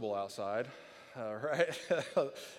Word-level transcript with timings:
miserable 0.00 0.14
outside, 0.14 0.66
uh, 1.16 1.34
right? 1.44 1.78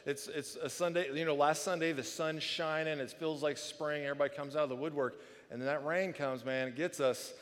it's, 0.05 0.27
it's 0.27 0.55
a 0.57 0.69
Sunday, 0.69 1.07
you 1.13 1.25
know, 1.25 1.35
last 1.35 1.63
Sunday, 1.63 1.91
the 1.91 2.03
sun's 2.03 2.43
shining, 2.43 2.99
it 2.99 3.11
feels 3.11 3.41
like 3.41 3.57
spring, 3.57 4.03
everybody 4.03 4.33
comes 4.35 4.55
out 4.55 4.63
of 4.63 4.69
the 4.69 4.75
woodwork, 4.75 5.19
and 5.49 5.59
then 5.59 5.65
that 5.65 5.83
rain 5.83 6.13
comes, 6.13 6.45
man, 6.45 6.67
it 6.67 6.75
gets 6.75 6.99
us. 6.99 7.33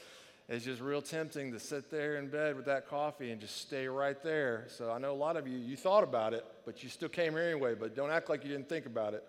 It's 0.47 0.65
just 0.65 0.81
real 0.81 1.01
tempting 1.01 1.51
to 1.51 1.59
sit 1.59 1.91
there 1.91 2.15
in 2.15 2.27
bed 2.27 2.55
with 2.55 2.65
that 2.65 2.87
coffee 2.87 3.31
and 3.31 3.39
just 3.39 3.57
stay 3.57 3.87
right 3.87 4.21
there. 4.23 4.65
So 4.69 4.91
I 4.91 4.97
know 4.97 5.11
a 5.11 5.13
lot 5.13 5.37
of 5.37 5.47
you, 5.47 5.57
you 5.59 5.75
thought 5.75 6.03
about 6.03 6.33
it, 6.33 6.43
but 6.65 6.81
you 6.81 6.89
still 6.89 7.09
came 7.09 7.33
here 7.33 7.43
anyway, 7.43 7.75
but 7.75 7.95
don't 7.95 8.09
act 8.09 8.29
like 8.29 8.43
you 8.43 8.49
didn't 8.49 8.67
think 8.67 8.87
about 8.87 9.13
it. 9.13 9.23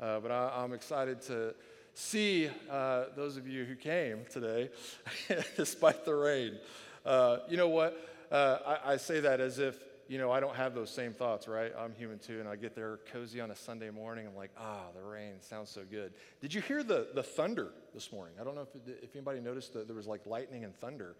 Uh, 0.00 0.20
but 0.20 0.30
I, 0.30 0.52
I'm 0.56 0.72
excited 0.72 1.20
to 1.22 1.54
see 1.92 2.48
uh, 2.70 3.06
those 3.14 3.36
of 3.36 3.46
you 3.46 3.64
who 3.64 3.74
came 3.74 4.24
today, 4.30 4.70
despite 5.56 6.06
the 6.06 6.14
rain. 6.14 6.56
Uh, 7.04 7.38
you 7.50 7.58
know 7.58 7.68
what? 7.68 8.08
Uh, 8.30 8.78
I, 8.84 8.92
I, 8.92 8.96
say 8.98 9.20
that 9.20 9.40
as 9.40 9.58
if, 9.58 9.78
you 10.08 10.16
know, 10.16 10.32
I 10.32 10.40
don't 10.40 10.56
have 10.56 10.74
those 10.74 10.90
same 10.90 11.12
thoughts, 11.12 11.46
right? 11.46 11.70
I'm 11.78 11.94
human 11.94 12.18
too, 12.18 12.40
and 12.40 12.48
I 12.48 12.56
get 12.56 12.74
there 12.74 12.98
cozy 13.12 13.40
on 13.42 13.50
a 13.50 13.54
Sunday 13.54 13.90
morning. 13.90 14.26
I'm 14.26 14.34
like, 14.34 14.50
ah, 14.58 14.86
the 14.94 15.02
rain 15.02 15.34
sounds 15.40 15.68
so 15.68 15.82
good. 15.88 16.14
Did 16.40 16.54
you 16.54 16.62
hear 16.62 16.82
the, 16.82 17.08
the 17.14 17.22
thunder 17.22 17.68
this 17.92 18.10
morning? 18.10 18.34
I 18.40 18.44
don't 18.44 18.54
know 18.54 18.62
if, 18.62 19.02
if 19.02 19.14
anybody 19.14 19.40
noticed 19.40 19.74
that 19.74 19.86
there 19.86 19.94
was 19.94 20.06
like 20.06 20.24
lightning 20.24 20.64
and 20.64 20.74
thunder. 20.74 21.14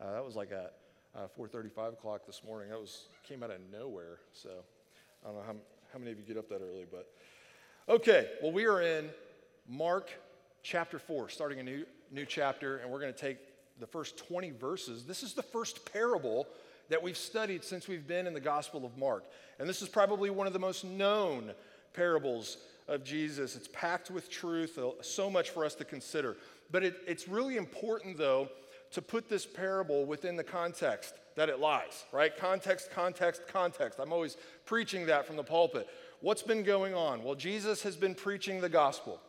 Uh, 0.00 0.12
that 0.12 0.24
was 0.24 0.36
like 0.36 0.52
at 0.52 0.74
uh, 1.14 1.26
4.30, 1.38 1.70
5 1.70 1.92
o'clock 1.92 2.22
this 2.26 2.40
morning. 2.42 2.70
That 2.70 2.80
was, 2.80 3.08
came 3.28 3.42
out 3.42 3.50
of 3.50 3.58
nowhere. 3.70 4.20
So 4.32 4.48
I 5.22 5.28
don't 5.28 5.36
know 5.36 5.42
how, 5.46 5.54
how 5.92 5.98
many 5.98 6.12
of 6.12 6.18
you 6.18 6.24
get 6.24 6.38
up 6.38 6.48
that 6.48 6.62
early, 6.62 6.86
but 6.90 7.10
okay. 7.90 8.30
Well, 8.42 8.52
we 8.52 8.66
are 8.66 8.80
in 8.80 9.10
Mark 9.68 10.10
chapter 10.62 10.98
4, 10.98 11.28
starting 11.28 11.60
a 11.60 11.62
new, 11.62 11.84
new 12.10 12.24
chapter, 12.24 12.78
and 12.78 12.90
we're 12.90 13.00
going 13.00 13.12
to 13.12 13.20
take 13.20 13.36
the 13.78 13.86
first 13.86 14.16
20 14.16 14.52
verses. 14.52 15.04
This 15.04 15.22
is 15.22 15.34
the 15.34 15.42
first 15.42 15.92
parable 15.92 16.46
that 16.90 17.02
we've 17.02 17.16
studied 17.16 17.64
since 17.64 17.88
we've 17.88 18.06
been 18.06 18.26
in 18.26 18.34
the 18.34 18.40
Gospel 18.40 18.84
of 18.84 18.98
Mark. 18.98 19.24
And 19.58 19.68
this 19.68 19.80
is 19.80 19.88
probably 19.88 20.28
one 20.28 20.46
of 20.46 20.52
the 20.52 20.58
most 20.58 20.84
known 20.84 21.52
parables 21.94 22.58
of 22.88 23.04
Jesus. 23.04 23.56
It's 23.56 23.68
packed 23.68 24.10
with 24.10 24.28
truth, 24.28 24.76
uh, 24.76 24.90
so 25.00 25.30
much 25.30 25.50
for 25.50 25.64
us 25.64 25.74
to 25.76 25.84
consider. 25.84 26.36
But 26.70 26.82
it, 26.82 26.96
it's 27.06 27.28
really 27.28 27.56
important, 27.56 28.18
though, 28.18 28.48
to 28.90 29.00
put 29.00 29.28
this 29.28 29.46
parable 29.46 30.04
within 30.04 30.36
the 30.36 30.44
context 30.44 31.14
that 31.36 31.48
it 31.48 31.60
lies, 31.60 32.04
right? 32.12 32.36
Context, 32.36 32.90
context, 32.90 33.42
context. 33.46 34.00
I'm 34.00 34.12
always 34.12 34.36
preaching 34.66 35.06
that 35.06 35.26
from 35.26 35.36
the 35.36 35.44
pulpit. 35.44 35.88
What's 36.20 36.42
been 36.42 36.64
going 36.64 36.92
on? 36.92 37.22
Well, 37.22 37.36
Jesus 37.36 37.82
has 37.84 37.96
been 37.96 38.14
preaching 38.14 38.60
the 38.60 38.68
gospel, 38.68 39.20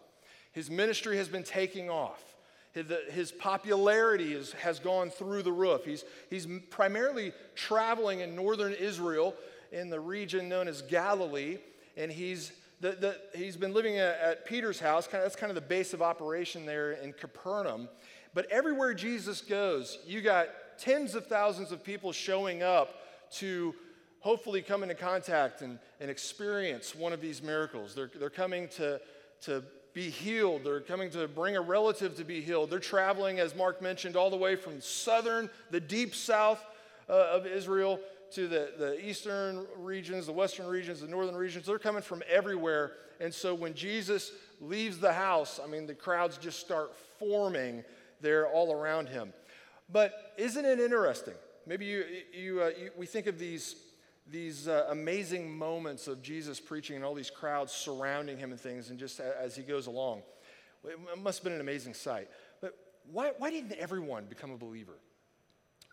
his 0.51 0.69
ministry 0.69 1.17
has 1.17 1.27
been 1.27 1.43
taking 1.43 1.89
off. 1.89 2.30
His 2.73 3.31
popularity 3.31 4.33
is, 4.33 4.53
has 4.53 4.79
gone 4.79 5.09
through 5.09 5.43
the 5.43 5.51
roof. 5.51 5.83
He's, 5.83 6.05
he's 6.29 6.47
primarily 6.69 7.33
traveling 7.53 8.21
in 8.21 8.35
northern 8.35 8.73
Israel 8.73 9.35
in 9.71 9.89
the 9.89 9.99
region 9.99 10.47
known 10.47 10.67
as 10.67 10.81
Galilee, 10.81 11.57
and 11.97 12.11
he's, 12.11 12.53
the, 12.79 12.91
the, 12.91 13.17
he's 13.37 13.57
been 13.57 13.73
living 13.73 13.97
at, 13.97 14.17
at 14.19 14.45
Peter's 14.45 14.79
house. 14.79 15.05
Kind 15.05 15.21
of, 15.21 15.25
that's 15.25 15.35
kind 15.35 15.49
of 15.49 15.55
the 15.55 15.61
base 15.61 15.93
of 15.93 16.01
operation 16.01 16.65
there 16.65 16.93
in 16.93 17.11
Capernaum. 17.11 17.89
But 18.33 18.49
everywhere 18.49 18.93
Jesus 18.93 19.41
goes, 19.41 19.99
you 20.07 20.21
got 20.21 20.47
tens 20.77 21.15
of 21.15 21.27
thousands 21.27 21.73
of 21.73 21.83
people 21.83 22.13
showing 22.13 22.63
up 22.63 22.95
to 23.33 23.75
hopefully 24.19 24.61
come 24.61 24.83
into 24.83 24.95
contact 24.95 25.61
and, 25.61 25.77
and 25.99 26.09
experience 26.09 26.95
one 26.95 27.11
of 27.11 27.19
these 27.19 27.41
miracles. 27.41 27.93
They're, 27.93 28.11
they're 28.17 28.29
coming 28.29 28.69
to, 28.69 29.01
to 29.41 29.63
be 29.93 30.09
healed. 30.09 30.63
They're 30.63 30.79
coming 30.79 31.09
to 31.11 31.27
bring 31.27 31.55
a 31.55 31.61
relative 31.61 32.15
to 32.15 32.23
be 32.23 32.41
healed. 32.41 32.69
They're 32.69 32.79
traveling, 32.79 33.39
as 33.39 33.55
Mark 33.55 33.81
mentioned, 33.81 34.15
all 34.15 34.29
the 34.29 34.37
way 34.37 34.55
from 34.55 34.81
southern, 34.81 35.49
the 35.69 35.79
deep 35.79 36.15
south 36.15 36.63
uh, 37.09 37.13
of 37.13 37.45
Israel 37.45 37.99
to 38.31 38.47
the, 38.47 38.71
the 38.77 39.05
eastern 39.05 39.65
regions, 39.77 40.25
the 40.25 40.31
western 40.31 40.67
regions, 40.67 41.01
the 41.01 41.07
northern 41.07 41.35
regions. 41.35 41.65
They're 41.65 41.79
coming 41.79 42.01
from 42.01 42.23
everywhere. 42.29 42.93
And 43.19 43.33
so 43.33 43.53
when 43.53 43.73
Jesus 43.73 44.31
leaves 44.61 44.97
the 44.99 45.13
house, 45.13 45.59
I 45.61 45.67
mean, 45.67 45.85
the 45.85 45.93
crowds 45.93 46.37
just 46.37 46.59
start 46.59 46.95
forming 47.19 47.83
there 48.21 48.47
all 48.47 48.71
around 48.71 49.09
him. 49.09 49.33
But 49.91 50.33
isn't 50.37 50.63
it 50.63 50.79
interesting? 50.79 51.33
Maybe 51.65 51.85
you, 51.85 52.05
you, 52.33 52.61
uh, 52.61 52.71
you 52.79 52.91
we 52.97 53.05
think 53.05 53.27
of 53.27 53.37
these 53.37 53.75
these 54.27 54.67
uh, 54.67 54.87
amazing 54.89 55.57
moments 55.57 56.07
of 56.07 56.21
Jesus 56.21 56.59
preaching 56.59 56.95
and 56.95 57.03
all 57.03 57.13
these 57.13 57.29
crowds 57.29 57.71
surrounding 57.71 58.37
him 58.37 58.51
and 58.51 58.59
things, 58.59 58.89
and 58.89 58.99
just 58.99 59.19
as 59.19 59.55
he 59.55 59.63
goes 59.63 59.87
along. 59.87 60.21
It 60.83 60.97
must 61.21 61.39
have 61.39 61.43
been 61.43 61.53
an 61.53 61.61
amazing 61.61 61.93
sight. 61.93 62.27
But 62.59 62.75
why, 63.11 63.31
why 63.37 63.51
didn't 63.51 63.73
everyone 63.73 64.25
become 64.25 64.51
a 64.51 64.57
believer? 64.57 64.97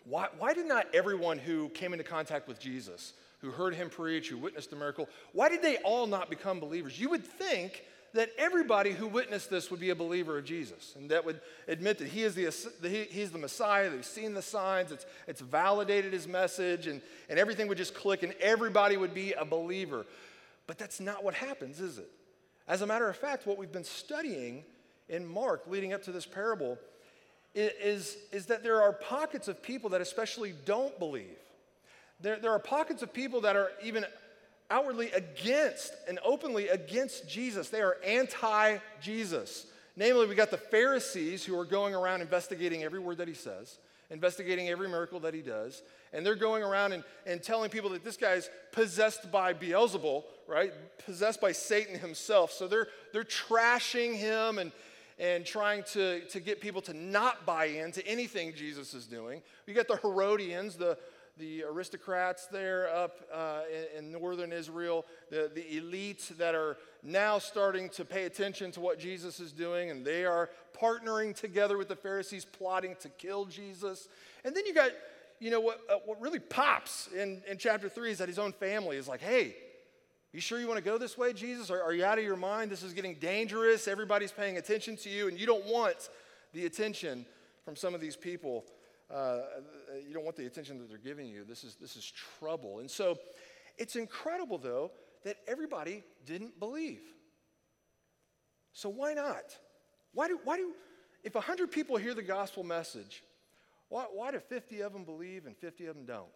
Why, 0.05 0.29
why 0.39 0.55
did 0.55 0.67
not 0.67 0.87
everyone 0.95 1.39
who 1.39 1.69
came 1.71 1.93
into 1.93 2.05
contact 2.05 2.49
with 2.49 2.59
Jesus, 2.59 3.13
who 3.41 3.51
heard 3.51 3.75
him 3.75 3.91
preach, 3.91 4.29
who 4.29 4.39
witnessed 4.39 4.71
the 4.71 4.77
miracle, 4.77 5.09
why 5.33 5.49
did 5.49 5.63
they 5.63 5.77
all 5.79 6.07
not 6.07 6.31
become 6.31 6.61
believers? 6.61 6.99
You 6.99 7.11
would 7.11 7.25
think 7.25 7.85
that 8.15 8.31
everybody 8.39 8.93
who 8.93 9.07
witnessed 9.07 9.51
this 9.51 9.71
would 9.71 9.81
be 9.81 9.91
a 9.91 9.95
believer 9.95 10.39
of 10.39 10.45
Jesus 10.45 10.95
and 10.97 11.11
that 11.11 11.25
would 11.25 11.41
admit 11.67 11.99
that 11.99 12.09
he 12.09 12.23
is 12.23 12.35
the, 12.35 12.89
he, 12.89 13.05
he's 13.05 13.31
the 13.31 13.39
Messiah, 13.39 13.91
he's 13.91 14.07
seen 14.07 14.35
the 14.35 14.43
signs, 14.43 14.93
it's, 14.93 15.07
it's 15.27 15.41
validated 15.41 16.13
his 16.13 16.27
message, 16.27 16.87
and, 16.87 17.03
and 17.29 17.39
everything 17.39 17.69
would 17.69 17.79
just 17.79 17.95
click 17.95 18.23
and 18.23 18.35
everybody 18.41 18.97
would 18.97 19.15
be 19.15 19.33
a 19.35 19.45
believer. 19.45 20.07
But 20.67 20.79
that's 20.79 21.01
not 21.01 21.23
what 21.23 21.35
happens, 21.35 21.81
is 21.81 21.99
it? 21.99 22.11
As 22.67 22.83
a 22.83 22.87
matter 22.87 23.09
of 23.09 23.17
fact, 23.17 23.47
what 23.47 23.59
we've 23.59 23.73
been 23.73 23.85
studying 23.85 24.65
in 25.09 25.27
Mark 25.27 25.63
leading 25.67 25.93
up 25.93 26.03
to 26.05 26.13
this 26.13 26.27
parable 26.27 26.79
is, 27.55 28.17
is 28.31 28.47
that 28.47 28.63
there 28.63 28.83
are 28.83 28.93
pockets 28.93 29.49
of 29.49 29.63
people 29.63 29.91
that 29.91 30.01
especially 30.01 30.55
don't 30.65 30.99
believe. 30.99 31.39
There, 32.21 32.39
there 32.39 32.51
are 32.51 32.59
pockets 32.59 33.03
of 33.03 33.13
people 33.13 33.41
that 33.43 33.57
are 33.57 33.71
even 33.83 34.05
outwardly 34.71 35.11
against 35.13 35.93
and 36.09 36.19
openly 36.25 36.69
against 36.69 37.29
Jesus. 37.29 37.69
They 37.69 37.81
are 37.81 37.97
anti 38.05 38.79
Jesus. 39.01 39.67
Namely, 39.97 40.27
we 40.29 40.35
got 40.37 40.51
the 40.51 40.57
Pharisees 40.57 41.45
who 41.45 41.59
are 41.59 41.65
going 41.65 41.95
around 41.95 42.21
investigating 42.21 42.85
every 42.85 43.01
word 43.01 43.19
that 43.19 43.27
he 43.27 43.35
says, 43.35 43.79
investigating 44.11 44.69
every 44.69 44.89
miracle 44.89 45.19
that 45.21 45.35
he 45.35 45.43
does, 45.43 45.83
and 46.13 46.25
they're 46.25 46.37
going 46.37 46.63
around 46.63 46.93
and, 46.93 47.03
and 47.27 47.43
telling 47.43 47.69
people 47.69 47.91
that 47.91 48.05
this 48.05 48.17
guy's 48.17 48.49
possessed 48.71 49.33
by 49.33 49.53
Beelzebul, 49.53 50.23
right? 50.47 50.73
Possessed 51.05 51.41
by 51.41 51.51
Satan 51.51 51.99
himself. 51.99 52.53
So 52.53 52.69
they're, 52.69 52.87
they're 53.13 53.25
trashing 53.25 54.17
him 54.17 54.59
and, 54.59 54.71
and 55.19 55.45
trying 55.45 55.83
to, 55.95 56.21
to 56.27 56.39
get 56.39 56.61
people 56.61 56.81
to 56.83 56.95
not 56.95 57.45
buy 57.45 57.65
into 57.67 58.07
anything 58.07 58.55
Jesus 58.55 58.95
is 58.95 59.07
doing. 59.07 59.43
We 59.67 59.73
got 59.73 59.89
the 59.89 59.97
Herodians, 59.97 60.77
the, 60.77 60.97
the 61.39 61.63
aristocrats 61.65 62.47
there 62.47 62.89
up 62.95 63.21
uh, 63.33 63.61
in, 63.97 64.07
in, 64.07 64.13
northern 64.13 64.53
Israel, 64.53 65.07
the, 65.31 65.51
the 65.55 65.63
elites 65.81 66.29
that 66.37 66.55
are 66.55 66.77
now 67.03 67.39
starting 67.39 67.89
to 67.91 68.05
pay 68.05 68.25
attention 68.25 68.73
to 68.73 68.81
what 68.81 68.99
Jesus 68.99 69.39
is 69.39 69.53
doing, 69.53 69.91
and 69.91 70.05
they 70.05 70.25
are 70.25 70.51
partnering 70.81 71.35
together 71.35 71.79
with 71.79 71.89
the 71.89 71.97
Pharisees, 71.97 72.45
plotting 72.45 72.97
to 73.01 73.09
kill 73.09 73.45
Jesus. 73.45 74.09
And 74.45 74.55
then 74.55 74.67
you 74.67 74.75
got, 74.75 74.91
you 75.39 75.51
know, 75.51 75.61
what, 75.61 75.81
uh, 75.89 75.97
what 76.05 76.21
really 76.21 76.41
pops 76.41 77.09
in, 77.17 77.43
in 77.49 77.59
chapter 77.59 77.89
3 77.89 78.11
is 78.11 78.19
that 78.19 78.29
his 78.29 78.39
own 78.39 78.53
family 78.53 78.97
is 78.97 79.07
like, 79.09 79.21
hey, 79.21 79.55
you 80.33 80.41
sure 80.41 80.61
you 80.61 80.67
want 80.67 80.79
to 80.79 80.85
go 80.85 80.99
this 80.99 81.17
way, 81.17 81.33
Jesus? 81.33 81.71
Are, 81.71 81.83
are 81.83 81.93
you 81.93 82.05
out 82.05 82.19
of 82.19 82.25
your 82.25 82.37
mind? 82.37 82.71
This 82.71 82.83
is 82.83 82.93
getting 82.93 83.15
dangerous. 83.15 83.89
Everybody's 83.89 84.33
paying 84.33 84.59
attention 84.59 84.97
to 84.99 85.09
you, 85.09 85.29
and 85.29 85.39
you 85.39 85.47
don't 85.47 85.65
want 85.65 86.11
the 86.53 86.67
attention 86.67 87.25
from 87.65 87.77
some 87.77 87.95
of 87.95 88.01
these 88.01 88.17
people 88.17 88.65
uh, 89.13 89.41
you 90.07 90.13
don't 90.13 90.25
want 90.25 90.37
the 90.37 90.47
attention 90.47 90.79
that 90.79 90.89
they're 90.89 90.99
giving 90.99 91.27
you. 91.27 91.45
This 91.45 91.65
is, 91.65 91.77
this 91.77 91.97
is 91.97 92.13
trouble. 92.39 92.81
And 92.81 92.91
so 92.91 93.19
it's 93.79 93.97
incredible, 93.97 94.59
though, 94.59 94.91
that 95.25 95.37
everybody 95.47 96.05
didn't 96.27 96.59
believe. 96.59 97.01
So 98.73 98.89
why 98.89 99.15
not? 99.15 99.57
Why 100.13 100.29
do, 100.29 100.39
why 100.45 100.57
do 100.57 100.73
if 101.25 101.35
100 101.35 101.71
people 101.71 101.97
hear 101.97 102.15
the 102.15 102.23
gospel 102.23 102.63
message, 102.63 103.23
why, 103.89 104.05
why 104.13 104.31
do 104.31 104.39
50 104.39 104.81
of 104.83 104.93
them 104.93 105.05
believe 105.05 105.47
and 105.47 105.57
50 105.57 105.87
of 105.87 105.97
them 105.97 106.05
don't? 106.05 106.29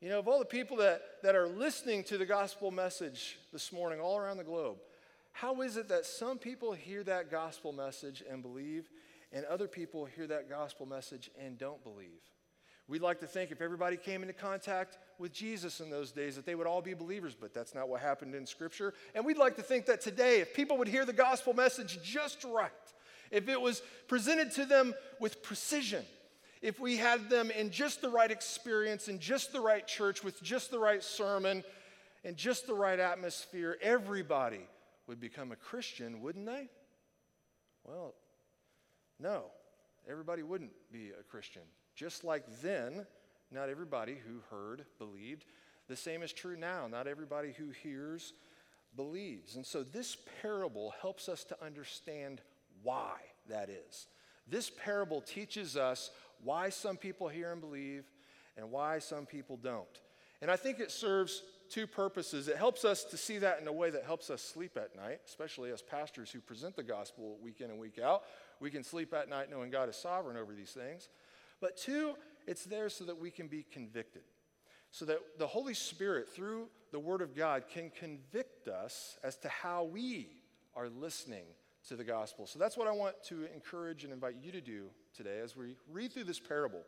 You 0.00 0.08
know, 0.08 0.18
of 0.18 0.26
all 0.26 0.40
the 0.40 0.44
people 0.44 0.78
that, 0.78 1.00
that 1.22 1.36
are 1.36 1.46
listening 1.46 2.02
to 2.04 2.18
the 2.18 2.26
gospel 2.26 2.72
message 2.72 3.38
this 3.52 3.72
morning 3.72 4.00
all 4.00 4.18
around 4.18 4.38
the 4.38 4.44
globe, 4.44 4.78
how 5.32 5.62
is 5.62 5.76
it 5.76 5.88
that 5.88 6.04
some 6.04 6.38
people 6.38 6.72
hear 6.72 7.04
that 7.04 7.30
gospel 7.30 7.72
message 7.72 8.22
and 8.28 8.42
believe, 8.42 8.90
and 9.32 9.44
other 9.46 9.66
people 9.66 10.04
hear 10.04 10.26
that 10.26 10.48
gospel 10.48 10.86
message 10.86 11.30
and 11.38 11.58
don't 11.58 11.82
believe. 11.82 12.20
We'd 12.88 13.02
like 13.02 13.20
to 13.20 13.26
think 13.26 13.50
if 13.50 13.60
everybody 13.60 13.96
came 13.96 14.22
into 14.22 14.34
contact 14.34 14.98
with 15.18 15.32
Jesus 15.32 15.80
in 15.80 15.88
those 15.88 16.10
days 16.10 16.36
that 16.36 16.44
they 16.44 16.54
would 16.54 16.66
all 16.66 16.82
be 16.82 16.94
believers, 16.94 17.34
but 17.34 17.54
that's 17.54 17.74
not 17.74 17.88
what 17.88 18.00
happened 18.00 18.34
in 18.34 18.44
Scripture. 18.44 18.92
And 19.14 19.24
we'd 19.24 19.38
like 19.38 19.56
to 19.56 19.62
think 19.62 19.86
that 19.86 20.00
today, 20.00 20.40
if 20.40 20.52
people 20.52 20.76
would 20.78 20.88
hear 20.88 21.04
the 21.04 21.12
gospel 21.12 21.54
message 21.54 22.00
just 22.02 22.44
right, 22.44 22.70
if 23.30 23.48
it 23.48 23.60
was 23.60 23.82
presented 24.08 24.50
to 24.52 24.66
them 24.66 24.94
with 25.20 25.42
precision, 25.42 26.04
if 26.60 26.80
we 26.80 26.96
had 26.96 27.30
them 27.30 27.50
in 27.50 27.70
just 27.70 28.02
the 28.02 28.10
right 28.10 28.30
experience, 28.30 29.08
in 29.08 29.18
just 29.18 29.52
the 29.52 29.60
right 29.60 29.86
church, 29.86 30.22
with 30.22 30.42
just 30.42 30.70
the 30.70 30.78
right 30.78 31.02
sermon, 31.02 31.64
and 32.24 32.36
just 32.36 32.66
the 32.66 32.74
right 32.74 33.00
atmosphere, 33.00 33.78
everybody 33.80 34.60
would 35.06 35.18
become 35.18 35.50
a 35.50 35.56
Christian, 35.56 36.20
wouldn't 36.20 36.46
they? 36.46 36.68
Well, 37.84 38.14
no, 39.18 39.44
everybody 40.08 40.42
wouldn't 40.42 40.72
be 40.92 41.10
a 41.18 41.22
Christian. 41.22 41.62
Just 41.94 42.24
like 42.24 42.44
then, 42.62 43.06
not 43.50 43.68
everybody 43.68 44.16
who 44.26 44.40
heard 44.54 44.84
believed. 44.98 45.44
The 45.88 45.96
same 45.96 46.22
is 46.22 46.32
true 46.32 46.56
now. 46.56 46.86
Not 46.86 47.06
everybody 47.06 47.52
who 47.52 47.70
hears 47.82 48.32
believes. 48.96 49.56
And 49.56 49.66
so 49.66 49.82
this 49.82 50.16
parable 50.40 50.94
helps 51.00 51.28
us 51.28 51.44
to 51.44 51.64
understand 51.64 52.40
why 52.82 53.16
that 53.48 53.68
is. 53.68 54.06
This 54.46 54.70
parable 54.70 55.20
teaches 55.20 55.76
us 55.76 56.10
why 56.42 56.70
some 56.70 56.96
people 56.96 57.28
hear 57.28 57.52
and 57.52 57.60
believe 57.60 58.04
and 58.56 58.70
why 58.70 58.98
some 58.98 59.26
people 59.26 59.56
don't. 59.56 60.00
And 60.40 60.50
I 60.50 60.56
think 60.56 60.80
it 60.80 60.90
serves 60.90 61.42
two 61.70 61.86
purposes. 61.86 62.48
It 62.48 62.56
helps 62.56 62.84
us 62.84 63.04
to 63.04 63.16
see 63.16 63.38
that 63.38 63.60
in 63.60 63.68
a 63.68 63.72
way 63.72 63.90
that 63.90 64.04
helps 64.04 64.28
us 64.28 64.42
sleep 64.42 64.76
at 64.76 64.96
night, 64.96 65.20
especially 65.26 65.70
as 65.70 65.80
pastors 65.80 66.30
who 66.30 66.40
present 66.40 66.76
the 66.76 66.82
gospel 66.82 67.38
week 67.40 67.60
in 67.60 67.70
and 67.70 67.78
week 67.78 67.98
out. 67.98 68.24
We 68.62 68.70
can 68.70 68.84
sleep 68.84 69.12
at 69.12 69.28
night 69.28 69.50
knowing 69.50 69.70
God 69.70 69.88
is 69.88 69.96
sovereign 69.96 70.36
over 70.36 70.54
these 70.54 70.70
things. 70.70 71.08
But 71.60 71.76
two, 71.76 72.14
it's 72.46 72.64
there 72.64 72.88
so 72.88 73.04
that 73.04 73.18
we 73.18 73.30
can 73.30 73.48
be 73.48 73.66
convicted, 73.72 74.22
so 74.92 75.04
that 75.06 75.18
the 75.38 75.48
Holy 75.48 75.74
Spirit, 75.74 76.28
through 76.28 76.68
the 76.92 77.00
Word 77.00 77.22
of 77.22 77.34
God, 77.34 77.64
can 77.68 77.90
convict 77.90 78.68
us 78.68 79.18
as 79.24 79.36
to 79.38 79.48
how 79.48 79.82
we 79.82 80.28
are 80.76 80.88
listening 80.88 81.44
to 81.88 81.96
the 81.96 82.04
gospel. 82.04 82.46
So 82.46 82.60
that's 82.60 82.76
what 82.76 82.86
I 82.86 82.92
want 82.92 83.16
to 83.24 83.46
encourage 83.52 84.04
and 84.04 84.12
invite 84.12 84.36
you 84.40 84.52
to 84.52 84.60
do 84.60 84.84
today 85.12 85.40
as 85.42 85.56
we 85.56 85.74
read 85.90 86.12
through 86.12 86.24
this 86.24 86.38
parable. 86.38 86.82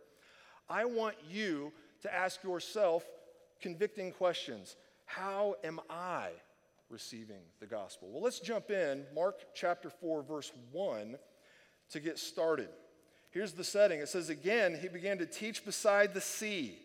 I 0.68 0.84
want 0.84 1.16
you 1.28 1.72
to 2.02 2.14
ask 2.14 2.42
yourself 2.44 3.04
convicting 3.60 4.12
questions. 4.12 4.76
How 5.06 5.56
am 5.64 5.80
I 5.90 6.28
receiving 6.88 7.42
the 7.58 7.66
gospel? 7.66 8.10
Well, 8.12 8.22
let's 8.22 8.38
jump 8.38 8.70
in, 8.70 9.04
Mark 9.12 9.40
chapter 9.54 9.90
4, 9.90 10.22
verse 10.22 10.52
1, 10.70 11.16
to 11.90 12.00
get 12.00 12.18
started. 12.18 12.68
Here's 13.30 13.52
the 13.52 13.64
setting 13.64 14.00
it 14.00 14.08
says, 14.08 14.28
Again, 14.28 14.78
he 14.80 14.88
began 14.88 15.18
to 15.18 15.26
teach 15.26 15.64
beside 15.64 16.14
the 16.14 16.20
sea, 16.20 16.78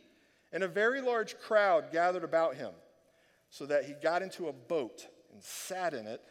and 0.51 0.63
a 0.63 0.67
very 0.67 1.01
large 1.01 1.37
crowd 1.39 1.91
gathered 1.91 2.23
about 2.23 2.55
him, 2.55 2.71
so 3.49 3.65
that 3.65 3.85
he 3.85 3.93
got 3.93 4.21
into 4.21 4.47
a 4.47 4.53
boat 4.53 5.05
and 5.33 5.43
sat 5.43 5.93
in 5.93 6.07
it 6.07 6.21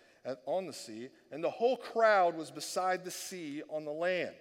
on 0.47 0.67
the 0.67 0.73
sea, 0.73 1.09
and 1.31 1.43
the 1.43 1.51
whole 1.51 1.77
crowd 1.77 2.37
was 2.37 2.51
beside 2.51 3.05
the 3.05 3.11
sea 3.11 3.63
on 3.71 3.85
the 3.85 3.93
land. 3.93 4.35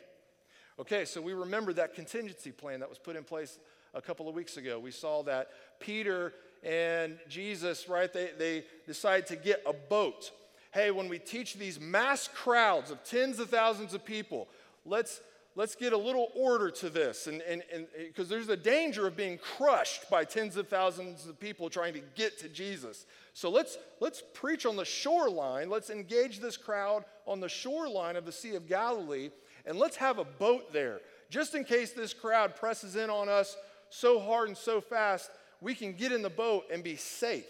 Okay, 0.80 1.06
so 1.06 1.22
we 1.22 1.34
remember 1.34 1.74
that 1.74 1.96
contingency 1.96 2.52
plan 2.52 2.80
that 2.82 2.90
was 2.90 3.00
put 3.00 3.16
in 3.16 3.24
place 3.24 3.58
a 3.94 4.02
couple 4.02 4.30
of 4.30 4.36
weeks 4.36 4.58
ago. 4.58 4.80
We 4.80 4.92
saw 4.92 5.24
that 5.24 5.50
Peter 5.80 6.34
and 6.64 7.18
Jesus, 7.28 7.90
right, 7.90 8.12
they, 8.12 8.32
they 8.38 8.66
decide 8.86 9.28
to 9.28 9.36
get 9.36 9.64
a 9.66 9.74
boat. 9.74 10.32
Hey, 10.78 10.92
when 10.92 11.10
we 11.10 11.18
teach 11.18 11.56
these 11.56 11.80
mass 11.80 12.30
crowds 12.32 12.92
of 12.92 13.04
tens 13.04 13.40
of 13.40 13.50
thousands 13.50 13.96
of 13.96 14.06
people, 14.06 14.48
let's 14.86 15.22
let's 15.56 15.74
get 15.74 15.92
a 15.92 15.98
little 15.98 16.30
order 16.36 16.70
to 16.70 16.92
this. 16.92 17.26
And 17.26 17.42
and 17.42 17.64
because 17.98 18.30
there's 18.30 18.50
a 18.50 18.56
danger 18.56 19.08
of 19.08 19.18
being 19.18 19.40
crushed 19.40 20.08
by 20.08 20.24
tens 20.24 20.56
of 20.56 20.68
thousands 20.68 21.26
of 21.26 21.40
people 21.40 21.72
trying 21.72 21.94
to 21.96 22.02
get 22.14 22.38
to 22.42 22.50
jesus. 22.50 23.08
So 23.34 23.50
let's 23.50 23.80
let's 24.00 24.22
preach 24.36 24.68
on 24.68 24.76
the 24.76 24.86
shoreline. 24.86 25.72
Let's 25.72 25.90
engage 25.90 26.42
this 26.42 26.58
crowd 26.58 27.06
on 27.26 27.40
the 27.40 27.50
shoreline 27.50 28.16
of 28.16 28.28
the 28.28 28.32
sea 28.32 28.54
of 28.54 28.68
galilee 28.68 29.32
and 29.66 29.80
let's 29.80 29.96
have 29.96 30.20
a 30.20 30.26
boat 30.26 30.72
there. 30.72 31.02
Just 31.32 31.56
in 31.56 31.64
case 31.64 31.94
this 31.94 32.14
crowd 32.14 32.56
presses 32.56 32.96
in 32.96 33.10
on 33.10 33.30
us 33.30 33.58
so 33.90 34.20
hard 34.20 34.48
and 34.50 34.56
so 34.56 34.80
fast, 34.80 35.32
we 35.60 35.74
can 35.74 35.94
get 35.94 36.12
in 36.12 36.22
the 36.22 36.30
boat 36.30 36.66
and 36.72 36.84
be 36.84 36.98
safe. 36.98 37.48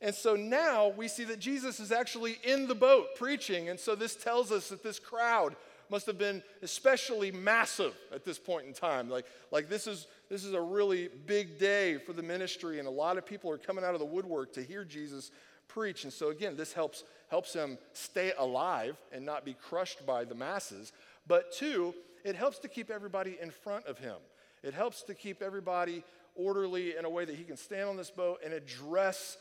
And 0.00 0.14
so 0.14 0.36
now 0.36 0.88
we 0.88 1.08
see 1.08 1.24
that 1.24 1.38
Jesus 1.38 1.80
is 1.80 1.90
actually 1.90 2.38
in 2.44 2.68
the 2.68 2.74
boat 2.74 3.16
preaching. 3.16 3.68
And 3.68 3.80
so 3.80 3.94
this 3.94 4.14
tells 4.14 4.52
us 4.52 4.68
that 4.68 4.82
this 4.82 4.98
crowd 4.98 5.56
must 5.90 6.06
have 6.06 6.18
been 6.18 6.42
especially 6.62 7.30
massive 7.30 7.94
at 8.12 8.24
this 8.24 8.38
point 8.38 8.66
in 8.66 8.72
time. 8.72 9.08
Like, 9.08 9.26
like 9.50 9.68
this, 9.68 9.86
is, 9.86 10.06
this 10.28 10.44
is 10.44 10.52
a 10.52 10.60
really 10.60 11.08
big 11.26 11.58
day 11.58 11.98
for 11.98 12.12
the 12.12 12.22
ministry, 12.22 12.78
and 12.78 12.88
a 12.88 12.90
lot 12.90 13.18
of 13.18 13.24
people 13.24 13.50
are 13.50 13.58
coming 13.58 13.84
out 13.84 13.94
of 13.94 14.00
the 14.00 14.06
woodwork 14.06 14.52
to 14.54 14.62
hear 14.62 14.84
Jesus 14.84 15.30
preach. 15.68 16.04
And 16.04 16.12
so, 16.12 16.30
again, 16.30 16.56
this 16.56 16.72
helps, 16.72 17.04
helps 17.28 17.52
him 17.52 17.78
stay 17.92 18.32
alive 18.38 18.96
and 19.12 19.24
not 19.24 19.44
be 19.44 19.54
crushed 19.54 20.04
by 20.04 20.24
the 20.24 20.34
masses. 20.34 20.92
But 21.26 21.52
two, 21.52 21.94
it 22.24 22.34
helps 22.34 22.58
to 22.60 22.68
keep 22.68 22.90
everybody 22.90 23.38
in 23.40 23.50
front 23.50 23.86
of 23.86 23.98
him. 23.98 24.16
It 24.62 24.74
helps 24.74 25.02
to 25.04 25.14
keep 25.14 25.42
everybody 25.42 26.02
orderly 26.34 26.96
in 26.96 27.04
a 27.04 27.10
way 27.10 27.24
that 27.24 27.34
he 27.34 27.44
can 27.44 27.56
stand 27.56 27.88
on 27.88 27.96
this 27.96 28.10
boat 28.10 28.40
and 28.44 28.52
address 28.52 29.38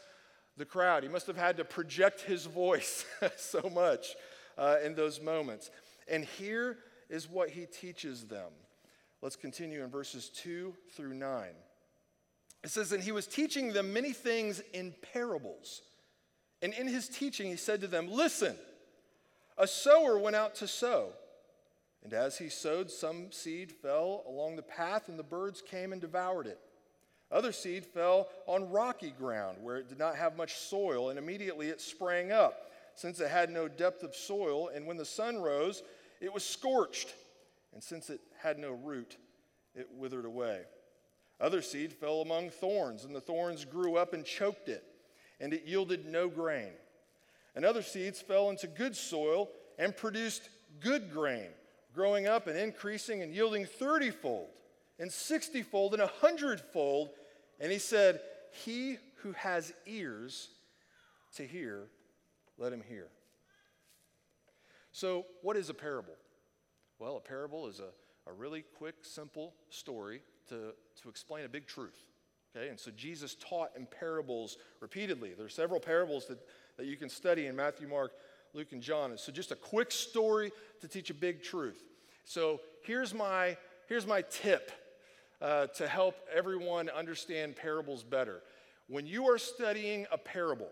the 0.58 0.66
crowd. 0.66 1.04
He 1.04 1.10
must 1.10 1.28
have 1.28 1.38
had 1.38 1.58
to 1.58 1.66
project 1.66 2.22
his 2.22 2.46
voice 2.46 3.06
so 3.38 3.70
much 3.74 4.16
uh, 4.58 4.78
in 4.84 4.96
those 4.96 5.22
moments. 5.22 5.70
And 6.08 6.26
here 6.26 6.78
is 7.10 7.30
what 7.30 7.50
he 7.50 7.66
teaches 7.66 8.26
them. 8.26 8.52
Let's 9.22 9.36
continue 9.36 9.84
in 9.84 9.90
verses 9.90 10.30
2 10.30 10.74
through 10.96 11.14
9. 11.14 11.48
It 12.64 12.70
says, 12.70 12.92
And 12.92 13.04
he 13.04 13.12
was 13.12 13.28
teaching 13.28 13.74
them 13.74 13.94
many 13.94 14.14
things 14.14 14.62
in 14.74 14.94
parables. 15.14 15.82
And 16.62 16.74
in 16.74 16.88
his 16.88 17.08
teaching, 17.08 17.48
he 17.48 17.58
said 17.58 17.82
to 17.82 17.88
them, 17.88 18.10
Listen, 18.10 18.56
a 19.58 19.68
sower 19.68 20.18
went 20.18 20.36
out 20.36 20.56
to 20.56 20.68
sow. 20.68 21.10
And 22.04 22.14
as 22.14 22.38
he 22.38 22.50
sowed, 22.50 22.92
some 22.92 23.32
seed 23.32 23.72
fell 23.72 24.24
along 24.28 24.56
the 24.56 24.62
path, 24.62 25.10
and 25.10 25.18
the 25.18 25.24
birds 25.24 25.62
came 25.62 25.92
and 25.92 26.00
devoured 26.00 26.46
it. 26.46 26.60
Other 27.36 27.52
seed 27.52 27.86
fell 27.86 28.30
on 28.48 28.72
rocky 28.72 29.12
ground 29.12 29.58
where 29.62 29.76
it 29.76 29.90
did 29.90 30.00
not 30.00 30.16
have 30.16 30.38
much 30.38 30.56
soil, 30.56 31.10
and 31.10 31.20
immediately 31.20 31.68
it 31.68 31.82
sprang 31.82 32.32
up, 32.32 32.72
since 32.96 33.20
it 33.20 33.30
had 33.30 33.50
no 33.50 33.68
depth 33.68 34.04
of 34.04 34.16
soil. 34.16 34.70
And 34.70 34.88
when 34.88 34.96
the 34.96 35.04
sun 35.04 35.42
rose, 35.42 35.84
it 36.22 36.34
was 36.34 36.46
scorched, 36.46 37.14
and 37.74 37.84
since 37.84 38.10
it 38.10 38.22
had 38.42 38.58
no 38.58 38.72
root, 38.72 39.18
it 39.76 39.90
withered 39.92 40.24
away. 40.24 40.62
Other 41.42 41.62
seed 41.62 41.92
fell 41.92 42.22
among 42.22 42.52
thorns, 42.52 43.04
and 43.04 43.14
the 43.14 43.20
thorns 43.20 43.66
grew 43.66 43.98
up 43.98 44.14
and 44.14 44.24
choked 44.24 44.70
it, 44.70 44.86
and 45.42 45.54
it 45.54 45.66
yielded 45.66 46.06
no 46.06 46.30
grain. 46.30 46.72
And 47.54 47.66
other 47.66 47.82
seeds 47.82 48.22
fell 48.22 48.50
into 48.50 48.68
good 48.68 48.96
soil 48.96 49.50
and 49.78 49.96
produced 49.96 50.48
good 50.80 51.12
grain 51.12 51.50
growing 51.94 52.28
up 52.28 52.48
and 52.48 52.58
increasing 52.58 53.22
and 53.22 53.34
yielding 53.34 53.66
thirtyfold, 53.66 54.48
and 55.00 55.12
sixtyfold, 55.12 55.94
and 55.94 56.02
100 56.02 56.62
fold. 56.62 57.10
And 57.60 57.72
he 57.72 57.80
said, 57.80 58.20
He 58.52 58.98
who 59.18 59.32
has 59.34 59.74
ears 59.86 60.50
to 61.36 61.46
hear, 61.46 61.88
let 62.58 62.72
him 62.72 62.84
hear. 62.88 63.08
So, 64.92 65.26
what 65.42 65.58
is 65.58 65.70
a 65.70 65.74
parable? 65.74 66.14
Well, 67.00 67.18
a 67.18 67.20
parable 67.20 67.68
is 67.68 67.80
a, 67.80 68.30
a 68.30 68.34
really 68.34 68.64
quick, 68.78 68.96
simple 69.02 69.54
story 69.70 70.22
to, 70.50 70.74
to 71.02 71.10
explain 71.10 71.44
a 71.44 71.50
big 71.50 71.68
truth. 71.68 71.98
Okay, 72.56 72.70
and 72.70 72.80
so 72.80 72.92
Jesus 72.96 73.36
taught 73.36 73.72
in 73.76 73.86
parables 73.86 74.58
repeatedly. 74.80 75.34
There 75.34 75.46
are 75.46 75.50
several 75.50 75.82
parables 75.82 76.28
that, 76.28 76.40
that 76.78 76.86
you 76.86 76.96
can 76.96 77.10
study 77.10 77.48
in 77.48 77.56
Matthew, 77.56 77.90
Mark, 77.90 78.14
Luke, 78.54 78.72
and 78.72 78.82
John. 78.82 79.12
And 79.12 79.20
so, 79.20 79.32
just 79.32 79.52
a 79.52 79.56
quick 79.56 79.92
story 79.92 80.52
to 80.82 80.88
teach 80.88 81.10
a 81.10 81.14
big 81.14 81.44
truth. 81.44 81.84
So, 82.24 82.62
here's 82.82 83.14
my, 83.14 83.58
here's 83.88 84.08
my 84.08 84.22
tip 84.22 84.72
uh, 85.42 85.68
to 85.68 85.88
help 85.88 86.16
everyone 86.34 86.90
understand 86.90 87.56
parables 87.56 88.04
better. 88.04 88.42
When 88.88 89.06
you 89.06 89.30
are 89.30 89.38
studying 89.38 90.06
a 90.12 90.18
parable, 90.18 90.70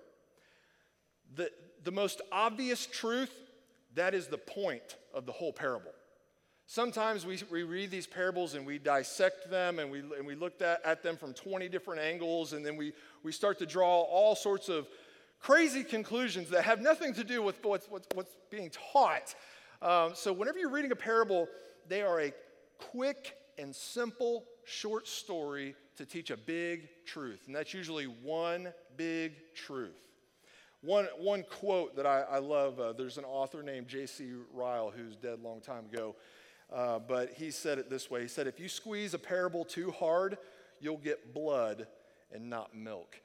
the, 1.36 1.52
the 1.84 1.92
most 1.92 2.22
obvious 2.32 2.86
truth, 2.86 3.32
that 3.96 4.14
is 4.14 4.28
the 4.28 4.38
point 4.38 4.98
of 5.14 5.26
the 5.26 5.32
whole 5.32 5.54
parable. 5.54 5.92
Sometimes 6.66 7.26
we, 7.26 7.40
we 7.52 7.64
read 7.64 7.92
these 7.92 8.08
parables 8.08 8.54
and 8.54 8.66
we 8.66 8.80
dissect 8.80 9.50
them 9.52 9.80
and 9.80 9.92
we, 9.92 10.00
and 10.00 10.26
we 10.26 10.36
look 10.36 10.62
at, 10.62 10.84
at 10.86 11.04
them 11.04 11.18
from 11.18 11.34
20 11.34 11.68
different 11.70 12.02
angles, 12.02 12.54
and 12.54 12.66
then 12.66 12.78
we, 12.78 12.94
we 13.22 13.32
start 13.32 13.60
to 13.60 13.66
draw 13.66 14.02
all 14.02 14.36
sorts 14.36 14.70
of 14.70 14.88
crazy 15.40 15.84
conclusions 15.84 16.50
that 16.50 16.64
have 16.64 16.82
nothing 16.82 17.14
to 17.14 17.24
do 17.24 17.42
with 17.42 17.64
what's, 17.64 17.88
what's, 17.90 18.08
what's 18.14 18.36
being 18.50 18.72
taught. 18.94 19.36
Um, 19.82 20.14
so, 20.16 20.32
whenever 20.32 20.58
you're 20.58 20.70
reading 20.70 20.94
a 20.94 20.96
parable, 20.96 21.48
they 21.90 22.02
are 22.02 22.22
a 22.22 22.34
quick 22.78 23.36
and 23.58 23.76
simple 23.76 24.46
short 24.66 25.08
story 25.08 25.76
to 25.98 26.06
teach 26.06 26.32
a 26.32 26.38
big 26.38 26.90
truth. 27.06 27.42
And 27.48 27.56
that's 27.56 27.74
usually 27.74 28.06
one 28.06 28.74
big 28.98 29.34
truth. 29.56 29.96
One, 30.82 31.08
one 31.18 31.44
quote 31.44 31.96
that 31.96 32.06
I, 32.06 32.22
I 32.22 32.40
love 32.40 32.80
uh, 32.80 32.94
there's 32.94 33.18
an 33.18 33.24
author 33.24 33.64
named 33.64 33.88
J.C. 33.88 34.32
Ryle 34.54 34.92
who's 34.96 35.16
dead 35.16 35.40
a 35.42 35.48
long 35.48 35.62
time 35.62 35.86
ago, 35.92 36.16
uh, 36.74 37.00
but 37.00 37.32
he 37.32 37.52
said 37.52 37.78
it 37.78 37.90
this 37.90 38.12
way 38.12 38.22
He 38.22 38.28
said, 38.28 38.48
If 38.48 38.60
you 38.60 38.68
squeeze 38.68 39.14
a 39.14 39.20
parable 39.20 39.64
too 39.64 39.92
hard, 39.92 40.38
you'll 40.82 40.98
get 40.98 41.34
blood 41.34 41.88
and 42.34 42.50
not 42.50 42.76
milk. 42.76 43.16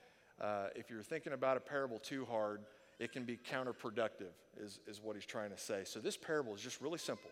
Uh, 0.41 0.69
if 0.77 0.89
you're 0.89 1.03
thinking 1.03 1.33
about 1.33 1.57
a 1.57 1.61
parable 1.61 1.99
too 1.99 2.25
hard, 2.27 2.61
it 3.01 3.13
can 3.13 3.25
be 3.25 3.37
counterproductive, 3.37 4.31
is, 4.61 4.79
is 4.87 5.01
what 5.03 5.17
he's 5.17 5.27
trying 5.27 5.51
to 5.51 5.59
say. 5.59 5.83
So 5.85 5.99
this 5.99 6.17
parable 6.17 6.55
is 6.55 6.61
just 6.61 6.81
really 6.81 6.99
simple. 6.99 7.31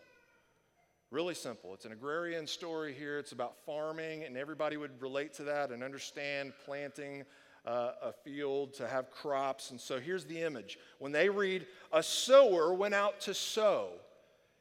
Really 1.09 1.35
simple. 1.35 1.73
It's 1.73 1.85
an 1.85 1.93
agrarian 1.93 2.45
story 2.47 2.93
here. 2.93 3.17
It's 3.17 3.31
about 3.31 3.55
farming, 3.65 4.25
and 4.25 4.35
everybody 4.35 4.75
would 4.75 5.01
relate 5.01 5.33
to 5.35 5.43
that 5.43 5.71
and 5.71 5.81
understand 5.81 6.51
planting 6.65 7.23
uh, 7.65 7.91
a 8.03 8.11
field 8.11 8.73
to 8.73 8.89
have 8.89 9.09
crops. 9.09 9.71
And 9.71 9.79
so 9.79 10.01
here's 10.01 10.25
the 10.25 10.41
image. 10.41 10.77
When 10.99 11.13
they 11.13 11.29
read, 11.29 11.65
a 11.93 12.03
sower 12.03 12.73
went 12.73 12.93
out 12.93 13.21
to 13.21 13.33
sow, 13.33 13.91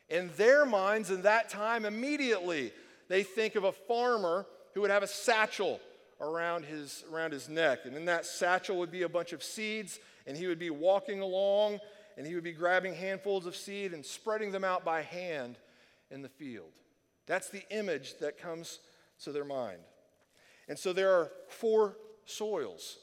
in 0.09 0.31
their 0.37 0.65
minds 0.65 1.11
in 1.11 1.23
that 1.23 1.49
time, 1.49 1.85
immediately 1.85 2.73
they 3.09 3.25
think 3.25 3.57
of 3.57 3.65
a 3.65 3.73
farmer 3.73 4.47
who 4.73 4.83
would 4.83 4.91
have 4.91 5.03
a 5.03 5.09
satchel 5.09 5.81
around 6.21 6.65
his, 6.65 7.05
around 7.13 7.33
his 7.33 7.49
neck. 7.49 7.81
And 7.87 7.97
in 7.97 8.05
that 8.05 8.25
satchel 8.25 8.79
would 8.79 8.93
be 8.93 9.03
a 9.03 9.09
bunch 9.09 9.33
of 9.33 9.43
seeds, 9.43 9.99
and 10.29 10.37
he 10.37 10.47
would 10.47 10.61
be 10.61 10.71
walking 10.71 11.21
along, 11.21 11.81
and 12.17 12.25
he 12.25 12.37
would 12.37 12.45
be 12.45 12.53
grabbing 12.53 12.95
handfuls 12.95 13.47
of 13.47 13.57
seed 13.57 13.93
and 13.93 14.07
spreading 14.07 14.53
them 14.53 14.63
out 14.63 14.85
by 14.85 15.03
hand 15.03 15.57
in 16.11 16.23
the 16.23 16.29
field. 16.29 16.73
That's 17.27 17.49
the 17.49 17.63
image 17.71 18.19
that 18.19 18.39
comes 18.39 18.81
to 19.25 19.33
their 19.33 19.45
mind. 19.45 19.81
And 20.69 20.79
so 20.79 20.93
there 20.93 21.13
are 21.13 21.33
four 21.49 21.97
soils 22.25 22.99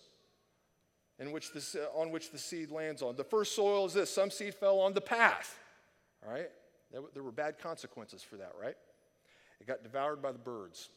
in 1.19 1.31
which 1.31 1.53
this, 1.53 1.75
on 1.93 2.12
which 2.12 2.31
the 2.31 2.38
seed 2.38 2.72
lands 2.72 3.01
on. 3.01 3.15
The 3.15 3.24
first 3.24 3.55
soil 3.55 3.86
is 3.86 3.93
this 3.93 4.10
some 4.10 4.31
seed 4.31 4.53
fell 4.53 4.79
on 4.79 4.93
the 4.93 5.01
path, 5.01 5.57
right? 6.27 6.50
There, 6.91 7.01
there 7.13 7.24
were 7.24 7.31
bad 7.31 7.60
consequences 7.60 8.24
for 8.24 8.38
that, 8.38 8.53
right? 8.60 8.75
It 9.60 9.67
got 9.67 9.83
devoured 9.83 10.22
by 10.22 10.31
the 10.31 10.39
birds. 10.39 10.89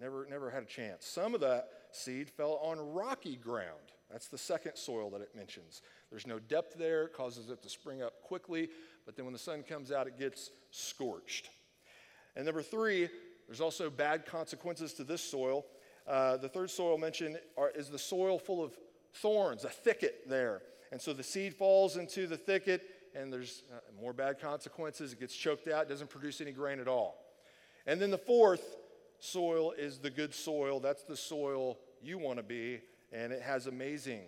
Never, 0.00 0.26
never 0.28 0.50
had 0.50 0.62
a 0.62 0.66
chance. 0.66 1.06
Some 1.06 1.34
of 1.34 1.40
that 1.40 1.68
seed 1.92 2.30
fell 2.30 2.60
on 2.62 2.78
rocky 2.94 3.36
ground. 3.36 3.92
That's 4.10 4.28
the 4.28 4.38
second 4.38 4.76
soil 4.76 5.10
that 5.10 5.22
it 5.22 5.34
mentions. 5.34 5.80
There's 6.10 6.26
no 6.26 6.38
depth 6.38 6.78
there, 6.78 7.04
it 7.04 7.14
causes 7.14 7.48
it 7.48 7.62
to 7.62 7.68
spring 7.68 8.02
up 8.02 8.22
quickly, 8.22 8.68
but 9.04 9.16
then 9.16 9.24
when 9.24 9.32
the 9.32 9.38
sun 9.38 9.62
comes 9.62 9.90
out, 9.90 10.06
it 10.06 10.18
gets 10.18 10.50
scorched. 10.70 11.50
And 12.36 12.46
number 12.46 12.62
three, 12.62 13.08
there's 13.46 13.60
also 13.60 13.90
bad 13.90 14.26
consequences 14.26 14.92
to 14.94 15.04
this 15.04 15.22
soil. 15.22 15.66
Uh, 16.06 16.36
the 16.36 16.48
third 16.48 16.70
soil 16.70 16.98
mentioned 16.98 17.38
are, 17.56 17.70
is 17.70 17.88
the 17.88 17.98
soil 17.98 18.38
full 18.38 18.62
of 18.62 18.76
thorns, 19.14 19.64
a 19.64 19.68
thicket 19.68 20.28
there. 20.28 20.62
And 20.90 21.00
so 21.00 21.12
the 21.12 21.22
seed 21.22 21.54
falls 21.54 21.96
into 21.96 22.26
the 22.26 22.36
thicket, 22.36 22.82
and 23.14 23.32
there's 23.32 23.62
uh, 23.72 23.78
more 24.00 24.12
bad 24.12 24.40
consequences. 24.40 25.12
It 25.12 25.20
gets 25.20 25.34
choked 25.34 25.68
out, 25.68 25.88
doesn't 25.88 26.10
produce 26.10 26.40
any 26.40 26.52
grain 26.52 26.80
at 26.80 26.88
all. 26.88 27.18
And 27.86 28.00
then 28.00 28.10
the 28.10 28.18
fourth 28.18 28.76
soil 29.18 29.72
is 29.72 29.98
the 29.98 30.10
good 30.10 30.34
soil. 30.34 30.80
That's 30.80 31.02
the 31.02 31.16
soil 31.16 31.78
you 32.00 32.18
want 32.18 32.38
to 32.38 32.42
be, 32.42 32.80
and 33.12 33.32
it 33.32 33.42
has 33.42 33.66
amazing 33.66 34.22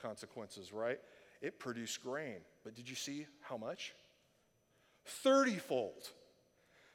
consequences, 0.00 0.72
right? 0.72 0.98
It 1.40 1.58
produced 1.58 2.02
grain. 2.02 2.38
But 2.64 2.74
did 2.74 2.88
you 2.88 2.96
see 2.96 3.26
how 3.40 3.56
much? 3.56 3.94
30 5.06 5.56
fold, 5.56 6.10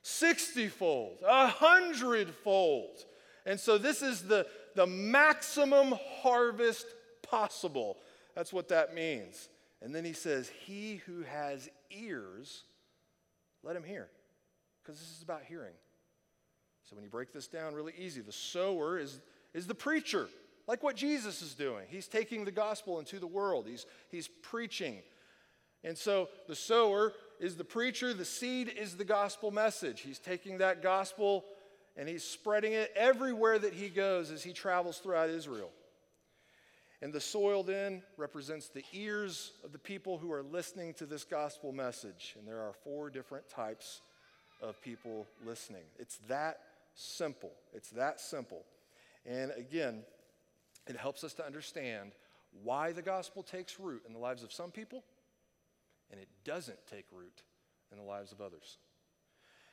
60 0.02 0.68
fold, 0.68 1.18
100 1.22 2.30
fold. 2.30 3.06
And 3.46 3.60
so 3.60 3.78
this 3.78 4.02
is 4.02 4.24
the, 4.24 4.48
the 4.76 4.88
maximum 4.88 5.94
harvest 6.22 6.86
possible. 7.22 7.98
That's 8.36 8.52
what 8.52 8.70
that 8.70 8.94
means. 8.96 9.50
And 9.82 9.94
then 9.94 10.04
he 10.04 10.14
says, 10.14 10.50
He 10.66 11.02
who 11.06 11.22
has 11.24 11.70
ears, 11.92 12.64
let 13.64 13.76
him 13.76 13.84
hear. 13.84 14.08
Because 14.84 15.00
this 15.00 15.16
is 15.16 15.24
about 15.24 15.44
hearing. 15.44 15.74
So 16.90 16.96
when 16.96 17.04
you 17.04 17.10
break 17.10 17.34
this 17.34 17.48
down 17.48 17.74
really 17.74 17.94
easy, 17.98 18.22
the 18.22 18.32
sower 18.32 19.00
is, 19.00 19.20
is 19.54 19.66
the 19.66 19.76
preacher, 19.76 20.28
like 20.68 20.84
what 20.84 20.96
Jesus 20.96 21.42
is 21.42 21.56
doing. 21.56 21.86
He's 21.90 22.08
taking 22.08 22.46
the 22.46 22.52
gospel 22.52 23.00
into 23.00 23.20
the 23.20 23.28
world, 23.28 23.66
he's, 23.68 23.86
he's 24.10 24.28
preaching. 24.28 25.02
And 25.84 25.98
so 25.98 26.30
the 26.48 26.56
sower 26.56 27.14
is 27.40 27.56
the 27.56 27.64
preacher, 27.64 28.14
the 28.14 28.26
seed 28.26 28.70
is 28.70 28.96
the 28.96 29.06
gospel 29.06 29.52
message. 29.52 30.02
He's 30.02 30.20
taking 30.20 30.60
that 30.60 30.82
gospel 30.82 31.46
and 31.98 32.10
he's 32.10 32.24
spreading 32.24 32.74
it 32.74 32.92
everywhere 32.96 33.58
that 33.58 33.74
he 33.74 33.90
goes 33.90 34.32
as 34.32 34.44
he 34.44 34.54
travels 34.54 34.98
throughout 34.98 35.30
Israel. 35.30 35.72
And 37.02 37.14
the 37.14 37.22
soil 37.22 37.64
then 37.64 38.02
represents 38.18 38.70
the 38.70 38.84
ears 38.94 39.52
of 39.64 39.72
the 39.72 39.80
people 39.80 40.18
who 40.18 40.32
are 40.32 40.44
listening 40.44 40.94
to 40.96 41.06
this 41.06 41.24
gospel 41.24 41.72
message. 41.72 42.36
And 42.38 42.48
there 42.48 42.60
are 42.60 42.74
four 42.84 43.10
different 43.10 43.50
types 43.50 44.02
of 44.62 44.82
people 44.82 45.28
listening. 45.46 45.84
It's 46.00 46.18
that 46.28 46.60
simple. 46.96 47.52
It's 47.74 47.90
that 47.92 48.20
simple. 48.20 48.64
And 49.26 49.52
again, 49.58 50.04
it 50.88 50.96
helps 50.96 51.24
us 51.24 51.34
to 51.34 51.46
understand 51.46 52.12
why 52.64 52.92
the 52.92 53.02
gospel 53.02 53.44
takes 53.44 53.80
root 53.80 54.04
in 54.08 54.14
the 54.14 54.20
lives 54.20 54.44
of 54.44 54.52
some 54.52 54.72
people 54.72 55.04
and 56.12 56.20
it 56.20 56.28
doesn't 56.44 56.78
take 56.90 57.06
root 57.12 57.44
in 57.92 57.98
the 57.98 58.04
lives 58.04 58.32
of 58.32 58.42
others. 58.42 58.78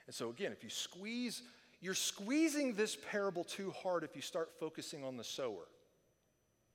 And 0.06 0.14
so, 0.14 0.30
again, 0.30 0.52
if 0.52 0.64
you 0.64 0.70
squeeze, 0.70 1.42
you're 1.80 1.94
squeezing 1.94 2.74
this 2.74 2.96
parable 3.10 3.44
too 3.44 3.72
hard 3.82 4.04
if 4.04 4.16
you 4.16 4.22
start 4.22 4.50
focusing 4.58 5.04
on 5.04 5.16
the 5.16 5.24
sower. 5.24 5.68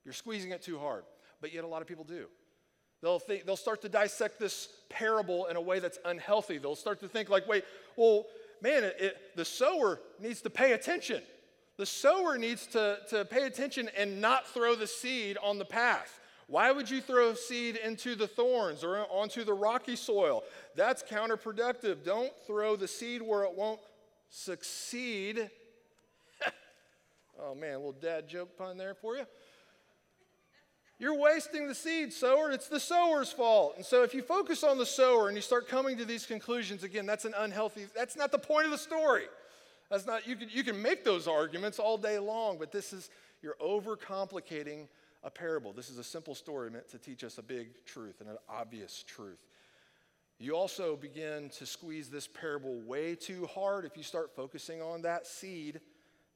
You're 0.06 0.14
squeezing 0.14 0.52
it 0.52 0.62
too 0.62 0.80
hard, 0.80 1.04
but 1.42 1.54
yet 1.54 1.64
a 1.64 1.68
lot 1.68 1.82
of 1.82 1.88
people 1.88 2.06
do. 2.06 2.28
They'll, 3.02 3.20
think, 3.20 3.46
they'll 3.46 3.56
start 3.56 3.82
to 3.84 3.90
dissect 3.90 4.40
this 4.40 4.70
parable 4.90 5.46
in 5.46 5.56
a 5.56 5.62
way 5.62 5.80
that's 5.80 6.00
unhealthy. 6.06 6.58
They'll 6.58 6.76
start 6.76 7.00
to 7.02 7.08
think, 7.08 7.30
like, 7.30 7.48
wait, 7.48 7.64
well, 7.96 8.26
man, 8.62 8.84
it, 8.84 8.96
it, 9.00 9.18
the 9.36 9.46
sower 9.46 10.00
needs 10.20 10.42
to 10.42 10.50
pay 10.50 10.72
attention. 10.72 11.22
The 11.78 11.86
sower 11.86 12.40
needs 12.40 12.66
to, 12.68 12.98
to 13.10 13.26
pay 13.26 13.44
attention 13.44 13.90
and 13.96 14.20
not 14.20 14.48
throw 14.48 14.74
the 14.74 14.88
seed 14.88 15.38
on 15.44 15.60
the 15.60 15.66
path. 15.66 16.20
Why 16.48 16.72
would 16.72 16.90
you 16.90 17.02
throw 17.02 17.34
seed 17.34 17.76
into 17.76 18.16
the 18.16 18.28
thorns 18.28 18.84
or 18.84 19.06
onto 19.12 19.44
the 19.44 19.54
rocky 19.54 19.98
soil? 19.98 20.44
That's 20.76 21.04
counterproductive. 21.04 22.06
Don't 22.06 22.32
throw 22.46 22.78
the 22.78 22.88
seed 22.88 23.22
where 23.22 23.44
it 23.44 23.54
won't 23.54 23.82
succeed. 24.30 25.50
oh 27.40 27.54
man, 27.54 27.76
little 27.76 27.92
dad 27.92 28.30
joke 28.30 28.58
pun 28.58 28.78
there 28.78 28.94
for 28.94 29.18
you. 29.18 29.26
You're 31.00 31.20
wasting 31.20 31.68
the 31.68 31.76
seed, 31.76 32.12
sower. 32.12 32.50
It's 32.50 32.70
the 32.70 32.80
sower's 32.80 33.32
fault. 33.32 33.74
And 33.76 33.86
so 33.86 34.02
if 34.04 34.16
you 34.16 34.24
focus 34.24 34.64
on 34.64 34.80
the 34.80 34.86
sower 34.86 35.28
and 35.28 35.36
you 35.36 35.44
start 35.44 35.68
coming 35.68 35.98
to 35.98 36.06
these 36.06 36.26
conclusions, 36.26 36.82
again, 36.82 37.06
that's 37.06 37.26
an 37.26 37.36
unhealthy, 37.38 37.86
that's 37.96 38.16
not 38.16 38.32
the 38.32 38.40
point 38.40 38.66
of 38.66 38.72
the 38.72 38.80
story. 38.80 39.26
That's 39.92 40.08
not, 40.08 40.28
you 40.28 40.36
can, 40.36 40.50
you 40.52 40.64
can 40.64 40.82
make 40.82 41.04
those 41.04 41.28
arguments 41.28 41.78
all 41.78 41.98
day 41.98 42.18
long, 42.18 42.58
but 42.58 42.72
this 42.72 42.94
is, 42.94 43.10
you're 43.44 43.58
overcomplicating 43.62 44.88
a 45.28 45.30
parable. 45.30 45.74
This 45.74 45.90
is 45.90 45.98
a 45.98 46.04
simple 46.06 46.34
story 46.34 46.72
meant 46.72 46.88
to 46.92 46.98
teach 46.98 47.22
us 47.26 47.38
a 47.38 47.44
big 47.44 47.86
truth 47.86 48.22
and 48.22 48.30
an 48.30 48.38
obvious 48.48 49.04
truth. 49.06 49.46
You 50.40 50.56
also 50.56 50.96
begin 50.96 51.50
to 51.58 51.66
squeeze 51.66 52.10
this 52.10 52.28
parable 52.28 52.80
way 52.80 53.14
too 53.14 53.46
hard 53.48 53.84
if 53.84 53.98
you 53.98 54.04
start 54.04 54.34
focusing 54.34 54.82
on 54.82 55.02
that 55.02 55.28
seed. 55.28 55.82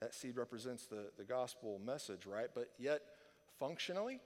That 0.02 0.14
seed 0.14 0.36
represents 0.36 0.88
the, 0.88 1.06
the 1.18 1.24
gospel 1.24 1.80
message, 1.86 2.26
right? 2.26 2.50
But 2.54 2.70
yet, 2.78 3.02
functionally, 3.60 4.20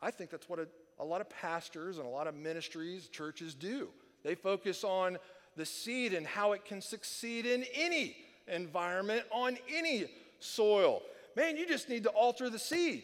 I 0.00 0.12
think 0.12 0.30
that's 0.30 0.48
what 0.48 0.60
a, 0.60 0.68
a 1.00 1.04
lot 1.04 1.20
of 1.20 1.28
pastors 1.28 1.98
and 1.98 2.06
a 2.06 2.10
lot 2.10 2.28
of 2.28 2.36
ministries, 2.36 3.08
churches 3.08 3.56
do. 3.56 3.88
They 4.22 4.36
focus 4.36 4.84
on 4.84 5.18
the 5.56 5.66
seed 5.66 6.14
and 6.14 6.24
how 6.24 6.52
it 6.52 6.64
can 6.64 6.80
succeed 6.80 7.44
in 7.44 7.64
any 7.74 8.14
environment, 8.46 9.24
on 9.32 9.58
any 9.68 10.04
soil. 10.38 11.02
Man, 11.34 11.56
you 11.56 11.66
just 11.66 11.88
need 11.88 12.04
to 12.04 12.10
alter 12.10 12.48
the 12.48 12.58
seed. 12.60 13.02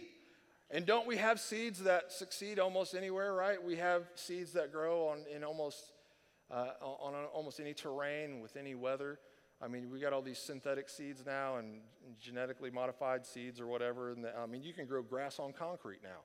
And 0.70 0.86
don't 0.86 1.06
we 1.06 1.16
have 1.16 1.40
seeds 1.40 1.80
that 1.80 2.12
succeed 2.12 2.58
almost 2.60 2.94
anywhere, 2.94 3.34
right? 3.34 3.62
We 3.62 3.76
have 3.76 4.04
seeds 4.14 4.52
that 4.52 4.70
grow 4.70 5.08
on 5.08 5.24
in 5.34 5.42
almost 5.42 5.92
uh, 6.50 6.70
on 6.80 7.14
almost 7.32 7.60
any 7.60 7.74
terrain 7.74 8.40
with 8.40 8.56
any 8.56 8.74
weather. 8.74 9.18
I 9.62 9.68
mean, 9.68 9.90
we 9.90 10.00
got 10.00 10.12
all 10.12 10.22
these 10.22 10.38
synthetic 10.38 10.88
seeds 10.88 11.24
now 11.26 11.56
and 11.56 11.80
genetically 12.20 12.70
modified 12.70 13.26
seeds 13.26 13.60
or 13.60 13.66
whatever. 13.66 14.10
And 14.10 14.24
the, 14.24 14.36
I 14.36 14.46
mean, 14.46 14.62
you 14.62 14.72
can 14.72 14.86
grow 14.86 15.02
grass 15.02 15.38
on 15.38 15.52
concrete 15.52 16.00
now. 16.02 16.22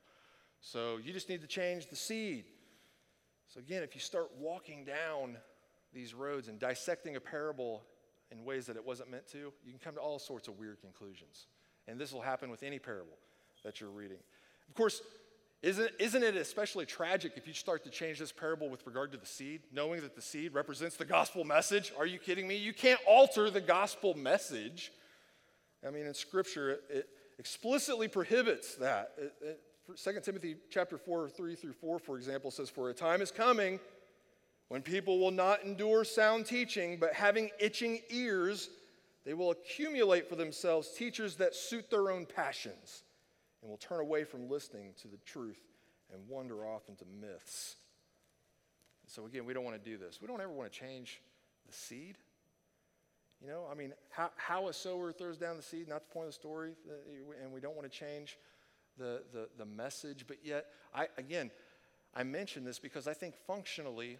So 0.60 0.96
you 0.96 1.12
just 1.12 1.28
need 1.28 1.42
to 1.42 1.46
change 1.46 1.88
the 1.88 1.96
seed. 1.96 2.46
So 3.48 3.60
again, 3.60 3.82
if 3.82 3.94
you 3.94 4.00
start 4.00 4.30
walking 4.38 4.84
down 4.84 5.36
these 5.92 6.14
roads 6.14 6.48
and 6.48 6.58
dissecting 6.58 7.16
a 7.16 7.20
parable 7.20 7.82
in 8.32 8.44
ways 8.44 8.66
that 8.66 8.76
it 8.76 8.84
wasn't 8.84 9.10
meant 9.10 9.28
to, 9.28 9.52
you 9.64 9.70
can 9.70 9.78
come 9.78 9.94
to 9.94 10.00
all 10.00 10.18
sorts 10.18 10.48
of 10.48 10.58
weird 10.58 10.80
conclusions. 10.80 11.46
And 11.86 12.00
this 12.00 12.12
will 12.12 12.22
happen 12.22 12.50
with 12.50 12.62
any 12.62 12.78
parable 12.78 13.18
that 13.64 13.80
you're 13.80 13.90
reading. 13.90 14.18
Of 14.68 14.74
course, 14.74 15.02
isn't, 15.62 15.90
isn't 15.98 16.22
it 16.22 16.36
especially 16.36 16.86
tragic 16.86 17.32
if 17.36 17.48
you 17.48 17.54
start 17.54 17.82
to 17.84 17.90
change 17.90 18.18
this 18.18 18.30
parable 18.30 18.68
with 18.68 18.86
regard 18.86 19.10
to 19.12 19.18
the 19.18 19.26
seed, 19.26 19.62
knowing 19.72 20.00
that 20.02 20.14
the 20.14 20.22
seed 20.22 20.54
represents 20.54 20.96
the 20.96 21.04
gospel 21.04 21.44
message? 21.44 21.92
Are 21.98 22.06
you 22.06 22.18
kidding 22.18 22.46
me? 22.46 22.56
You 22.56 22.72
can't 22.72 23.00
alter 23.06 23.50
the 23.50 23.60
gospel 23.60 24.14
message. 24.14 24.92
I 25.86 25.90
mean, 25.90 26.06
in 26.06 26.14
Scripture, 26.14 26.70
it, 26.70 26.84
it 26.90 27.08
explicitly 27.38 28.06
prohibits 28.06 28.76
that. 28.76 29.12
It, 29.18 29.32
it, 29.40 29.60
2 30.02 30.20
Timothy 30.22 30.56
chapter 30.70 30.98
4, 30.98 31.30
3 31.30 31.54
through 31.54 31.72
4, 31.72 31.98
for 31.98 32.16
example, 32.16 32.50
says, 32.50 32.68
For 32.68 32.90
a 32.90 32.94
time 32.94 33.22
is 33.22 33.30
coming 33.30 33.80
when 34.68 34.82
people 34.82 35.18
will 35.18 35.30
not 35.30 35.64
endure 35.64 36.04
sound 36.04 36.46
teaching, 36.46 36.98
but 36.98 37.12
having 37.12 37.50
itching 37.58 38.00
ears, 38.10 38.68
they 39.24 39.34
will 39.34 39.52
accumulate 39.52 40.28
for 40.28 40.36
themselves 40.36 40.90
teachers 40.90 41.36
that 41.36 41.54
suit 41.54 41.88
their 41.90 42.10
own 42.10 42.26
passions 42.26 43.02
and 43.62 43.70
will 43.70 43.78
turn 43.78 44.00
away 44.00 44.24
from 44.24 44.48
listening 44.48 44.92
to 45.02 45.08
the 45.08 45.18
truth 45.24 45.60
and 46.12 46.28
wander 46.28 46.66
off 46.66 46.88
into 46.88 47.04
myths. 47.20 47.76
So, 49.06 49.26
again, 49.26 49.44
we 49.44 49.54
don't 49.54 49.64
want 49.64 49.82
to 49.82 49.90
do 49.90 49.96
this. 49.96 50.20
We 50.20 50.26
don't 50.26 50.40
ever 50.40 50.52
want 50.52 50.72
to 50.72 50.78
change 50.78 51.20
the 51.66 51.72
seed. 51.72 52.16
You 53.40 53.48
know, 53.48 53.66
I 53.70 53.74
mean, 53.74 53.92
how, 54.10 54.30
how 54.36 54.68
a 54.68 54.72
sower 54.72 55.12
throws 55.12 55.36
down 55.36 55.56
the 55.56 55.62
seed, 55.62 55.88
not 55.88 56.08
the 56.08 56.12
point 56.12 56.26
of 56.26 56.32
the 56.32 56.38
story, 56.38 56.72
uh, 56.88 57.42
and 57.42 57.52
we 57.52 57.60
don't 57.60 57.76
want 57.76 57.90
to 57.90 57.98
change 57.98 58.38
the, 58.98 59.22
the, 59.32 59.48
the 59.58 59.66
message. 59.66 60.24
But 60.26 60.38
yet, 60.42 60.66
I, 60.94 61.08
again, 61.18 61.50
I 62.14 62.24
mention 62.24 62.64
this 62.64 62.78
because 62.78 63.06
I 63.06 63.12
think 63.12 63.34
functionally, 63.46 64.18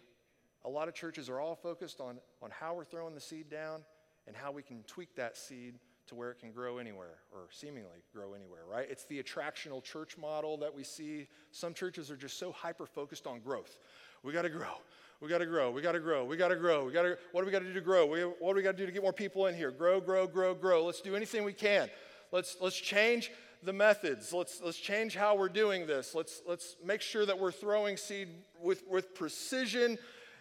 a 0.63 0.69
lot 0.69 0.87
of 0.87 0.93
churches 0.93 1.29
are 1.29 1.39
all 1.39 1.55
focused 1.55 1.99
on, 1.99 2.19
on 2.41 2.51
how 2.51 2.75
we're 2.75 2.85
throwing 2.85 3.15
the 3.15 3.21
seed 3.21 3.49
down 3.49 3.81
and 4.27 4.35
how 4.35 4.51
we 4.51 4.61
can 4.61 4.83
tweak 4.83 5.15
that 5.15 5.35
seed 5.35 5.75
to 6.07 6.15
where 6.15 6.31
it 6.31 6.39
can 6.39 6.51
grow 6.51 6.77
anywhere 6.77 7.17
or 7.31 7.41
seemingly 7.51 7.99
grow 8.13 8.33
anywhere, 8.33 8.61
right? 8.69 8.87
It's 8.89 9.05
the 9.05 9.21
attractional 9.21 9.83
church 9.83 10.17
model 10.17 10.57
that 10.57 10.73
we 10.73 10.83
see. 10.83 11.27
Some 11.51 11.73
churches 11.73 12.09
are 12.09 12.15
just 12.15 12.39
so 12.39 12.51
hyper 12.51 12.85
focused 12.85 13.27
on 13.27 13.39
growth. 13.39 13.77
We 14.23 14.33
got 14.33 14.43
to 14.43 14.49
grow. 14.49 14.81
We 15.21 15.29
got 15.29 15.39
to 15.39 15.45
grow. 15.45 15.71
We 15.71 15.81
got 15.81 15.93
to 15.93 15.99
grow. 15.99 16.25
We 16.25 16.37
got 16.37 16.49
to 16.49 16.55
grow. 16.55 16.85
We 16.85 16.91
got 16.91 17.03
to 17.03 17.17
what 17.31 17.41
do 17.41 17.45
we 17.45 17.51
got 17.51 17.59
to 17.59 17.65
do 17.65 17.73
to 17.73 17.81
grow? 17.81 18.05
We, 18.05 18.21
what 18.21 18.51
do 18.51 18.55
we 18.55 18.61
got 18.61 18.73
to 18.73 18.77
do 18.77 18.85
to 18.85 18.91
get 18.91 19.01
more 19.01 19.13
people 19.13 19.47
in 19.47 19.55
here? 19.55 19.71
Grow, 19.71 19.99
grow, 19.99 20.27
grow, 20.27 20.53
grow. 20.53 20.85
Let's 20.85 21.01
do 21.01 21.15
anything 21.15 21.43
we 21.43 21.53
can. 21.53 21.89
Let's 22.31 22.57
let's 22.61 22.77
change 22.77 23.31
the 23.63 23.73
methods. 23.73 24.31
Let's 24.31 24.61
let's 24.63 24.77
change 24.77 25.15
how 25.15 25.35
we're 25.35 25.49
doing 25.49 25.87
this. 25.87 26.13
Let's 26.13 26.41
let's 26.47 26.75
make 26.85 27.01
sure 27.01 27.25
that 27.25 27.37
we're 27.37 27.51
throwing 27.51 27.97
seed 27.97 28.29
with 28.61 28.83
with 28.87 29.15
precision 29.15 29.97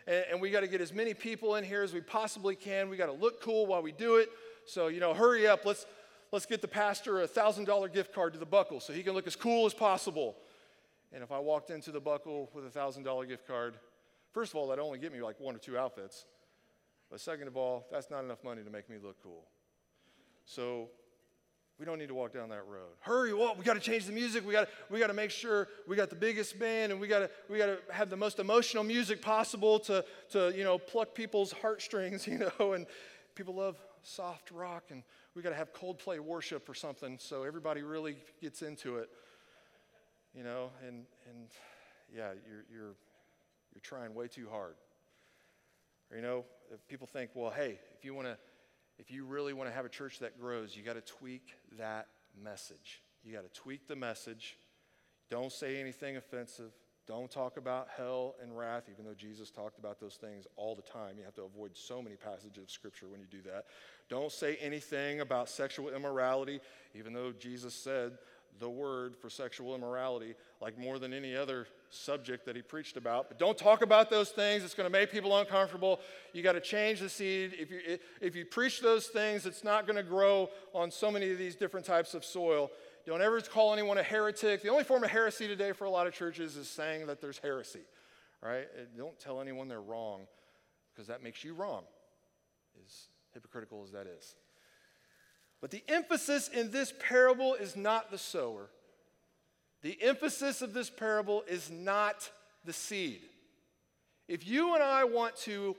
and, 0.07 0.25
and 0.33 0.41
we 0.41 0.51
got 0.51 0.61
to 0.61 0.69
get 0.69 0.81
as 0.81 0.93
many 0.93 1.15
people 1.15 1.57
in 1.57 1.65
here 1.65 1.83
as 1.83 1.93
we 1.93 2.01
possibly 2.01 2.55
can. 2.55 2.89
We 2.89 2.97
got 2.97 3.07
to 3.07 3.13
look 3.13 3.43
cool 3.43 3.67
while 3.67 3.83
we 3.83 3.93
do 3.93 4.17
it. 4.17 4.31
So, 4.67 4.89
you 4.89 5.01
know, 5.01 5.15
hurry 5.15 5.47
up. 5.47 5.65
Let's, 5.65 5.87
let's 6.33 6.47
get 6.47 6.61
the 6.61 6.69
pastor 6.69 7.23
a 7.23 7.29
$1,000 7.29 7.93
gift 7.93 8.13
card 8.13 8.33
to 8.35 8.39
the 8.39 8.47
buckle 8.47 8.81
so 8.81 8.93
he 8.93 9.03
can 9.03 9.15
look 9.15 9.27
as 9.27 9.37
cool 9.37 9.67
as 9.67 9.75
possible. 9.75 10.37
And 11.13 11.23
if 11.23 11.33
I 11.33 11.39
walked 11.39 11.71
into 11.71 11.93
the 11.93 12.01
buckle 12.01 12.51
with 12.53 12.65
a 12.67 12.79
$1,000 12.79 13.29
gift 13.29 13.47
card, 13.47 13.77
first 14.33 14.53
of 14.53 14.57
all, 14.57 14.69
that'd 14.69 14.83
only 14.83 14.99
get 14.99 15.13
me 15.13 15.23
like 15.23 15.41
one 15.41 15.55
or 15.55 15.59
two 15.59 15.79
outfits. 15.79 16.27
But 17.11 17.21
second 17.21 17.47
of 17.47 17.57
all, 17.57 17.87
that's 17.91 18.11
not 18.11 18.25
enough 18.25 18.43
money 18.43 18.63
to 18.63 18.71
make 18.71 18.91
me 18.91 18.97
look 19.03 19.23
cool. 19.23 19.45
So 20.45 20.89
we 21.79 21.85
don't 21.85 21.99
need 21.99 22.09
to 22.09 22.15
walk 22.15 22.33
down 22.33 22.49
that 22.49 22.67
road. 22.67 22.95
Hurry, 23.01 23.35
well, 23.35 23.55
we 23.57 23.63
got 23.65 23.75
to 23.75 23.81
change 23.81 24.07
the 24.07 24.13
music. 24.13 24.47
We 24.47 24.53
got 24.53 24.69
we 24.91 24.99
got 24.99 25.09
to 25.09 25.15
make 25.15 25.31
sure 25.31 25.69
we 25.87 25.95
got 25.95 26.11
the 26.11 26.17
biggest 26.17 26.59
band 26.59 26.91
and 26.91 27.01
we 27.01 27.07
got 27.07 27.21
to 27.21 27.31
we 27.51 27.59
got 27.59 27.67
to 27.67 27.79
have 27.91 28.09
the 28.09 28.17
most 28.17 28.39
emotional 28.39 28.83
music 28.83 29.21
possible 29.21 29.79
to 29.81 30.05
to, 30.31 30.53
you 30.57 30.65
know, 30.65 30.79
pluck 30.79 31.15
people's 31.15 31.53
heartstrings, 31.53 32.27
you 32.29 32.39
know, 32.39 32.73
and 32.73 32.87
people 33.35 33.55
love 33.55 33.77
soft 34.07 34.51
rock 34.51 34.85
and 34.91 35.03
we 35.35 35.43
got 35.43 35.51
to 35.51 35.57
have 35.57 35.73
Coldplay 35.73 36.21
worship 36.21 36.69
or 36.69 36.75
something 36.75 37.19
so 37.19 37.43
everybody 37.43 37.83
really 37.83 38.17
gets 38.41 38.63
into 38.63 38.97
it. 38.97 39.09
You 40.35 40.45
know, 40.45 40.71
and 40.87 41.05
and 41.29 41.49
yeah, 42.15 42.31
you're 42.47 42.65
you're 42.71 42.95
you're 43.75 43.83
trying 43.83 44.15
way 44.15 44.29
too 44.29 44.49
hard. 44.51 44.75
Or, 46.11 46.17
you 46.17 46.23
know, 46.23 46.45
people 46.89 47.07
think, 47.07 47.31
well, 47.35 47.51
hey, 47.51 47.79
if 47.97 48.05
you 48.05 48.15
want 48.15 48.29
to 48.29 48.37
if 48.99 49.11
you 49.11 49.25
really 49.25 49.53
want 49.53 49.69
to 49.69 49.75
have 49.75 49.85
a 49.85 49.91
church 49.91 50.21
that 50.21 50.41
grows, 50.41 50.77
you 50.77 50.83
got 50.83 50.95
to 50.95 51.01
tweak 51.01 51.55
that 51.79 52.07
message. 52.43 53.03
You 53.25 53.33
got 53.33 53.43
to 53.43 53.61
tweak 53.61 53.89
the 53.89 53.97
message. 53.97 54.57
Don't 55.31 55.53
say 55.53 55.81
anything 55.81 56.17
offensive. 56.17 56.73
Don't 57.07 57.31
talk 57.31 57.57
about 57.57 57.87
hell 57.97 58.35
and 58.43 58.57
wrath, 58.57 58.85
even 58.91 59.05
though 59.05 59.15
Jesus 59.15 59.51
talked 59.51 59.79
about 59.79 60.01
those 60.01 60.17
things 60.17 60.47
all 60.57 60.75
the 60.75 60.83
time. 60.83 61.17
You 61.19 61.25
have 61.25 61.35
to 61.37 61.43
avoid 61.43 61.77
so 61.77 62.03
many 62.03 62.17
passages 62.17 62.65
of 62.65 62.71
Scripture 62.71 63.07
when 63.07 63.21
you 63.21 63.27
do 63.31 63.43
that. 63.43 63.67
Don't 64.09 64.33
say 64.33 64.57
anything 64.57 65.21
about 65.21 65.49
sexual 65.49 65.91
immorality, 65.91 66.61
even 66.95 67.13
though 67.13 67.33
Jesus 67.33 67.75
said 67.75 68.19
the 68.59 68.69
word 68.69 69.17
for 69.17 69.29
sexual 69.29 69.75
immorality 69.75 70.35
like 70.61 70.79
more 70.79 70.99
than 70.99 71.13
any 71.13 71.37
other 71.37 71.67
subject 71.91 72.47
that 72.47 72.57
he 72.57 72.63
preached 72.63 72.97
about. 72.97 73.29
But 73.29 73.39
don't 73.39 73.57
talk 73.57 73.83
about 73.83 74.11
those 74.11 74.31
things. 74.31 74.65
It's 74.65 74.75
going 74.75 74.87
to 74.87 74.93
make 74.93 75.13
people 75.13 75.37
uncomfortable. 75.37 76.01
You 76.33 76.43
got 76.43 76.53
to 76.53 76.61
change 76.61 77.01
the 77.01 77.09
seed. 77.09 77.55
If 77.59 77.71
you, 77.71 77.99
if 78.21 78.35
you 78.35 78.45
preach 78.45 78.81
those 78.81 79.07
things, 79.07 79.47
it's 79.47 79.63
not 79.63 79.87
going 79.87 79.97
to 79.97 80.03
grow 80.03 80.51
on 80.75 80.91
so 80.91 81.11
many 81.11 81.31
of 81.31 81.39
these 81.39 81.55
different 81.55 81.87
types 81.87 82.15
of 82.15 82.25
soil. 82.25 82.71
Don't 83.07 83.23
ever 83.23 83.41
call 83.41 83.73
anyone 83.73 83.99
a 83.99 84.03
heretic. 84.03 84.63
The 84.63 84.69
only 84.69 84.83
form 84.83 85.05
of 85.05 85.11
heresy 85.11 85.47
today 85.47 85.71
for 85.71 85.85
a 85.85 85.91
lot 85.91 86.09
of 86.09 86.13
churches 86.13 86.57
is 86.57 86.69
saying 86.69 87.07
that 87.07 87.21
there's 87.21 87.39
heresy, 87.39 87.83
right? 88.43 88.67
Don't 88.97 89.19
tell 89.21 89.41
anyone 89.41 89.69
they're 89.69 89.81
wrong 89.81 90.27
because 90.93 91.07
that 91.07 91.23
makes 91.23 91.45
you 91.45 91.55
wrong, 91.55 91.85
as 92.85 93.07
hypocritical 93.33 93.85
as 93.85 93.93
that 93.93 94.09
is. 94.09 94.35
But 95.61 95.71
the 95.71 95.85
emphasis 95.87 96.49
in 96.49 96.73
this 96.73 96.93
parable 97.09 97.55
is 97.55 97.77
not 97.77 98.11
the 98.11 98.19
sower. 98.19 98.71
The 99.83 99.97
emphasis 100.03 100.61
of 100.61 100.75
this 100.75 100.91
parable 100.91 101.45
is 101.49 101.71
not 101.71 102.29
the 102.65 102.73
seed. 102.73 103.21
If 104.27 104.49
you 104.49 104.75
and 104.75 104.83
I 104.83 105.05
want 105.05 105.37
to 105.43 105.77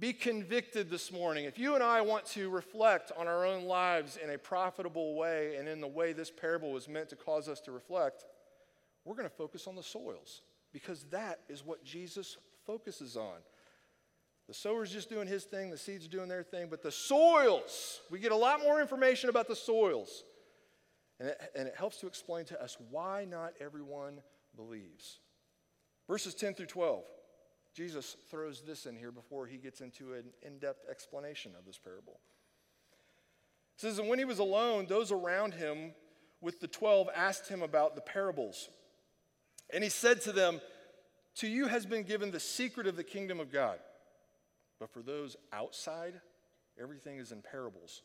be 0.00 0.14
convicted 0.14 0.88
this 0.88 1.12
morning, 1.12 1.44
if 1.44 1.58
you 1.58 1.74
and 1.74 1.84
I 1.84 2.00
want 2.00 2.24
to 2.28 2.48
reflect 2.48 3.12
on 3.18 3.28
our 3.28 3.44
own 3.44 3.64
lives 3.64 4.16
in 4.16 4.30
a 4.30 4.38
profitable 4.38 5.14
way 5.14 5.56
and 5.56 5.68
in 5.68 5.82
the 5.82 5.86
way 5.86 6.14
this 6.14 6.30
parable 6.30 6.72
was 6.72 6.88
meant 6.88 7.10
to 7.10 7.16
cause 7.16 7.48
us 7.48 7.60
to 7.60 7.72
reflect, 7.72 8.24
we're 9.04 9.14
going 9.14 9.28
to 9.28 9.34
focus 9.34 9.66
on 9.66 9.76
the 9.76 9.82
soils 9.82 10.40
because 10.72 11.04
that 11.10 11.40
is 11.50 11.64
what 11.64 11.84
Jesus 11.84 12.38
focuses 12.64 13.14
on. 13.14 13.36
The 14.48 14.54
sower's 14.54 14.90
just 14.90 15.10
doing 15.10 15.28
his 15.28 15.44
thing, 15.44 15.70
the 15.70 15.76
seed's 15.76 16.08
doing 16.08 16.28
their 16.28 16.42
thing, 16.42 16.68
but 16.70 16.82
the 16.82 16.90
soils, 16.90 18.00
we 18.10 18.18
get 18.18 18.32
a 18.32 18.36
lot 18.36 18.62
more 18.62 18.80
information 18.80 19.28
about 19.28 19.48
the 19.48 19.54
soils. 19.54 20.24
And 21.20 21.28
it, 21.28 21.40
and 21.54 21.68
it 21.68 21.74
helps 21.76 21.98
to 21.98 22.06
explain 22.06 22.46
to 22.46 22.60
us 22.60 22.78
why 22.90 23.26
not 23.26 23.52
everyone 23.60 24.22
believes. 24.56 25.18
Verses 26.08 26.34
10 26.34 26.54
through 26.54 26.66
12, 26.66 27.04
Jesus 27.74 28.16
throws 28.30 28.62
this 28.66 28.86
in 28.86 28.96
here 28.96 29.12
before 29.12 29.46
he 29.46 29.56
gets 29.56 29.80
into 29.80 30.14
an 30.14 30.24
in 30.42 30.58
depth 30.58 30.86
explanation 30.90 31.52
of 31.58 31.64
this 31.64 31.78
parable. 31.78 32.18
It 33.76 33.80
says, 33.80 33.98
And 33.98 34.08
when 34.08 34.18
he 34.18 34.24
was 34.24 34.38
alone, 34.40 34.86
those 34.86 35.12
around 35.12 35.54
him 35.54 35.92
with 36.40 36.60
the 36.60 36.68
12 36.68 37.08
asked 37.14 37.48
him 37.48 37.62
about 37.62 37.94
the 37.94 38.00
parables. 38.00 38.68
And 39.72 39.84
he 39.84 39.90
said 39.90 40.20
to 40.22 40.32
them, 40.32 40.60
To 41.36 41.48
you 41.48 41.66
has 41.66 41.86
been 41.86 42.02
given 42.02 42.30
the 42.30 42.40
secret 42.40 42.86
of 42.86 42.96
the 42.96 43.04
kingdom 43.04 43.38
of 43.38 43.52
God. 43.52 43.78
But 44.80 44.90
for 44.92 45.02
those 45.02 45.36
outside, 45.52 46.20
everything 46.80 47.18
is 47.18 47.32
in 47.32 47.42
parables, 47.42 48.02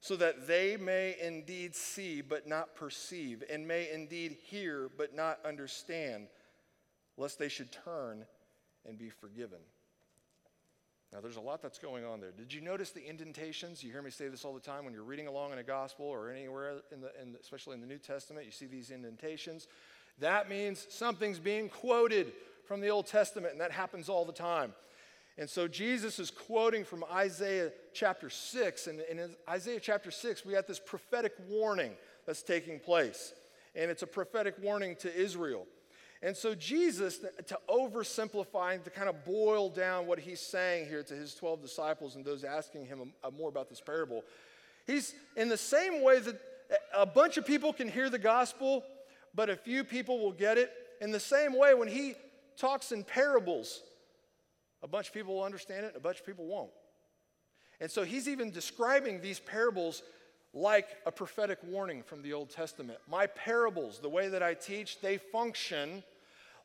so 0.00 0.14
that 0.16 0.46
they 0.46 0.76
may 0.76 1.16
indeed 1.20 1.74
see 1.74 2.20
but 2.20 2.46
not 2.46 2.74
perceive, 2.74 3.42
and 3.50 3.66
may 3.66 3.90
indeed 3.90 4.36
hear 4.44 4.90
but 4.96 5.14
not 5.14 5.38
understand, 5.44 6.28
lest 7.16 7.38
they 7.38 7.48
should 7.48 7.72
turn 7.72 8.26
and 8.86 8.98
be 8.98 9.08
forgiven. 9.08 9.58
Now, 11.12 11.20
there's 11.20 11.36
a 11.36 11.40
lot 11.40 11.60
that's 11.60 11.78
going 11.78 12.04
on 12.04 12.20
there. 12.20 12.30
Did 12.30 12.52
you 12.52 12.60
notice 12.60 12.90
the 12.90 13.04
indentations? 13.04 13.82
You 13.82 13.90
hear 13.90 14.02
me 14.02 14.10
say 14.10 14.28
this 14.28 14.44
all 14.44 14.54
the 14.54 14.60
time 14.60 14.84
when 14.84 14.94
you're 14.94 15.02
reading 15.02 15.26
along 15.26 15.52
in 15.52 15.58
a 15.58 15.64
gospel 15.64 16.06
or 16.06 16.30
anywhere, 16.30 16.74
in 16.92 17.00
the, 17.00 17.10
in, 17.20 17.34
especially 17.40 17.74
in 17.74 17.80
the 17.80 17.86
New 17.86 17.98
Testament, 17.98 18.46
you 18.46 18.52
see 18.52 18.66
these 18.66 18.92
indentations. 18.92 19.66
That 20.20 20.48
means 20.48 20.86
something's 20.88 21.40
being 21.40 21.68
quoted 21.68 22.32
from 22.64 22.80
the 22.80 22.90
Old 22.90 23.08
Testament, 23.08 23.52
and 23.52 23.60
that 23.60 23.72
happens 23.72 24.08
all 24.08 24.24
the 24.24 24.32
time. 24.32 24.72
And 25.36 25.50
so 25.50 25.66
Jesus 25.66 26.18
is 26.20 26.30
quoting 26.30 26.84
from 26.84 27.04
Isaiah 27.10 27.72
chapter 27.92 28.30
6. 28.30 28.86
And 28.86 29.00
in 29.00 29.34
Isaiah 29.48 29.80
chapter 29.80 30.10
6, 30.10 30.44
we 30.44 30.52
have 30.52 30.66
this 30.66 30.78
prophetic 30.78 31.32
warning 31.48 31.92
that's 32.26 32.42
taking 32.42 32.78
place. 32.78 33.32
And 33.74 33.90
it's 33.90 34.02
a 34.02 34.06
prophetic 34.06 34.56
warning 34.62 34.96
to 34.96 35.12
Israel. 35.12 35.66
And 36.22 36.36
so 36.36 36.54
Jesus, 36.54 37.18
to 37.18 37.58
oversimplify 37.68 38.74
and 38.74 38.84
to 38.84 38.90
kind 38.90 39.08
of 39.08 39.24
boil 39.24 39.70
down 39.70 40.06
what 40.06 40.18
he's 40.18 40.40
saying 40.40 40.86
here 40.86 41.02
to 41.02 41.14
his 41.14 41.34
12 41.34 41.62
disciples 41.62 42.14
and 42.14 42.24
those 42.24 42.44
asking 42.44 42.86
him 42.86 43.12
uh, 43.24 43.30
more 43.30 43.48
about 43.48 43.70
this 43.70 43.80
parable, 43.80 44.22
he's 44.86 45.14
in 45.36 45.48
the 45.48 45.56
same 45.56 46.02
way 46.02 46.18
that 46.18 46.34
uh, 46.34 46.76
a 46.94 47.06
bunch 47.06 47.38
of 47.38 47.46
people 47.46 47.72
can 47.72 47.88
hear 47.88 48.10
the 48.10 48.18
gospel, 48.18 48.84
but 49.34 49.48
a 49.48 49.56
few 49.56 49.82
people 49.82 50.18
will 50.18 50.32
get 50.32 50.58
it. 50.58 50.70
In 51.00 51.10
the 51.10 51.20
same 51.20 51.58
way, 51.58 51.72
when 51.72 51.88
he 51.88 52.14
talks 52.58 52.92
in 52.92 53.02
parables, 53.02 53.80
a 54.82 54.88
bunch 54.88 55.08
of 55.08 55.14
people 55.14 55.36
will 55.36 55.44
understand 55.44 55.86
it, 55.86 55.94
a 55.96 56.00
bunch 56.00 56.20
of 56.20 56.26
people 56.26 56.46
won't. 56.46 56.70
And 57.80 57.90
so 57.90 58.04
he's 58.04 58.28
even 58.28 58.50
describing 58.50 59.22
these 59.22 59.40
parables 59.40 60.02
like 60.52 60.88
a 61.06 61.12
prophetic 61.12 61.58
warning 61.64 62.02
from 62.02 62.22
the 62.22 62.32
Old 62.32 62.50
Testament. 62.50 62.98
My 63.08 63.26
parables, 63.26 64.00
the 64.00 64.08
way 64.08 64.28
that 64.28 64.42
I 64.42 64.54
teach, 64.54 65.00
they 65.00 65.16
function 65.16 66.02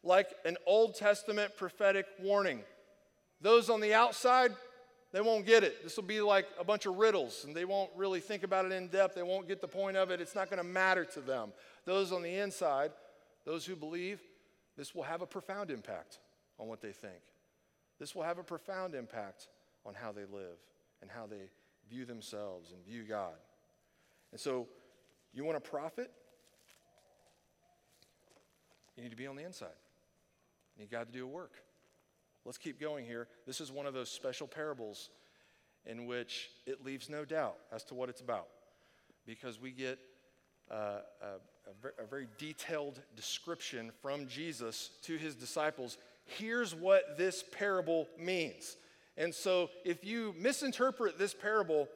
like 0.04 0.30
an 0.44 0.58
Old 0.66 0.96
Testament 0.96 1.56
prophetic 1.56 2.06
warning. 2.20 2.62
Those 3.42 3.70
on 3.70 3.82
the 3.82 3.94
outside, 3.94 4.54
they 5.12 5.22
won't 5.22 5.46
get 5.46 5.64
it. 5.64 5.84
This 5.84 5.96
will 5.96 6.04
be 6.04 6.22
like 6.22 6.48
a 6.60 6.64
bunch 6.64 6.86
of 6.86 6.98
riddles, 6.98 7.46
and 7.46 7.56
they 7.56 7.66
won't 7.66 7.92
really 7.96 8.20
think 8.20 8.44
about 8.44 8.66
it 8.66 8.72
in 8.72 8.88
depth. 8.88 9.16
They 9.16 9.24
won't 9.24 9.48
get 9.48 9.62
the 9.62 9.68
point 9.68 9.98
of 9.98 10.10
it. 10.10 10.20
It's 10.20 10.36
not 10.36 10.50
going 10.50 10.58
to 10.58 10.68
matter 10.68 11.06
to 11.06 11.22
them. 11.22 11.52
Those 11.86 12.12
on 12.12 12.22
the 12.22 12.36
inside, 12.36 12.92
those 13.46 13.66
who 13.66 13.76
believe, 13.76 14.20
this 14.78 14.96
will 14.96 15.04
have 15.04 15.22
a 15.22 15.28
profound 15.28 15.70
impact 15.70 16.20
on 16.60 16.68
what 16.68 16.82
they 16.82 16.92
think. 16.92 17.22
This 18.00 18.16
will 18.16 18.24
have 18.24 18.40
a 18.40 18.44
profound 18.44 18.96
impact 18.96 19.48
on 19.86 19.94
how 19.94 20.12
they 20.12 20.26
live 20.26 20.58
and 21.02 21.10
how 21.10 21.28
they 21.28 21.50
view 21.90 22.06
themselves 22.06 22.72
and 22.72 22.84
view 22.84 23.04
God. 23.04 23.36
And 24.36 24.40
so, 24.42 24.68
you 25.34 25.46
want 25.46 25.56
a 25.56 25.62
profit? 25.62 26.12
You 28.98 29.04
need 29.04 29.12
to 29.12 29.16
be 29.16 29.28
on 29.28 29.38
the 29.38 29.46
inside. 29.46 29.70
You 30.76 30.82
need 30.82 30.92
God 30.92 31.08
to 31.08 31.14
do 31.18 31.24
a 31.24 31.28
work. 31.28 31.54
Let's 32.44 32.58
keep 32.58 32.78
going 32.78 33.06
here. 33.06 33.30
This 33.48 33.62
is 33.62 33.72
one 33.72 33.86
of 33.86 33.94
those 33.94 34.10
special 34.10 34.46
parables 34.46 35.10
in 35.86 36.06
which 36.06 36.50
it 36.66 36.84
leaves 36.84 37.10
no 37.10 37.24
doubt 37.24 37.56
as 37.72 37.86
to 37.86 37.94
what 37.94 38.10
it's 38.10 38.20
about 38.20 38.48
because 39.26 39.62
we 39.62 39.72
get 39.72 40.00
uh, 40.70 40.98
a, 41.22 42.04
a, 42.04 42.06
very 42.06 42.28
detailed 42.38 43.00
description 43.16 43.90
from 44.02 44.28
Jesus 44.28 44.90
to 45.04 45.16
his 45.16 45.34
disciples 45.34 45.98
here's 46.26 46.76
what 46.76 47.18
this 47.18 47.42
parable 47.54 48.10
means. 48.20 48.76
And 49.16 49.34
so 49.34 49.70
if 49.86 50.04
you 50.04 50.36
misinterpret 50.38 51.18
this 51.18 51.34
parable, 51.34 51.88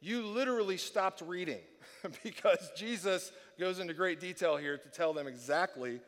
you 0.00 0.22
literally 0.22 0.76
stopped 0.76 1.22
reading 1.22 1.60
because 2.22 2.70
Jesus 2.76 3.32
goes 3.58 3.78
into 3.78 3.94
great 3.94 4.20
detail 4.20 4.56
here 4.56 4.78
to 4.78 4.88
tell 4.88 5.12
them 5.12 5.26
exactly 5.26 6.00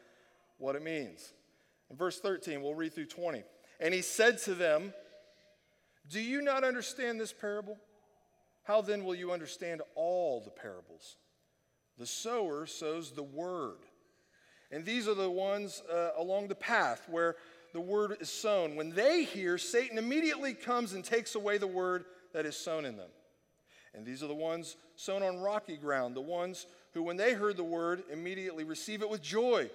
what 0.59 0.77
it 0.77 0.83
means. 0.83 1.33
In 1.91 1.97
verse 1.97 2.21
13, 2.21 2.63
we'll 2.63 2.75
read 2.75 2.95
through 2.95 3.07
20. 3.07 3.43
And 3.81 3.95
he 3.95 4.03
said 4.03 4.39
to 4.43 4.55
them, 4.55 4.93
Do 6.09 6.21
you 6.21 6.43
not 6.43 6.65
understand 6.65 7.21
this 7.21 7.33
parable? 7.33 7.77
How 8.65 8.83
then 8.83 9.05
will 9.05 9.15
you 9.15 9.33
understand 9.33 9.83
all 9.95 10.41
the 10.41 10.51
parables? 10.51 11.17
The 11.99 12.07
sower 12.07 12.67
sows 12.67 13.13
the 13.13 13.23
word. 13.23 13.79
And 14.71 14.85
these 14.85 15.09
are 15.09 15.15
the 15.15 15.31
ones 15.31 15.83
uh, 15.93 16.11
along 16.17 16.49
the 16.49 16.55
path 16.55 17.07
where 17.11 17.37
the 17.73 17.81
word 17.81 18.17
is 18.21 18.31
sown. 18.31 18.77
When 18.77 18.91
they 18.91 19.25
hear, 19.25 19.59
Satan 19.59 19.99
immediately 19.99 20.55
comes 20.55 20.93
and 20.93 21.05
takes 21.05 21.35
away 21.35 21.59
the 21.59 21.67
word 21.67 22.05
that 22.33 22.47
is 22.47 22.57
sown 22.57 22.85
in 22.85 22.97
them. 22.97 23.09
And 23.95 24.07
these 24.07 24.23
are 24.23 24.29
the 24.29 24.35
ones 24.35 24.77
sown 24.95 25.23
on 25.23 25.41
rocky 25.41 25.77
ground, 25.77 26.15
the 26.15 26.21
ones 26.21 26.67
who, 26.93 27.03
when 27.03 27.17
they 27.17 27.35
heard 27.35 27.57
the 27.57 27.65
word, 27.65 28.03
immediately 28.11 28.65
receive 28.65 29.03
it 29.03 29.11
with 29.11 29.23
joy. 29.23 29.69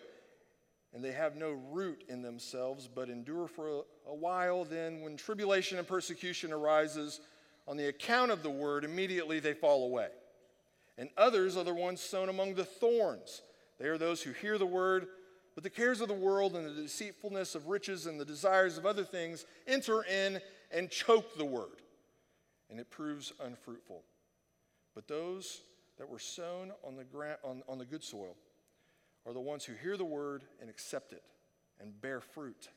And 0.94 1.04
they 1.04 1.12
have 1.12 1.36
no 1.36 1.52
root 1.72 2.06
in 2.08 2.22
themselves, 2.22 2.88
but 2.88 3.10
endure 3.10 3.48
for 3.48 3.68
a, 3.68 3.82
a 4.10 4.16
while. 4.16 4.64
Then, 4.64 5.02
when 5.02 5.18
tribulation 5.18 5.78
and 5.78 5.88
persecution 5.88 6.54
arises 6.54 7.20
on 7.68 7.76
the 7.76 7.88
account 7.88 8.32
of 8.32 8.44
the 8.44 8.50
word, 8.50 8.86
immediately 8.86 9.40
they 9.40 9.54
fall 9.54 9.84
away. 9.86 10.08
And 10.98 11.10
others 11.18 11.58
are 11.58 11.66
the 11.66 11.74
ones 11.74 12.00
sown 12.00 12.30
among 12.30 12.56
the 12.56 12.64
thorns. 12.64 13.42
They 13.78 13.88
are 13.88 13.98
those 13.98 14.22
who 14.22 14.32
hear 14.32 14.58
the 14.58 14.66
word, 14.66 15.08
but 15.56 15.66
the 15.66 15.70
cares 15.70 16.00
of 16.00 16.08
the 16.08 16.14
world 16.14 16.56
and 16.56 16.66
the 16.66 16.82
deceitfulness 16.82 17.56
of 17.56 17.68
riches 17.68 18.06
and 18.06 18.18
the 18.18 18.24
desires 18.24 18.78
of 18.78 18.86
other 18.86 19.04
things 19.04 19.46
enter 19.68 20.04
in 20.04 20.40
and 20.72 20.90
choke 20.90 21.38
the 21.38 21.44
word 21.44 21.82
and 22.70 22.80
it 22.80 22.90
proves 22.90 23.34
unfruitful. 23.40 24.04
But 24.94 25.08
those 25.08 25.62
that 25.98 26.10
were 26.10 26.20
sown 26.20 26.72
on 26.84 26.96
the, 26.96 27.04
gra- 27.04 27.38
on, 27.44 27.64
on 27.68 27.78
the 27.78 27.86
good 27.86 28.04
soil 28.04 28.36
are 29.26 29.34
the 29.34 29.40
ones 29.40 29.66
who 29.66 29.74
hear 29.74 29.98
the 29.98 30.06
word 30.06 30.44
and 30.62 30.70
accept 30.70 31.12
it 31.12 31.24
and 31.80 32.00
bear 32.02 32.22
fruit 32.22 32.70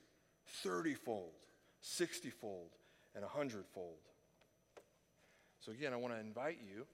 30 0.63 0.95
fold, 0.95 1.33
60 1.81 2.31
fold, 2.31 2.71
and 3.15 3.23
100 3.23 3.67
fold. 3.75 3.99
So, 5.61 5.73
again, 5.73 5.93
I 5.93 5.97
want 5.97 6.15
to 6.15 6.21
invite 6.21 6.59
you 6.63 6.87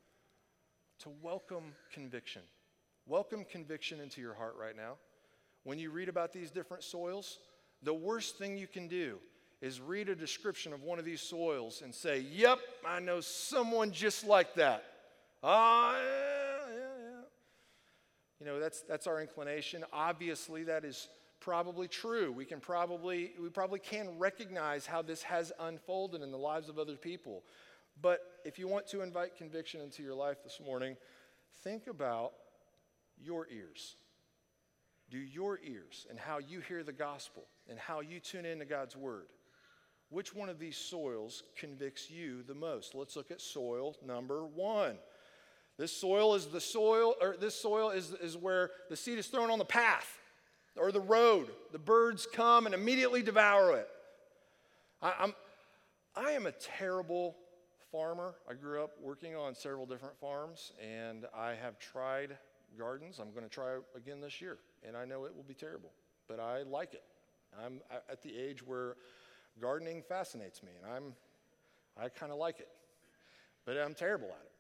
to 1.00 1.10
welcome 1.22 1.74
conviction. 1.92 2.42
Welcome 3.06 3.44
conviction 3.44 4.00
into 4.00 4.20
your 4.20 4.34
heart 4.34 4.56
right 4.58 4.76
now. 4.76 4.94
When 5.62 5.78
you 5.78 5.90
read 5.90 6.08
about 6.08 6.32
these 6.32 6.50
different 6.50 6.82
soils, 6.82 7.38
the 7.82 7.94
worst 7.94 8.38
thing 8.38 8.56
you 8.56 8.66
can 8.66 8.88
do 8.88 9.18
is 9.64 9.80
read 9.80 10.10
a 10.10 10.14
description 10.14 10.74
of 10.74 10.82
one 10.82 10.98
of 10.98 11.06
these 11.06 11.22
soils 11.22 11.80
and 11.82 11.94
say, 11.94 12.20
Yep, 12.20 12.58
I 12.86 13.00
know 13.00 13.22
someone 13.22 13.92
just 13.92 14.26
like 14.26 14.54
that. 14.56 14.84
Ah, 15.42 15.96
yeah, 15.96 16.70
yeah, 16.70 16.80
yeah. 17.00 17.20
You 18.40 18.46
know, 18.46 18.60
that's, 18.60 18.82
that's 18.82 19.06
our 19.06 19.22
inclination. 19.22 19.82
Obviously, 19.90 20.64
that 20.64 20.84
is 20.84 21.08
probably 21.40 21.88
true. 21.88 22.30
We 22.30 22.44
can 22.44 22.60
probably, 22.60 23.32
we 23.40 23.48
probably 23.48 23.78
can 23.78 24.18
recognize 24.18 24.84
how 24.84 25.00
this 25.00 25.22
has 25.22 25.50
unfolded 25.58 26.20
in 26.20 26.30
the 26.30 26.38
lives 26.38 26.68
of 26.68 26.78
other 26.78 26.96
people. 26.96 27.42
But 28.02 28.20
if 28.44 28.58
you 28.58 28.68
want 28.68 28.86
to 28.88 29.00
invite 29.00 29.34
conviction 29.34 29.80
into 29.80 30.02
your 30.02 30.14
life 30.14 30.42
this 30.44 30.60
morning, 30.62 30.94
think 31.62 31.86
about 31.86 32.32
your 33.18 33.46
ears. 33.50 33.96
Do 35.10 35.18
your 35.18 35.58
ears 35.64 36.06
and 36.10 36.18
how 36.18 36.36
you 36.36 36.60
hear 36.60 36.82
the 36.82 36.92
gospel 36.92 37.44
and 37.66 37.78
how 37.78 38.00
you 38.00 38.20
tune 38.20 38.44
into 38.44 38.66
God's 38.66 38.94
word. 38.94 39.28
Which 40.14 40.32
one 40.32 40.48
of 40.48 40.60
these 40.60 40.76
soils 40.76 41.42
convicts 41.56 42.08
you 42.08 42.44
the 42.44 42.54
most? 42.54 42.94
Let's 42.94 43.16
look 43.16 43.32
at 43.32 43.40
soil 43.40 43.96
number 44.06 44.46
one. 44.46 44.96
This 45.76 45.90
soil 45.90 46.36
is 46.36 46.46
the 46.46 46.60
soil, 46.60 47.16
or 47.20 47.34
this 47.36 47.56
soil 47.56 47.90
is, 47.90 48.12
is 48.12 48.36
where 48.36 48.70
the 48.88 48.94
seed 48.94 49.18
is 49.18 49.26
thrown 49.26 49.50
on 49.50 49.58
the 49.58 49.64
path 49.64 50.20
or 50.76 50.92
the 50.92 51.00
road. 51.00 51.48
The 51.72 51.80
birds 51.80 52.28
come 52.32 52.66
and 52.66 52.76
immediately 52.76 53.22
devour 53.22 53.76
it. 53.76 53.88
I, 55.02 55.14
I'm, 55.18 55.34
I 56.14 56.30
am 56.30 56.46
a 56.46 56.52
terrible 56.52 57.34
farmer. 57.90 58.36
I 58.48 58.54
grew 58.54 58.84
up 58.84 58.92
working 59.02 59.34
on 59.34 59.52
several 59.56 59.84
different 59.84 60.16
farms, 60.20 60.70
and 60.80 61.26
I 61.36 61.54
have 61.60 61.80
tried 61.80 62.38
gardens. 62.78 63.18
I'm 63.18 63.32
going 63.32 63.42
to 63.42 63.50
try 63.50 63.78
again 63.96 64.20
this 64.20 64.40
year, 64.40 64.58
and 64.86 64.96
I 64.96 65.06
know 65.06 65.24
it 65.24 65.34
will 65.34 65.42
be 65.42 65.54
terrible, 65.54 65.90
but 66.28 66.38
I 66.38 66.62
like 66.62 66.94
it. 66.94 67.02
I'm 67.64 67.80
at 68.08 68.22
the 68.22 68.36
age 68.38 68.64
where 68.64 68.94
gardening 69.60 70.02
fascinates 70.02 70.62
me, 70.62 70.70
and 70.82 70.92
I'm, 70.92 71.14
I 72.02 72.08
kind 72.08 72.32
of 72.32 72.38
like 72.38 72.60
it, 72.60 72.68
but 73.64 73.76
I'm 73.76 73.94
terrible 73.94 74.28
at 74.28 74.42
it. 74.44 74.52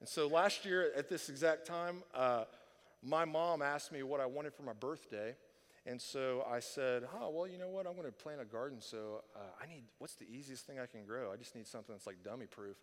And 0.00 0.08
so 0.08 0.26
last 0.26 0.64
year 0.64 0.90
at 0.96 1.08
this 1.08 1.28
exact 1.28 1.66
time, 1.66 2.02
uh, 2.14 2.44
my 3.02 3.24
mom 3.24 3.62
asked 3.62 3.92
me 3.92 4.02
what 4.02 4.20
I 4.20 4.26
wanted 4.26 4.54
for 4.54 4.62
my 4.62 4.72
birthday. 4.72 5.34
And 5.86 6.00
so 6.00 6.44
I 6.50 6.60
said, 6.60 7.04
oh, 7.20 7.28
well, 7.28 7.46
you 7.46 7.58
know 7.58 7.68
what? 7.68 7.86
I'm 7.86 7.92
going 7.94 8.06
to 8.06 8.12
plant 8.12 8.40
a 8.40 8.44
garden. 8.46 8.80
So 8.80 9.22
uh, 9.36 9.40
I 9.62 9.66
need, 9.66 9.84
what's 9.98 10.14
the 10.14 10.24
easiest 10.24 10.66
thing 10.66 10.78
I 10.78 10.86
can 10.86 11.04
grow? 11.04 11.30
I 11.30 11.36
just 11.36 11.54
need 11.54 11.66
something 11.66 11.94
that's 11.94 12.06
like 12.06 12.22
dummy 12.24 12.46
proof. 12.46 12.76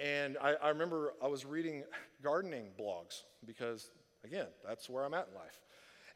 And 0.00 0.36
I, 0.40 0.54
I 0.54 0.68
remember 0.68 1.14
I 1.20 1.26
was 1.26 1.44
reading 1.44 1.82
gardening 2.22 2.66
blogs 2.78 3.22
because, 3.44 3.90
again, 4.24 4.46
that's 4.66 4.88
where 4.88 5.04
I'm 5.04 5.14
at 5.14 5.28
in 5.28 5.34
life. 5.34 5.60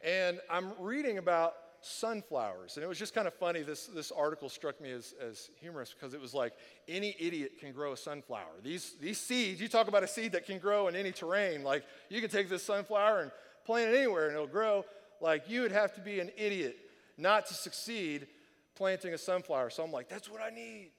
And 0.04 0.40
I'm 0.48 0.72
reading 0.78 1.18
about 1.18 1.54
sunflowers. 1.82 2.76
And 2.76 2.84
it 2.84 2.86
was 2.86 2.98
just 2.98 3.14
kind 3.14 3.26
of 3.26 3.34
funny. 3.34 3.62
This, 3.62 3.86
this 3.86 4.10
article 4.10 4.48
struck 4.48 4.80
me 4.80 4.90
as, 4.90 5.14
as 5.20 5.50
humorous 5.60 5.92
because 5.92 6.14
it 6.14 6.20
was 6.20 6.34
like 6.34 6.54
any 6.88 7.14
idiot 7.18 7.58
can 7.60 7.72
grow 7.72 7.92
a 7.92 7.96
sunflower. 7.96 8.60
These, 8.62 8.94
these 9.00 9.18
seeds, 9.18 9.60
you 9.60 9.68
talk 9.68 9.88
about 9.88 10.02
a 10.02 10.08
seed 10.08 10.32
that 10.32 10.46
can 10.46 10.58
grow 10.58 10.88
in 10.88 10.96
any 10.96 11.12
terrain. 11.12 11.62
Like 11.62 11.84
you 12.08 12.20
can 12.20 12.30
take 12.30 12.48
this 12.48 12.62
sunflower 12.62 13.20
and 13.20 13.30
plant 13.64 13.92
it 13.92 13.98
anywhere 13.98 14.26
and 14.26 14.34
it'll 14.34 14.46
grow. 14.46 14.84
Like 15.20 15.48
you 15.48 15.62
would 15.62 15.72
have 15.72 15.94
to 15.94 16.00
be 16.00 16.20
an 16.20 16.30
idiot 16.36 16.76
not 17.18 17.46
to 17.46 17.54
succeed 17.54 18.26
planting 18.74 19.14
a 19.14 19.18
sunflower. 19.18 19.70
So 19.70 19.84
I'm 19.84 19.92
like, 19.92 20.08
that's 20.08 20.30
what 20.30 20.40
I 20.40 20.50
need. 20.50 20.90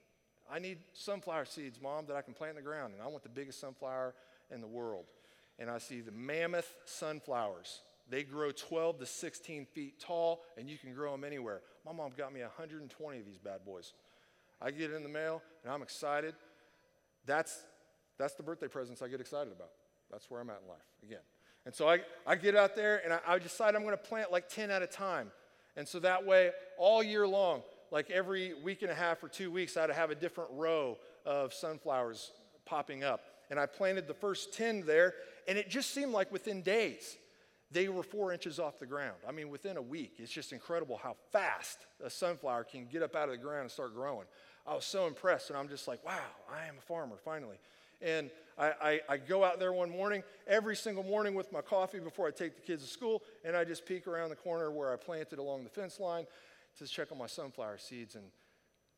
I 0.52 0.60
need 0.60 0.78
sunflower 0.94 1.46
seeds, 1.46 1.80
mom, 1.82 2.06
that 2.08 2.16
I 2.16 2.22
can 2.22 2.34
plant 2.34 2.52
in 2.52 2.56
the 2.58 2.70
ground. 2.70 2.94
And 2.94 3.02
I 3.02 3.08
want 3.08 3.24
the 3.24 3.30
biggest 3.30 3.60
sunflower 3.60 4.14
in 4.52 4.62
the 4.62 4.68
world. 4.68 5.06
And 5.58 5.70
I 5.70 5.78
see 5.78 6.02
the 6.02 6.12
mammoth 6.12 6.76
sunflowers 6.86 7.82
they 8.10 8.24
grow 8.24 8.52
12 8.52 9.00
to 9.00 9.06
16 9.06 9.66
feet 9.66 10.00
tall, 10.00 10.44
and 10.58 10.70
you 10.70 10.78
can 10.78 10.94
grow 10.94 11.12
them 11.12 11.24
anywhere. 11.24 11.62
My 11.86 11.92
mom 11.92 12.12
got 12.18 12.34
me 12.34 12.42
120 12.42 13.20
of 13.20 13.26
these 13.26 13.38
bad 13.38 13.66
boys. 13.66 13.94
I 14.62 14.72
get 14.72 14.92
it 14.92 14.96
in 14.96 15.04
the 15.04 15.10
mail, 15.10 15.42
and 15.64 15.74
I'm 15.74 15.82
excited. 15.82 16.36
That's, 17.26 17.64
that's 18.18 18.34
the 18.36 18.44
birthday 18.44 18.68
presents 18.68 19.02
I 19.02 19.08
get 19.08 19.22
excited 19.22 19.52
about. 19.52 19.70
That's 20.12 20.30
where 20.30 20.42
I'm 20.42 20.50
at 20.50 20.60
in 20.64 20.70
life, 20.70 20.86
again. 21.02 21.20
And 21.66 21.74
so 21.74 21.88
I, 21.88 22.00
I 22.28 22.36
get 22.36 22.56
out 22.56 22.76
there, 22.76 23.02
and 23.04 23.14
I, 23.14 23.20
I 23.28 23.40
decide 23.40 23.76
I'm 23.76 23.84
going 23.84 23.98
to 23.98 24.04
plant 24.04 24.32
like 24.32 24.50
10 24.50 24.70
at 24.70 24.82
a 24.82 24.88
time. 24.88 25.32
And 25.76 25.88
so 25.88 26.00
that 26.00 26.26
way, 26.26 26.52
all 26.78 27.02
year 27.02 27.28
long, 27.28 27.64
like 27.90 28.10
every 28.12 28.54
week 28.54 28.82
and 28.82 28.92
a 28.92 28.96
half 28.96 29.24
or 29.24 29.30
two 29.30 29.52
weeks, 29.52 29.78
I'd 29.78 29.90
have 29.90 30.12
a 30.12 30.16
different 30.16 30.52
row 30.54 30.98
of 31.26 31.54
sunflowers 31.54 32.32
popping 32.66 33.04
up. 33.04 33.22
And 33.50 33.60
I 33.60 33.66
planted 33.66 34.08
the 34.08 34.14
first 34.14 34.54
10 34.54 34.86
there, 34.86 35.14
and 35.48 35.58
it 35.58 35.70
just 35.70 35.94
seemed 35.94 36.12
like 36.12 36.32
within 36.32 36.62
days, 36.62 37.18
they 37.74 37.90
were 37.90 38.04
four 38.04 38.32
inches 38.32 38.60
off 38.60 38.80
the 38.80 38.86
ground. 38.86 39.18
I 39.28 39.32
mean, 39.32 39.50
within 39.50 39.78
a 39.78 39.82
week, 39.82 40.14
it's 40.20 40.32
just 40.32 40.54
incredible 40.54 41.00
how 41.02 41.16
fast 41.32 41.80
a 42.04 42.10
sunflower 42.10 42.66
can 42.66 42.86
get 42.86 43.02
up 43.02 43.16
out 43.16 43.30
of 43.30 43.32
the 43.32 43.38
ground 43.38 43.64
and 43.64 43.72
start 43.72 43.94
growing. 43.94 44.28
I 44.66 44.76
was 44.76 44.86
so 44.86 45.08
impressed, 45.08 45.50
and 45.50 45.58
I'm 45.58 45.68
just 45.68 45.88
like, 45.88 46.06
wow, 46.06 46.20
I 46.50 46.68
am 46.68 46.76
a 46.78 46.82
farmer 46.82 47.18
finally. 47.18 47.58
And 48.02 48.30
I, 48.58 48.74
I, 48.82 49.02
I, 49.10 49.18
go 49.18 49.44
out 49.44 49.60
there 49.60 49.74
one 49.74 49.90
morning, 49.90 50.24
every 50.46 50.76
single 50.76 51.04
morning 51.04 51.36
with 51.36 51.52
my 51.52 51.62
coffee 51.62 52.00
before 52.00 52.28
I 52.28 52.32
take 52.32 52.56
the 52.56 52.62
kids 52.62 52.84
to 52.84 52.90
school, 52.90 53.24
and 53.44 53.56
I 53.56 53.64
just 53.64 53.86
peek 53.86 54.08
around 54.08 54.30
the 54.30 54.36
corner 54.36 54.72
where 54.72 54.92
I 54.92 54.98
planted 54.98 55.40
along 55.40 55.64
the 55.64 55.70
fence 55.70 56.00
line 56.00 56.26
to 56.78 56.88
check 56.88 57.12
on 57.12 57.18
my 57.18 57.28
sunflower 57.28 57.78
seeds. 57.78 58.16
And 58.16 58.26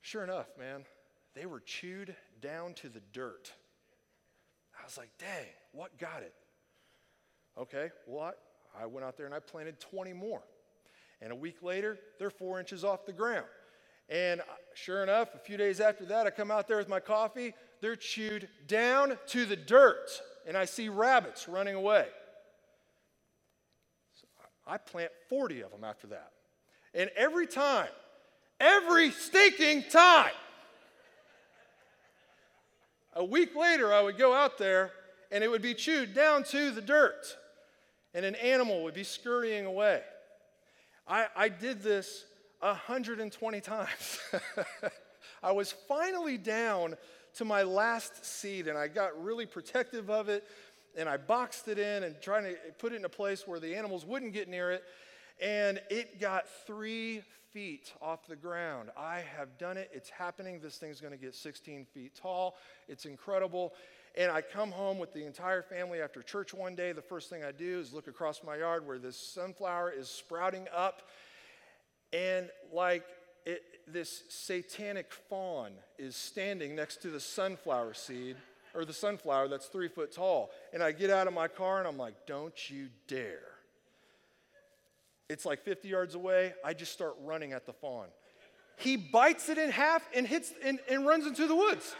sure 0.01 0.23
enough, 0.23 0.47
man, 0.57 0.85
they 1.35 1.45
were 1.45 1.59
chewed 1.59 2.15
down 2.41 2.73
to 2.75 2.89
the 2.89 3.01
dirt. 3.13 3.51
I 4.79 4.83
was 4.83 4.97
like, 4.97 5.11
dang, 5.19 5.47
what 5.71 5.97
got 5.99 6.23
it? 6.23 6.33
Okay, 7.57 7.91
what? 8.05 8.37
I 8.37 8.54
went 8.83 9.05
out 9.05 9.15
there 9.15 9.25
and 9.25 9.33
I 9.33 9.39
planted 9.39 9.79
20 9.79 10.11
more. 10.11 10.41
And 11.21 11.31
a 11.31 11.35
week 11.35 11.63
later, 11.63 11.97
they're 12.19 12.29
four 12.29 12.59
inches 12.59 12.83
off 12.83 13.05
the 13.05 13.13
ground. 13.13 13.45
And 14.09 14.41
uh, 14.41 14.43
sure 14.73 15.01
enough, 15.01 15.33
a 15.33 15.39
few 15.39 15.57
days 15.57 15.79
after 15.79 16.05
that, 16.07 16.27
I 16.27 16.29
come 16.29 16.51
out 16.51 16.67
there 16.67 16.77
with 16.77 16.89
my 16.89 16.99
coffee. 16.99 17.53
They're 17.81 17.95
chewed 17.95 18.49
down 18.67 19.17
to 19.27 19.45
the 19.45 19.55
dirt, 19.55 20.09
and 20.45 20.57
I 20.57 20.65
see 20.65 20.89
rabbits 20.89 21.47
running 21.47 21.75
away. 21.75 22.05
So 24.13 24.27
I 24.67 24.77
plant 24.77 25.11
40 25.29 25.61
of 25.61 25.71
them 25.71 25.83
after 25.83 26.07
that. 26.07 26.31
And 26.93 27.09
every 27.15 27.47
time, 27.47 27.87
every 28.59 29.11
stinking 29.11 29.85
time, 29.89 30.33
a 33.15 33.23
week 33.23 33.55
later, 33.55 33.93
I 33.93 34.01
would 34.01 34.17
go 34.17 34.33
out 34.33 34.57
there 34.57 34.91
and 35.31 35.43
it 35.43 35.49
would 35.49 35.61
be 35.61 35.73
chewed 35.73 36.13
down 36.13 36.43
to 36.43 36.69
the 36.71 36.81
dirt 36.81 37.37
and 38.15 38.25
an 38.25 38.35
animal 38.35 38.81
would 38.83 38.93
be 38.93 39.03
scurrying 39.03 39.65
away. 39.65 40.01
I, 41.05 41.27
I 41.35 41.49
did 41.49 41.83
this 41.83 42.23
120 42.61 43.61
times. 43.61 44.19
I 45.43 45.51
was 45.51 45.73
finally 45.87 46.37
down 46.37 46.95
to 47.35 47.45
my 47.45 47.63
last 47.63 48.25
seed, 48.25 48.67
and 48.67 48.77
I 48.77 48.87
got 48.87 49.21
really 49.21 49.45
protective 49.45 50.09
of 50.09 50.29
it, 50.29 50.45
and 50.97 51.09
I 51.09 51.17
boxed 51.17 51.67
it 51.67 51.77
in 51.77 52.03
and 52.03 52.15
trying 52.21 52.45
to 52.45 52.55
put 52.79 52.93
it 52.93 52.95
in 52.95 53.05
a 53.05 53.09
place 53.09 53.45
where 53.45 53.59
the 53.59 53.75
animals 53.75 54.05
wouldn't 54.05 54.31
get 54.33 54.47
near 54.47 54.71
it. 54.71 54.83
And 55.41 55.81
it 55.89 56.21
got 56.21 56.45
three 56.65 57.21
feet 57.51 57.91
off 58.01 58.25
the 58.27 58.37
ground. 58.37 58.89
I 58.97 59.23
have 59.37 59.57
done 59.57 59.75
it. 59.75 59.89
It's 59.93 60.09
happening. 60.09 60.61
This 60.61 60.77
thing's 60.77 61.01
going 61.01 61.11
to 61.11 61.17
get 61.17 61.35
16 61.35 61.85
feet 61.93 62.13
tall. 62.15 62.55
It's 62.87 63.05
incredible. 63.05 63.73
And 64.17 64.31
I 64.31 64.41
come 64.41 64.71
home 64.71 64.97
with 64.97 65.13
the 65.13 65.25
entire 65.25 65.61
family 65.61 66.01
after 66.01 66.21
church 66.21 66.53
one 66.53 66.75
day. 66.75 66.93
The 66.93 67.01
first 67.01 67.29
thing 67.29 67.43
I 67.43 67.51
do 67.51 67.79
is 67.79 67.93
look 67.93 68.07
across 68.07 68.43
my 68.43 68.57
yard 68.57 68.87
where 68.87 68.97
this 68.97 69.17
sunflower 69.17 69.91
is 69.91 70.09
sprouting 70.09 70.67
up. 70.73 71.01
And 72.13 72.49
like 72.71 73.03
it, 73.45 73.61
this 73.87 74.23
satanic 74.29 75.11
fawn 75.29 75.71
is 75.97 76.15
standing 76.15 76.75
next 76.75 77.01
to 77.01 77.09
the 77.09 77.19
sunflower 77.19 77.93
seed, 77.93 78.37
or 78.73 78.85
the 78.85 78.93
sunflower 78.93 79.49
that's 79.49 79.67
three 79.67 79.89
foot 79.89 80.13
tall. 80.13 80.49
And 80.73 80.81
I 80.81 80.93
get 80.93 81.09
out 81.09 81.27
of 81.27 81.33
my 81.33 81.47
car 81.47 81.79
and 81.79 81.87
I'm 81.87 81.97
like, 81.97 82.13
don't 82.25 82.69
you 82.69 82.87
dare. 83.07 83.39
It's 85.29 85.45
like 85.45 85.63
50 85.63 85.87
yards 85.87 86.15
away. 86.15 86.53
I 86.63 86.73
just 86.73 86.93
start 86.93 87.15
running 87.23 87.53
at 87.53 87.65
the 87.65 87.73
fawn. 87.73 88.07
He 88.77 88.97
bites 88.97 89.49
it 89.49 89.57
in 89.57 89.71
half 89.71 90.07
and 90.13 90.27
hits 90.27 90.53
and, 90.63 90.79
and 90.89 91.05
runs 91.05 91.25
into 91.25 91.47
the 91.47 91.55
woods. 91.55 91.95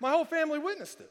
My 0.00 0.10
whole 0.10 0.24
family 0.24 0.58
witnessed 0.58 1.00
it. 1.00 1.10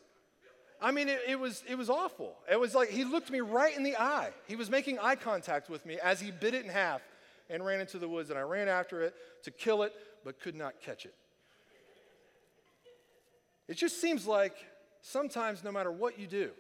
I 0.80 0.91
mean, 0.91 1.10
it, 1.10 1.19
it, 1.28 1.39
was, 1.39 1.63
it 1.67 1.76
was 1.76 1.89
awful. 1.89 2.36
It 2.50 2.60
was 2.60 2.76
like 2.76 2.89
he 2.89 3.04
looked 3.04 3.32
me 3.32 3.39
right 3.39 3.76
in 3.76 3.84
the 3.84 3.97
eye. 3.97 4.30
He 4.47 4.56
was 4.56 4.69
making 4.69 5.00
eye 5.00 5.15
contact 5.15 5.69
with 5.69 5.86
me 5.86 5.97
as 6.04 6.19
he 6.19 6.32
bit 6.32 6.54
it 6.54 6.63
in 6.63 6.69
half 6.69 7.02
and 7.50 7.65
ran 7.65 7.80
into 7.80 7.97
the 7.97 8.08
woods. 8.08 8.30
And 8.30 8.38
I 8.38 8.43
ran 8.43 8.67
after 8.67 9.02
it 9.02 9.15
to 9.43 9.52
kill 9.52 9.84
it, 9.84 9.93
but 10.23 10.39
could 10.39 10.56
not 10.56 10.80
catch 10.80 11.06
it. 11.06 11.15
It 13.67 13.76
just 13.76 14.00
seems 14.00 14.28
like 14.28 14.56
sometimes, 15.02 15.63
no 15.63 15.71
matter 15.71 15.91
what 15.91 16.19
you 16.19 16.28
do, 16.28 16.52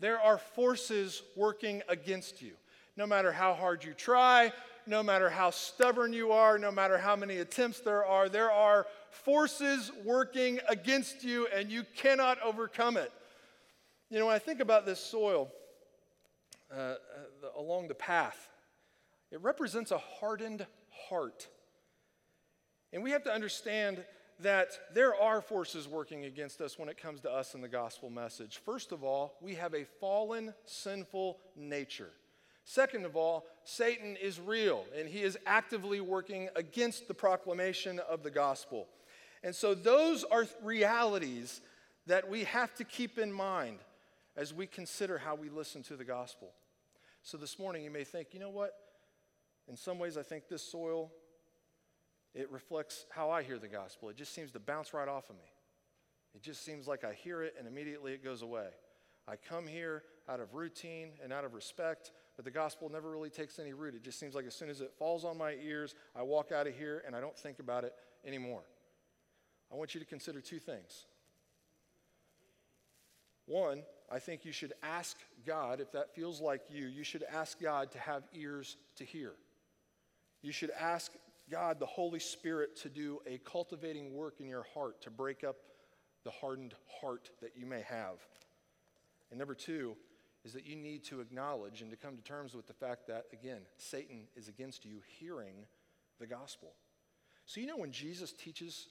there 0.00 0.20
are 0.20 0.38
forces 0.38 1.22
working 1.36 1.82
against 1.88 2.40
you. 2.40 2.52
No 2.96 3.06
matter 3.06 3.32
how 3.32 3.54
hard 3.54 3.84
you 3.84 3.92
try, 3.92 4.52
no 4.88 5.02
matter 5.02 5.28
how 5.28 5.50
stubborn 5.50 6.12
you 6.12 6.32
are, 6.32 6.58
no 6.58 6.72
matter 6.72 6.96
how 6.98 7.14
many 7.14 7.38
attempts 7.38 7.80
there 7.80 8.04
are, 8.04 8.28
there 8.28 8.50
are 8.50 8.86
forces 9.10 9.92
working 10.04 10.60
against 10.68 11.22
you 11.22 11.46
and 11.54 11.70
you 11.70 11.84
cannot 11.96 12.40
overcome 12.42 12.96
it. 12.96 13.12
You 14.10 14.18
know, 14.18 14.26
when 14.26 14.34
I 14.34 14.38
think 14.38 14.60
about 14.60 14.86
this 14.86 14.98
soil 14.98 15.50
uh, 16.72 16.78
uh, 16.78 16.96
along 17.56 17.88
the 17.88 17.94
path, 17.94 18.48
it 19.30 19.40
represents 19.42 19.90
a 19.90 19.98
hardened 19.98 20.66
heart. 21.08 21.46
And 22.92 23.02
we 23.02 23.10
have 23.10 23.24
to 23.24 23.32
understand 23.32 24.02
that 24.40 24.78
there 24.94 25.14
are 25.14 25.42
forces 25.42 25.86
working 25.86 26.24
against 26.24 26.60
us 26.60 26.78
when 26.78 26.88
it 26.88 26.96
comes 26.96 27.20
to 27.20 27.30
us 27.30 27.54
and 27.54 27.62
the 27.62 27.68
gospel 27.68 28.08
message. 28.08 28.60
First 28.64 28.92
of 28.92 29.04
all, 29.04 29.34
we 29.42 29.56
have 29.56 29.74
a 29.74 29.84
fallen, 30.00 30.54
sinful 30.64 31.38
nature. 31.56 32.10
Second 32.68 33.06
of 33.06 33.16
all, 33.16 33.46
Satan 33.64 34.14
is 34.16 34.38
real 34.38 34.84
and 34.94 35.08
he 35.08 35.22
is 35.22 35.38
actively 35.46 36.02
working 36.02 36.50
against 36.54 37.08
the 37.08 37.14
proclamation 37.14 37.98
of 37.98 38.22
the 38.22 38.30
gospel. 38.30 38.88
And 39.42 39.54
so, 39.54 39.72
those 39.72 40.22
are 40.24 40.44
realities 40.62 41.62
that 42.08 42.28
we 42.28 42.44
have 42.44 42.74
to 42.74 42.84
keep 42.84 43.18
in 43.18 43.32
mind 43.32 43.78
as 44.36 44.52
we 44.52 44.66
consider 44.66 45.16
how 45.16 45.34
we 45.34 45.48
listen 45.48 45.82
to 45.84 45.96
the 45.96 46.04
gospel. 46.04 46.50
So, 47.22 47.38
this 47.38 47.58
morning, 47.58 47.84
you 47.84 47.90
may 47.90 48.04
think, 48.04 48.34
you 48.34 48.40
know 48.40 48.50
what? 48.50 48.74
In 49.66 49.74
some 49.74 49.98
ways, 49.98 50.18
I 50.18 50.22
think 50.22 50.48
this 50.50 50.62
soil, 50.62 51.10
it 52.34 52.52
reflects 52.52 53.06
how 53.08 53.30
I 53.30 53.44
hear 53.44 53.58
the 53.58 53.68
gospel. 53.68 54.10
It 54.10 54.16
just 54.18 54.34
seems 54.34 54.52
to 54.52 54.60
bounce 54.60 54.92
right 54.92 55.08
off 55.08 55.30
of 55.30 55.36
me. 55.36 55.50
It 56.34 56.42
just 56.42 56.66
seems 56.66 56.86
like 56.86 57.02
I 57.02 57.14
hear 57.14 57.42
it 57.42 57.54
and 57.58 57.66
immediately 57.66 58.12
it 58.12 58.22
goes 58.22 58.42
away. 58.42 58.68
I 59.26 59.36
come 59.36 59.66
here 59.66 60.02
out 60.28 60.40
of 60.40 60.52
routine 60.52 61.12
and 61.24 61.32
out 61.32 61.46
of 61.46 61.54
respect 61.54 62.12
but 62.38 62.44
the 62.44 62.52
gospel 62.52 62.88
never 62.88 63.10
really 63.10 63.30
takes 63.30 63.58
any 63.58 63.72
root. 63.72 63.96
It 63.96 64.04
just 64.04 64.20
seems 64.20 64.36
like 64.36 64.46
as 64.46 64.54
soon 64.54 64.70
as 64.70 64.80
it 64.80 64.92
falls 64.96 65.24
on 65.24 65.36
my 65.36 65.56
ears, 65.60 65.96
I 66.14 66.22
walk 66.22 66.52
out 66.52 66.68
of 66.68 66.76
here 66.76 67.02
and 67.04 67.16
I 67.16 67.20
don't 67.20 67.36
think 67.36 67.58
about 67.58 67.82
it 67.82 67.92
anymore. 68.24 68.62
I 69.72 69.74
want 69.74 69.92
you 69.92 69.98
to 69.98 70.06
consider 70.06 70.40
two 70.40 70.60
things. 70.60 71.06
One, 73.46 73.82
I 74.08 74.20
think 74.20 74.44
you 74.44 74.52
should 74.52 74.72
ask 74.84 75.16
God, 75.44 75.80
if 75.80 75.90
that 75.90 76.14
feels 76.14 76.40
like 76.40 76.60
you, 76.70 76.86
you 76.86 77.02
should 77.02 77.24
ask 77.24 77.60
God 77.60 77.90
to 77.90 77.98
have 77.98 78.22
ears 78.32 78.76
to 78.98 79.04
hear. 79.04 79.32
You 80.40 80.52
should 80.52 80.70
ask 80.78 81.10
God, 81.50 81.80
the 81.80 81.86
Holy 81.86 82.20
Spirit, 82.20 82.76
to 82.82 82.88
do 82.88 83.18
a 83.26 83.38
cultivating 83.38 84.14
work 84.14 84.34
in 84.38 84.46
your 84.46 84.64
heart 84.74 85.02
to 85.02 85.10
break 85.10 85.42
up 85.42 85.56
the 86.22 86.30
hardened 86.30 86.74
heart 87.00 87.30
that 87.42 87.56
you 87.56 87.66
may 87.66 87.80
have. 87.80 88.18
And 89.30 89.40
number 89.40 89.56
two, 89.56 89.96
is 90.48 90.54
that 90.54 90.66
you 90.66 90.76
need 90.76 91.04
to 91.04 91.20
acknowledge 91.20 91.82
and 91.82 91.90
to 91.90 91.96
come 91.96 92.16
to 92.16 92.22
terms 92.22 92.54
with 92.54 92.66
the 92.66 92.72
fact 92.72 93.06
that, 93.06 93.26
again, 93.34 93.60
Satan 93.76 94.22
is 94.34 94.48
against 94.48 94.82
you 94.82 95.02
hearing 95.20 95.66
the 96.18 96.26
gospel. 96.26 96.72
So, 97.44 97.60
you 97.60 97.66
know, 97.66 97.76
when 97.76 97.92
Jesus 97.92 98.32
teaches 98.32 98.88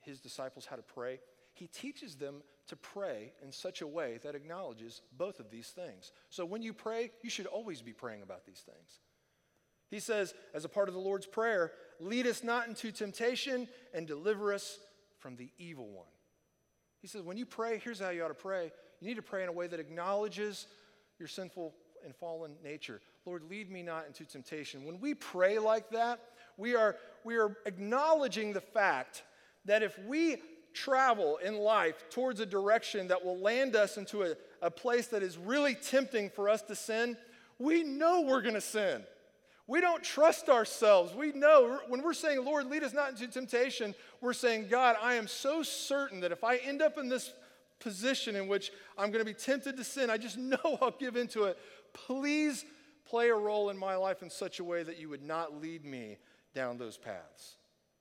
his 0.00 0.18
disciples 0.18 0.66
how 0.66 0.74
to 0.74 0.82
pray, 0.82 1.20
he 1.54 1.68
teaches 1.68 2.16
them 2.16 2.42
to 2.66 2.74
pray 2.74 3.32
in 3.40 3.52
such 3.52 3.82
a 3.82 3.86
way 3.86 4.18
that 4.24 4.34
acknowledges 4.34 5.00
both 5.16 5.38
of 5.38 5.48
these 5.48 5.68
things. 5.68 6.10
So, 6.28 6.44
when 6.44 6.62
you 6.62 6.72
pray, 6.72 7.12
you 7.22 7.30
should 7.30 7.46
always 7.46 7.82
be 7.82 7.92
praying 7.92 8.22
about 8.22 8.44
these 8.44 8.64
things. 8.66 8.98
He 9.88 10.00
says, 10.00 10.34
as 10.54 10.64
a 10.64 10.68
part 10.68 10.88
of 10.88 10.94
the 10.94 11.00
Lord's 11.00 11.26
Prayer, 11.26 11.70
lead 12.00 12.26
us 12.26 12.42
not 12.42 12.66
into 12.66 12.90
temptation 12.90 13.68
and 13.94 14.08
deliver 14.08 14.52
us 14.52 14.80
from 15.20 15.36
the 15.36 15.52
evil 15.56 15.86
one. 15.86 16.08
He 17.00 17.06
says, 17.06 17.22
when 17.22 17.36
you 17.36 17.46
pray, 17.46 17.78
here's 17.78 18.00
how 18.00 18.10
you 18.10 18.24
ought 18.24 18.28
to 18.28 18.34
pray. 18.34 18.72
You 19.00 19.06
need 19.06 19.14
to 19.14 19.22
pray 19.22 19.44
in 19.44 19.48
a 19.48 19.52
way 19.52 19.68
that 19.68 19.78
acknowledges 19.78 20.66
your 21.18 21.28
sinful 21.28 21.74
and 22.04 22.14
fallen 22.14 22.54
nature. 22.62 23.00
Lord, 23.24 23.42
lead 23.50 23.70
me 23.70 23.82
not 23.82 24.06
into 24.06 24.24
temptation. 24.24 24.84
When 24.84 25.00
we 25.00 25.14
pray 25.14 25.58
like 25.58 25.90
that, 25.90 26.20
we 26.56 26.74
are, 26.74 26.96
we 27.24 27.36
are 27.36 27.56
acknowledging 27.66 28.52
the 28.52 28.60
fact 28.60 29.22
that 29.64 29.82
if 29.82 29.98
we 30.06 30.36
travel 30.72 31.38
in 31.38 31.56
life 31.56 32.04
towards 32.10 32.38
a 32.40 32.46
direction 32.46 33.08
that 33.08 33.24
will 33.24 33.38
land 33.38 33.74
us 33.74 33.96
into 33.96 34.22
a, 34.22 34.34
a 34.62 34.70
place 34.70 35.06
that 35.08 35.22
is 35.22 35.38
really 35.38 35.74
tempting 35.74 36.30
for 36.30 36.48
us 36.48 36.62
to 36.62 36.76
sin, 36.76 37.16
we 37.58 37.82
know 37.82 38.20
we're 38.20 38.42
going 38.42 38.54
to 38.54 38.60
sin. 38.60 39.02
We 39.66 39.80
don't 39.80 40.04
trust 40.04 40.48
ourselves. 40.48 41.12
We 41.14 41.32
know 41.32 41.80
when 41.88 42.02
we're 42.02 42.14
saying, 42.14 42.44
Lord, 42.44 42.66
lead 42.66 42.84
us 42.84 42.92
not 42.92 43.10
into 43.10 43.26
temptation, 43.26 43.94
we're 44.20 44.32
saying, 44.32 44.68
God, 44.68 44.96
I 45.02 45.14
am 45.14 45.26
so 45.26 45.62
certain 45.62 46.20
that 46.20 46.30
if 46.30 46.44
I 46.44 46.56
end 46.58 46.82
up 46.82 46.98
in 46.98 47.08
this 47.08 47.32
position 47.78 48.36
in 48.36 48.48
which 48.48 48.72
I'm 48.96 49.10
going 49.10 49.24
to 49.24 49.30
be 49.30 49.34
tempted 49.34 49.76
to 49.76 49.84
sin. 49.84 50.10
I 50.10 50.16
just 50.18 50.38
know 50.38 50.78
I'll 50.80 50.96
give 50.98 51.16
into 51.16 51.44
it. 51.44 51.58
Please 51.92 52.64
play 53.08 53.28
a 53.28 53.34
role 53.34 53.70
in 53.70 53.78
my 53.78 53.96
life 53.96 54.22
in 54.22 54.30
such 54.30 54.58
a 54.58 54.64
way 54.64 54.82
that 54.82 54.98
you 54.98 55.08
would 55.08 55.22
not 55.22 55.60
lead 55.60 55.84
me 55.84 56.18
down 56.54 56.78
those 56.78 56.96
paths. 56.96 57.56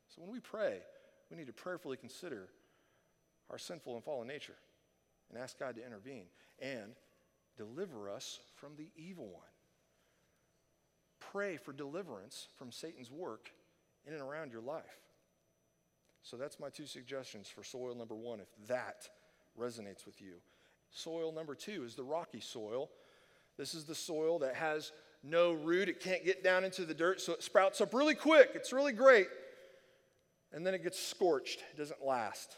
So 0.08 0.22
when 0.22 0.32
we 0.32 0.40
pray, 0.40 0.80
we 1.30 1.38
need 1.38 1.48
to 1.48 1.54
prayerfully 1.54 1.98
consider 1.98 2.50
our 3.50 3.58
sinful 3.58 3.96
and 3.96 4.04
fallen 4.04 4.28
nature 4.28 4.56
and 5.30 5.42
ask 5.42 5.60
God 5.60 5.76
to 5.76 5.86
intervene 5.86 6.26
and 6.60 6.94
deliver 7.58 8.10
us 8.10 8.40
from 8.56 8.76
the 8.78 8.90
evil 8.96 9.26
one. 9.26 9.44
Pray 11.20 11.58
for 11.58 11.74
deliverance 11.74 12.48
from 12.58 12.72
Satan's 12.72 13.12
work 13.12 13.52
in 14.06 14.14
and 14.14 14.22
around 14.22 14.52
your 14.52 14.62
life. 14.62 14.84
So 16.22 16.38
that's 16.38 16.60
my 16.60 16.70
two 16.70 16.86
suggestions 16.86 17.48
for 17.50 17.64
soil 17.64 17.94
number 17.96 18.16
one, 18.16 18.40
if 18.40 18.48
that 18.68 19.10
resonates 19.60 20.06
with 20.06 20.22
you. 20.22 20.34
Soil 20.92 21.32
number 21.32 21.56
two 21.56 21.84
is 21.84 21.96
the 21.96 22.04
rocky 22.04 22.40
soil. 22.40 22.90
This 23.58 23.74
is 23.74 23.86
the 23.86 23.96
soil 23.96 24.40
that 24.40 24.56
has 24.56 24.92
no 25.24 25.54
root, 25.54 25.90
it 25.90 26.00
can't 26.00 26.24
get 26.24 26.44
down 26.44 26.64
into 26.64 26.86
the 26.86 26.94
dirt, 26.94 27.20
so 27.20 27.34
it 27.34 27.42
sprouts 27.42 27.82
up 27.82 27.94
really 27.94 28.14
quick. 28.14 28.52
It's 28.54 28.72
really 28.72 28.94
great. 28.94 29.28
And 30.54 30.66
then 30.66 30.74
it 30.74 30.84
gets 30.84 31.00
scorched, 31.00 31.62
it 31.72 31.78
doesn't 31.78 32.06
last. 32.06 32.56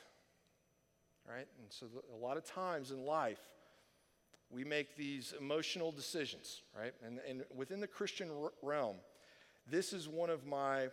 Right? 1.28 1.48
And 1.62 1.68
so, 1.70 1.88
a 2.14 2.18
lot 2.18 2.38
of 2.38 2.46
times 2.46 2.92
in 2.92 3.06
life, 3.06 3.40
we 4.50 4.64
make 4.64 4.96
these 4.96 5.34
emotional 5.40 5.92
decisions, 5.92 6.62
right? 6.78 6.94
And, 7.06 7.20
and 7.28 7.44
within 7.54 7.80
the 7.82 7.88
Christian 7.88 8.30
realm, 8.62 8.98
this 9.70 9.92
is 9.92 10.08
one 10.08 10.30
of 10.30 10.46
my 10.46 10.88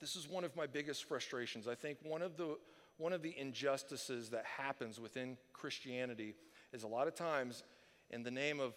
this 0.00 0.16
is 0.16 0.28
one 0.28 0.42
of 0.42 0.56
my 0.56 0.66
biggest 0.66 1.04
frustrations. 1.04 1.68
I 1.68 1.76
think 1.76 1.98
one 2.02 2.22
of 2.22 2.36
the 2.36 2.56
one 3.02 3.12
of 3.12 3.20
the 3.20 3.36
injustices 3.36 4.30
that 4.30 4.44
happens 4.44 5.00
within 5.00 5.36
Christianity 5.52 6.36
is 6.72 6.84
a 6.84 6.86
lot 6.86 7.08
of 7.08 7.16
times 7.16 7.64
in 8.10 8.22
the 8.22 8.30
name 8.30 8.60
of 8.60 8.74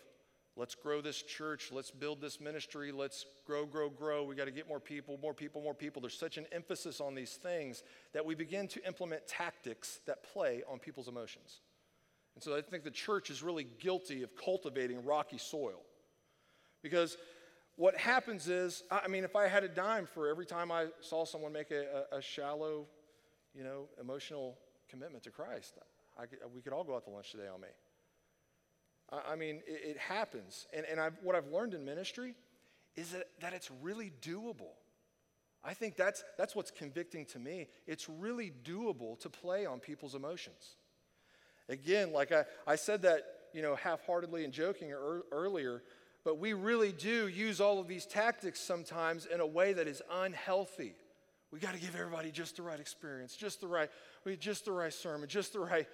let's 0.56 0.74
grow 0.74 1.00
this 1.00 1.22
church, 1.22 1.70
let's 1.72 1.92
build 1.92 2.22
this 2.22 2.42
ministry, 2.42 2.92
let's 2.92 3.28
grow, 3.46 3.68
grow, 3.68 3.88
grow. 3.88 4.24
We 4.24 4.34
got 4.34 4.46
to 4.46 4.52
get 4.52 4.68
more 4.68 4.80
people, 4.80 5.20
more 5.22 5.36
people, 5.36 5.62
more 5.62 5.76
people. 5.76 6.02
There's 6.02 6.18
such 6.18 6.38
an 6.38 6.48
emphasis 6.52 7.00
on 7.00 7.14
these 7.14 7.34
things 7.34 7.84
that 8.14 8.26
we 8.26 8.34
begin 8.34 8.68
to 8.70 8.88
implement 8.88 9.28
tactics 9.28 10.00
that 10.08 10.24
play 10.24 10.64
on 10.68 10.80
people's 10.80 11.08
emotions. 11.08 11.60
And 12.34 12.44
so 12.44 12.56
I 12.56 12.62
think 12.62 12.84
the 12.84 12.90
church 12.90 13.30
is 13.30 13.44
really 13.44 13.68
guilty 13.80 14.24
of 14.24 14.36
cultivating 14.36 15.06
rocky 15.06 15.38
soil. 15.38 15.84
Because 16.82 17.16
what 17.76 17.96
happens 17.96 18.48
is, 18.48 18.82
I 18.90 19.08
mean, 19.08 19.24
if 19.24 19.36
I 19.36 19.48
had 19.48 19.64
a 19.64 19.70
dime 19.70 20.08
for 20.08 20.30
every 20.30 20.48
time 20.48 20.72
I 20.72 20.88
saw 21.02 21.26
someone 21.26 21.54
make 21.54 21.70
a, 21.70 22.06
a, 22.12 22.22
shallow 22.22 22.88
you 23.56 23.64
know, 23.64 23.88
emotional 24.00 24.58
commitment 24.90 25.24
to 25.24 25.32
Christ. 25.32 25.76
I 26.18 26.24
we 26.54 26.62
could 26.62 26.74
all 26.74 26.84
go 26.84 26.96
out 26.96 27.06
to 27.06 27.10
lunch 27.10 27.32
today 27.32 27.48
on 27.54 27.62
me. 27.62 27.68
I, 29.12 29.34
I 29.34 29.36
mean, 29.36 29.62
it, 29.68 29.96
it, 29.96 29.98
happens. 29.98 30.68
And, 30.74 30.86
and 30.86 31.00
I've, 31.00 31.18
what 31.22 31.36
I've 31.36 31.48
learned 31.48 31.74
in 31.74 31.86
ministry 31.86 32.36
is 32.96 33.12
that, 33.12 33.28
that 33.42 33.54
it's 33.54 33.70
really 33.82 34.12
doable. 34.22 34.74
I 35.64 35.74
think 35.74 35.96
that's, 35.96 36.24
that's 36.38 36.56
what's 36.56 36.72
convicting 36.72 37.26
to 37.28 37.40
me. 37.40 37.68
It's 37.88 38.08
really 38.08 38.54
doable 38.64 39.20
to 39.22 39.30
play 39.30 39.66
on 39.66 39.80
people's 39.80 40.16
emotions. 40.16 40.76
Again, 41.68 42.14
like 42.14 42.32
I, 42.32 42.46
I 42.68 42.76
said 42.76 43.02
that, 43.02 43.24
you 43.54 43.62
know, 43.62 43.76
half-heartedly 43.76 44.44
and 44.44 44.54
joking 44.54 44.92
er, 44.94 45.24
earlier, 45.32 45.82
but 46.24 46.38
we 46.38 46.54
really 46.54 46.92
do 46.92 47.28
use 47.28 47.60
all 47.60 47.80
of 47.80 47.88
these 47.88 48.06
tactics 48.06 48.60
sometimes 48.60 49.26
in 49.26 49.40
a 49.40 49.46
way 49.46 49.74
that 49.74 49.88
is 49.88 50.02
unhealthy. 50.12 50.96
We 51.52 51.60
got 51.60 51.74
to 51.74 51.80
give 51.80 51.96
everybody 51.96 52.32
just 52.32 52.58
the 52.58 52.64
right 52.64 52.80
experience, 52.80 53.36
just 53.36 53.62
the 53.62 53.68
right, 53.68 53.90
just 54.40 54.66
the 54.66 54.72
right 54.72 54.94
sermon, 54.94 55.30
just 55.30 55.54
the 55.54 55.60
right 55.60 55.88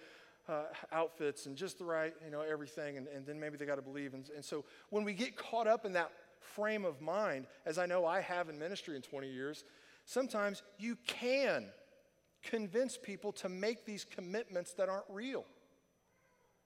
uh, 0.47 0.63
outfits, 0.91 1.45
and 1.45 1.55
just 1.55 1.77
the 1.77 1.85
right, 1.85 2.13
you 2.25 2.31
know, 2.31 2.41
everything, 2.41 2.97
and, 2.97 3.07
and 3.07 3.25
then 3.25 3.39
maybe 3.39 3.57
they 3.57 3.65
got 3.65 3.75
to 3.75 3.81
believe. 3.81 4.13
And, 4.13 4.29
and 4.35 4.43
so 4.43 4.65
when 4.89 5.03
we 5.03 5.13
get 5.13 5.35
caught 5.35 5.67
up 5.67 5.85
in 5.85 5.93
that 5.93 6.11
frame 6.39 6.85
of 6.85 7.01
mind, 7.01 7.45
as 7.65 7.77
I 7.77 7.85
know 7.85 8.05
I 8.05 8.21
have 8.21 8.49
in 8.49 8.57
ministry 8.57 8.95
in 8.95 9.01
20 9.01 9.29
years, 9.29 9.63
sometimes 10.05 10.63
you 10.77 10.97
can 11.05 11.67
convince 12.43 12.97
people 12.97 13.31
to 13.31 13.49
make 13.49 13.85
these 13.85 14.03
commitments 14.03 14.73
that 14.73 14.89
aren't 14.89 15.05
real. 15.09 15.45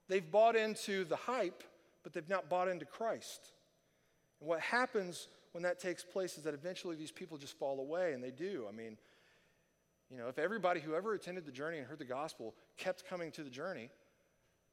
They've 0.07 0.29
bought 0.29 0.55
into 0.55 1.03
the 1.03 1.15
hype, 1.15 1.63
but 2.03 2.13
they've 2.13 2.29
not 2.29 2.49
bought 2.49 2.67
into 2.67 2.85
Christ. 2.85 3.51
And 4.39 4.47
what 4.47 4.61
happens 4.61 5.27
when 5.55 5.63
that 5.63 5.79
takes 5.79 6.03
place 6.03 6.37
is 6.37 6.43
that 6.43 6.53
eventually 6.53 6.97
these 6.97 7.13
people 7.13 7.37
just 7.37 7.57
fall 7.57 7.79
away, 7.79 8.11
and 8.11 8.21
they 8.21 8.29
do. 8.29 8.65
I 8.67 8.73
mean, 8.73 8.97
you 10.11 10.17
know, 10.17 10.27
if 10.27 10.37
everybody 10.37 10.81
who 10.81 10.95
ever 10.95 11.13
attended 11.13 11.45
the 11.45 11.51
journey 11.53 11.77
and 11.77 11.87
heard 11.87 11.97
the 11.97 12.03
gospel 12.03 12.55
kept 12.75 13.07
coming 13.07 13.31
to 13.31 13.41
the 13.41 13.49
journey, 13.49 13.89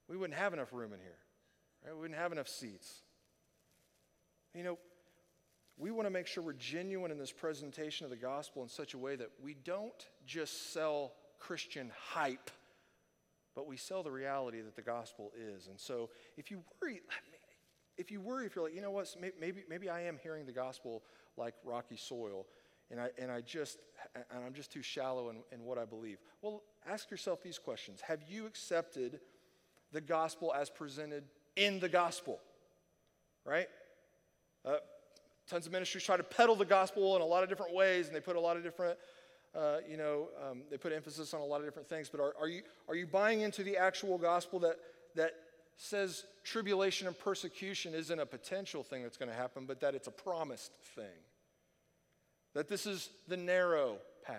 we 0.08 0.16
wouldn't 0.16 0.36
have 0.36 0.52
enough 0.52 0.72
room 0.72 0.92
in 0.92 0.98
here. 0.98 1.18
Right? 1.84 1.94
We 1.94 2.00
wouldn't 2.00 2.18
have 2.18 2.32
enough 2.32 2.48
seats. 2.48 3.02
You 4.56 4.64
know, 4.64 4.78
we 5.78 5.92
want 5.92 6.06
to 6.06 6.10
make 6.10 6.26
sure 6.26 6.42
we're 6.42 6.52
genuine 6.54 7.12
in 7.12 7.18
this 7.18 7.30
presentation 7.30 8.02
of 8.02 8.10
the 8.10 8.16
gospel 8.16 8.64
in 8.64 8.68
such 8.68 8.94
a 8.94 8.98
way 8.98 9.14
that 9.14 9.30
we 9.40 9.54
don't 9.54 10.08
just 10.26 10.72
sell 10.72 11.12
Christian 11.38 11.92
hype, 11.96 12.50
but 13.54 13.68
we 13.68 13.76
sell 13.76 14.02
the 14.02 14.10
reality 14.10 14.60
that 14.60 14.74
the 14.74 14.82
gospel 14.82 15.30
is. 15.38 15.68
And 15.68 15.78
so 15.78 16.10
if 16.36 16.50
you 16.50 16.64
worry, 16.82 17.02
if 17.98 18.10
you 18.10 18.20
worry, 18.20 18.46
if 18.46 18.56
you're 18.56 18.64
like, 18.64 18.74
you 18.74 18.80
know 18.80 18.90
what, 18.90 19.14
maybe, 19.40 19.64
maybe 19.68 19.88
I 19.88 20.02
am 20.02 20.18
hearing 20.22 20.46
the 20.46 20.52
gospel 20.52 21.02
like 21.36 21.54
rocky 21.64 21.96
soil, 21.96 22.46
and 22.90 23.00
I, 23.00 23.08
and 23.18 23.30
I 23.30 23.40
just, 23.40 23.78
and 24.14 24.44
I'm 24.44 24.54
just 24.54 24.72
too 24.72 24.82
shallow 24.82 25.30
in, 25.30 25.36
in 25.52 25.64
what 25.64 25.78
I 25.78 25.84
believe. 25.84 26.18
Well, 26.42 26.62
ask 26.88 27.10
yourself 27.10 27.42
these 27.42 27.58
questions. 27.58 28.00
Have 28.02 28.20
you 28.28 28.46
accepted 28.46 29.20
the 29.92 30.00
gospel 30.00 30.52
as 30.54 30.70
presented 30.70 31.24
in 31.56 31.80
the 31.80 31.88
gospel? 31.88 32.40
Right? 33.44 33.68
Uh, 34.64 34.76
tons 35.48 35.66
of 35.66 35.72
ministries 35.72 36.04
try 36.04 36.16
to 36.16 36.22
peddle 36.22 36.56
the 36.56 36.64
gospel 36.64 37.16
in 37.16 37.22
a 37.22 37.26
lot 37.26 37.42
of 37.42 37.48
different 37.48 37.74
ways, 37.74 38.06
and 38.06 38.16
they 38.16 38.20
put 38.20 38.36
a 38.36 38.40
lot 38.40 38.56
of 38.56 38.62
different, 38.62 38.98
uh, 39.54 39.78
you 39.88 39.96
know, 39.96 40.28
um, 40.42 40.62
they 40.70 40.76
put 40.76 40.92
emphasis 40.92 41.34
on 41.34 41.40
a 41.40 41.44
lot 41.44 41.60
of 41.60 41.66
different 41.66 41.88
things. 41.88 42.08
But 42.08 42.20
are, 42.20 42.34
are, 42.40 42.48
you, 42.48 42.62
are 42.88 42.94
you 42.94 43.06
buying 43.06 43.40
into 43.40 43.62
the 43.62 43.76
actual 43.76 44.18
gospel 44.18 44.58
that, 44.60 44.76
that 45.14 45.32
says 45.76 46.24
tribulation 46.44 47.06
and 47.06 47.18
persecution 47.18 47.94
isn't 47.94 48.18
a 48.18 48.26
potential 48.26 48.82
thing 48.82 49.02
that's 49.02 49.16
going 49.16 49.30
to 49.30 49.36
happen, 49.36 49.64
but 49.66 49.80
that 49.80 49.94
it's 49.94 50.08
a 50.08 50.12
promised 50.12 50.72
thing? 50.94 51.04
That 52.54 52.68
this 52.68 52.86
is 52.86 53.08
the 53.28 53.36
narrow 53.36 53.96
path. 54.24 54.38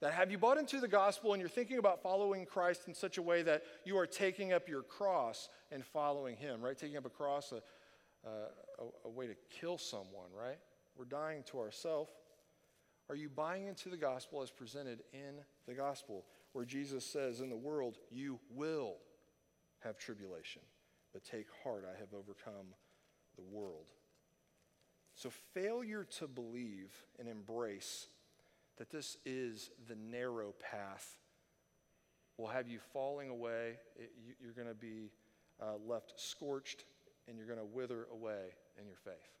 That 0.00 0.12
have 0.14 0.30
you 0.30 0.38
bought 0.38 0.58
into 0.58 0.80
the 0.80 0.88
gospel 0.88 1.34
and 1.34 1.40
you're 1.40 1.48
thinking 1.48 1.78
about 1.78 2.02
following 2.02 2.46
Christ 2.46 2.82
in 2.88 2.94
such 2.94 3.18
a 3.18 3.22
way 3.22 3.42
that 3.42 3.62
you 3.84 3.98
are 3.98 4.06
taking 4.06 4.52
up 4.52 4.68
your 4.68 4.82
cross 4.82 5.48
and 5.70 5.84
following 5.84 6.36
Him, 6.36 6.62
right? 6.62 6.76
Taking 6.76 6.96
up 6.96 7.04
a 7.04 7.10
cross, 7.10 7.52
a, 7.52 7.62
a, 8.26 8.84
a 9.04 9.08
way 9.08 9.26
to 9.26 9.34
kill 9.60 9.76
someone, 9.76 10.30
right? 10.34 10.58
We're 10.96 11.04
dying 11.04 11.42
to 11.50 11.58
ourselves. 11.58 12.10
Are 13.10 13.14
you 13.14 13.28
buying 13.28 13.66
into 13.66 13.88
the 13.88 13.96
gospel 13.96 14.42
as 14.42 14.50
presented 14.50 15.02
in 15.12 15.34
the 15.66 15.74
gospel, 15.74 16.24
where 16.52 16.64
Jesus 16.64 17.04
says, 17.04 17.40
In 17.40 17.50
the 17.50 17.56
world 17.56 17.98
you 18.10 18.38
will 18.54 18.96
have 19.80 19.98
tribulation, 19.98 20.62
but 21.12 21.24
take 21.24 21.46
heart, 21.64 21.84
I 21.86 21.98
have 21.98 22.14
overcome 22.14 22.74
the 23.36 23.42
world. 23.42 23.86
So, 25.14 25.30
failure 25.54 26.06
to 26.18 26.26
believe 26.26 26.92
and 27.18 27.28
embrace 27.28 28.06
that 28.78 28.90
this 28.90 29.18
is 29.26 29.70
the 29.88 29.96
narrow 29.96 30.54
path 30.70 31.18
will 32.38 32.48
have 32.48 32.68
you 32.68 32.78
falling 32.92 33.28
away. 33.28 33.76
It, 33.96 34.12
you, 34.24 34.34
you're 34.40 34.54
going 34.54 34.68
to 34.68 34.74
be 34.74 35.12
uh, 35.60 35.74
left 35.86 36.14
scorched 36.16 36.84
and 37.28 37.36
you're 37.36 37.46
going 37.46 37.58
to 37.58 37.64
wither 37.64 38.06
away 38.12 38.54
in 38.80 38.86
your 38.86 38.96
faith. 38.96 39.39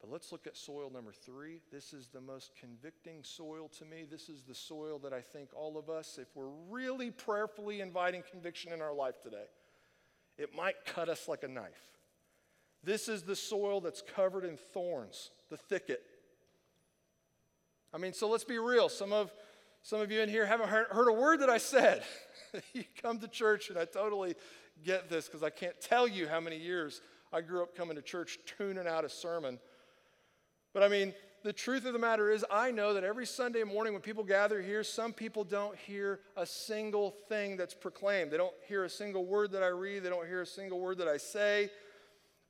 But 0.00 0.10
let's 0.10 0.32
look 0.32 0.46
at 0.46 0.56
soil 0.56 0.90
number 0.92 1.12
three. 1.12 1.60
This 1.70 1.92
is 1.92 2.08
the 2.08 2.20
most 2.20 2.52
convicting 2.58 3.22
soil 3.22 3.68
to 3.78 3.84
me. 3.84 4.04
This 4.10 4.28
is 4.28 4.44
the 4.44 4.54
soil 4.54 4.98
that 5.00 5.12
I 5.12 5.20
think 5.20 5.50
all 5.54 5.76
of 5.76 5.90
us, 5.90 6.18
if 6.20 6.28
we're 6.34 6.48
really 6.70 7.10
prayerfully 7.10 7.80
inviting 7.80 8.22
conviction 8.30 8.72
in 8.72 8.80
our 8.80 8.94
life 8.94 9.20
today, 9.22 9.44
it 10.38 10.54
might 10.54 10.76
cut 10.86 11.10
us 11.10 11.28
like 11.28 11.42
a 11.42 11.48
knife. 11.48 11.90
This 12.82 13.08
is 13.08 13.24
the 13.24 13.36
soil 13.36 13.82
that's 13.82 14.02
covered 14.02 14.44
in 14.44 14.56
thorns, 14.56 15.30
the 15.50 15.58
thicket. 15.58 16.02
I 17.92 17.98
mean, 17.98 18.14
so 18.14 18.26
let's 18.28 18.44
be 18.44 18.58
real. 18.58 18.88
Some 18.88 19.12
of, 19.12 19.30
some 19.82 20.00
of 20.00 20.10
you 20.10 20.20
in 20.20 20.30
here 20.30 20.46
haven't 20.46 20.70
heard, 20.70 20.86
heard 20.88 21.08
a 21.08 21.12
word 21.12 21.40
that 21.40 21.50
I 21.50 21.58
said. 21.58 22.02
you 22.72 22.84
come 23.02 23.18
to 23.18 23.28
church, 23.28 23.68
and 23.68 23.78
I 23.78 23.84
totally 23.84 24.34
get 24.82 25.10
this 25.10 25.26
because 25.26 25.42
I 25.42 25.50
can't 25.50 25.78
tell 25.78 26.08
you 26.08 26.26
how 26.26 26.40
many 26.40 26.56
years 26.56 27.02
I 27.32 27.42
grew 27.42 27.62
up 27.62 27.76
coming 27.76 27.96
to 27.96 28.02
church 28.02 28.38
tuning 28.46 28.86
out 28.86 29.04
a 29.04 29.08
sermon. 29.10 29.58
But 30.72 30.82
I 30.82 30.88
mean, 30.88 31.14
the 31.42 31.52
truth 31.52 31.86
of 31.86 31.92
the 31.92 31.98
matter 31.98 32.30
is, 32.30 32.44
I 32.50 32.70
know 32.70 32.94
that 32.94 33.04
every 33.04 33.26
Sunday 33.26 33.64
morning 33.64 33.92
when 33.92 34.02
people 34.02 34.24
gather 34.24 34.60
here, 34.60 34.84
some 34.84 35.12
people 35.12 35.42
don't 35.42 35.76
hear 35.76 36.20
a 36.36 36.44
single 36.44 37.14
thing 37.28 37.56
that's 37.56 37.74
proclaimed. 37.74 38.30
They 38.30 38.36
don't 38.36 38.54
hear 38.68 38.84
a 38.84 38.90
single 38.90 39.24
word 39.24 39.52
that 39.52 39.62
I 39.62 39.68
read, 39.68 40.02
they 40.02 40.10
don't 40.10 40.26
hear 40.26 40.42
a 40.42 40.46
single 40.46 40.80
word 40.80 40.98
that 40.98 41.08
I 41.08 41.16
say. 41.16 41.70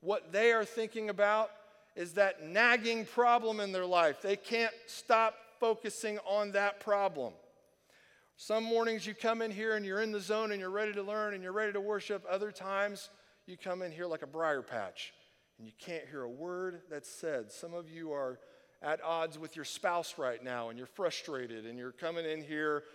What 0.01 0.31
they 0.31 0.51
are 0.51 0.65
thinking 0.65 1.09
about 1.09 1.51
is 1.95 2.13
that 2.13 2.43
nagging 2.43 3.05
problem 3.05 3.59
in 3.59 3.71
their 3.71 3.85
life. 3.85 4.21
They 4.21 4.35
can't 4.35 4.73
stop 4.87 5.35
focusing 5.59 6.17
on 6.27 6.51
that 6.53 6.79
problem. 6.79 7.33
Some 8.35 8.63
mornings 8.63 9.05
you 9.05 9.13
come 9.13 9.41
in 9.41 9.51
here 9.51 9.75
and 9.75 9.85
you're 9.85 10.01
in 10.01 10.11
the 10.11 10.19
zone 10.19 10.51
and 10.51 10.59
you're 10.59 10.71
ready 10.71 10.93
to 10.93 11.03
learn 11.03 11.33
and 11.33 11.43
you're 11.43 11.51
ready 11.51 11.73
to 11.73 11.81
worship. 11.81 12.25
Other 12.29 12.51
times 12.51 13.09
you 13.45 13.55
come 13.55 13.83
in 13.83 13.91
here 13.91 14.07
like 14.07 14.23
a 14.23 14.27
briar 14.27 14.63
patch 14.63 15.13
and 15.61 15.67
you 15.67 15.75
can't 15.77 16.09
hear 16.09 16.23
a 16.23 16.29
word 16.29 16.81
that's 16.89 17.07
said. 17.07 17.51
Some 17.51 17.75
of 17.75 17.87
you 17.87 18.13
are 18.13 18.39
at 18.81 18.99
odds 19.03 19.37
with 19.37 19.55
your 19.55 19.63
spouse 19.63 20.15
right 20.17 20.43
now 20.43 20.69
and 20.69 20.77
you're 20.77 20.87
frustrated 20.87 21.67
and 21.67 21.77
you're 21.77 21.91
coming 21.91 22.25
in 22.25 22.41
here 22.41 22.85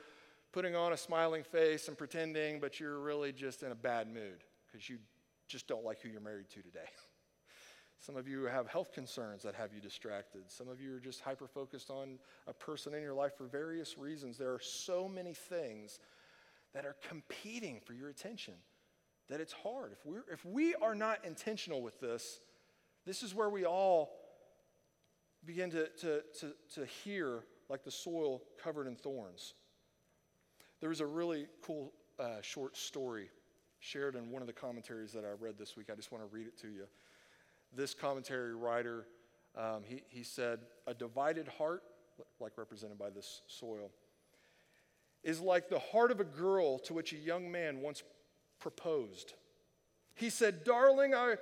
putting 0.52 0.74
on 0.74 0.92
a 0.92 0.96
smiling 0.96 1.44
face 1.44 1.86
and 1.86 1.96
pretending, 1.96 2.58
but 2.58 2.80
you're 2.80 2.98
really 2.98 3.30
just 3.30 3.62
in 3.62 3.70
a 3.70 3.74
bad 3.76 4.08
mood 4.08 4.42
because 4.66 4.90
you 4.90 4.98
just 5.46 5.68
don't 5.68 5.84
like 5.84 6.00
who 6.00 6.08
you're 6.08 6.20
married 6.20 6.50
to 6.50 6.60
today. 6.60 6.88
Some 8.00 8.16
of 8.16 8.26
you 8.26 8.46
have 8.46 8.66
health 8.66 8.92
concerns 8.92 9.44
that 9.44 9.54
have 9.54 9.72
you 9.72 9.80
distracted. 9.80 10.42
Some 10.48 10.68
of 10.68 10.80
you 10.80 10.92
are 10.96 11.00
just 11.00 11.20
hyper 11.20 11.46
focused 11.46 11.88
on 11.88 12.18
a 12.48 12.52
person 12.52 12.94
in 12.94 13.00
your 13.00 13.14
life 13.14 13.36
for 13.38 13.44
various 13.44 13.96
reasons. 13.96 14.38
There 14.38 14.52
are 14.52 14.60
so 14.60 15.08
many 15.08 15.34
things 15.34 16.00
that 16.74 16.84
are 16.84 16.96
competing 17.08 17.78
for 17.84 17.92
your 17.92 18.08
attention 18.08 18.54
that 19.28 19.40
it's 19.40 19.52
hard. 19.52 19.92
If, 19.92 20.04
we're, 20.04 20.24
if 20.32 20.44
we 20.44 20.74
are 20.76 20.94
not 20.94 21.24
intentional 21.24 21.82
with 21.82 22.00
this, 22.00 22.40
this 23.06 23.22
is 23.22 23.34
where 23.34 23.48
we 23.48 23.64
all 23.64 24.10
begin 25.44 25.70
to, 25.70 25.88
to, 26.00 26.22
to, 26.40 26.52
to 26.74 26.86
hear 27.04 27.44
like 27.68 27.84
the 27.84 27.90
soil 27.90 28.42
covered 28.62 28.86
in 28.86 28.96
thorns. 28.96 29.54
There 30.80 30.90
was 30.90 31.00
a 31.00 31.06
really 31.06 31.46
cool 31.62 31.92
uh, 32.18 32.42
short 32.42 32.76
story 32.76 33.30
shared 33.78 34.16
in 34.16 34.30
one 34.30 34.42
of 34.42 34.46
the 34.46 34.52
commentaries 34.52 35.12
that 35.12 35.24
I 35.24 35.30
read 35.38 35.56
this 35.58 35.76
week. 35.76 35.86
I 35.90 35.94
just 35.94 36.10
want 36.10 36.28
to 36.28 36.34
read 36.34 36.46
it 36.46 36.58
to 36.60 36.68
you 36.68 36.86
this 37.76 37.94
commentary 37.94 38.54
writer, 38.54 39.06
um, 39.56 39.82
he, 39.84 40.02
he 40.08 40.22
said, 40.22 40.60
a 40.86 40.94
divided 40.94 41.48
heart, 41.48 41.82
like 42.40 42.52
represented 42.56 42.98
by 42.98 43.10
this 43.10 43.42
soil, 43.46 43.90
is 45.22 45.40
like 45.40 45.68
the 45.68 45.78
heart 45.78 46.10
of 46.10 46.20
a 46.20 46.24
girl 46.24 46.78
to 46.80 46.94
which 46.94 47.12
a 47.12 47.16
young 47.16 47.50
man 47.50 47.80
once 47.80 48.02
proposed. 48.58 49.34
He 50.14 50.30
said, 50.30 50.64
Darling, 50.64 51.14
I, 51.14 51.34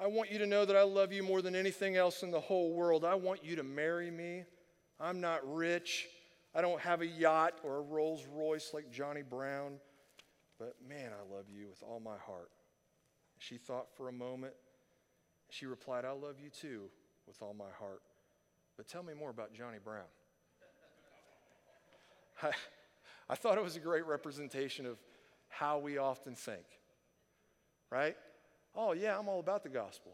I 0.00 0.06
want 0.06 0.30
you 0.30 0.38
to 0.38 0.46
know 0.46 0.64
that 0.64 0.76
I 0.76 0.82
love 0.82 1.12
you 1.12 1.22
more 1.22 1.42
than 1.42 1.56
anything 1.56 1.96
else 1.96 2.22
in 2.22 2.30
the 2.30 2.40
whole 2.40 2.72
world. 2.72 3.04
I 3.04 3.16
want 3.16 3.44
you 3.44 3.56
to 3.56 3.64
marry 3.64 4.10
me. 4.10 4.44
I'm 5.00 5.20
not 5.20 5.40
rich. 5.52 6.06
I 6.54 6.60
don't 6.60 6.80
have 6.80 7.02
a 7.02 7.06
yacht 7.06 7.54
or 7.64 7.78
a 7.78 7.80
Rolls 7.80 8.22
Royce 8.32 8.72
like 8.72 8.90
Johnny 8.90 9.22
Brown, 9.22 9.74
but 10.58 10.76
man, 10.88 11.10
I 11.12 11.34
love 11.34 11.46
you 11.52 11.68
with 11.68 11.82
all 11.82 12.00
my 12.00 12.16
heart. 12.16 12.50
She 13.38 13.56
thought 13.56 13.86
for 13.96 14.08
a 14.08 14.12
moment 14.12 14.54
she 15.50 15.66
replied, 15.66 16.04
I 16.04 16.12
love 16.12 16.36
you 16.42 16.50
too 16.50 16.90
with 17.26 17.40
all 17.42 17.54
my 17.54 17.70
heart. 17.78 18.02
But 18.76 18.86
tell 18.86 19.02
me 19.02 19.14
more 19.14 19.30
about 19.30 19.52
Johnny 19.52 19.78
Brown. 19.82 20.04
I, 22.42 22.50
I 23.28 23.34
thought 23.34 23.58
it 23.58 23.64
was 23.64 23.76
a 23.76 23.80
great 23.80 24.06
representation 24.06 24.86
of 24.86 24.98
how 25.48 25.78
we 25.78 25.98
often 25.98 26.34
think, 26.34 26.64
right? 27.90 28.16
Oh, 28.74 28.92
yeah, 28.92 29.18
I'm 29.18 29.28
all 29.28 29.40
about 29.40 29.62
the 29.62 29.68
gospel. 29.68 30.12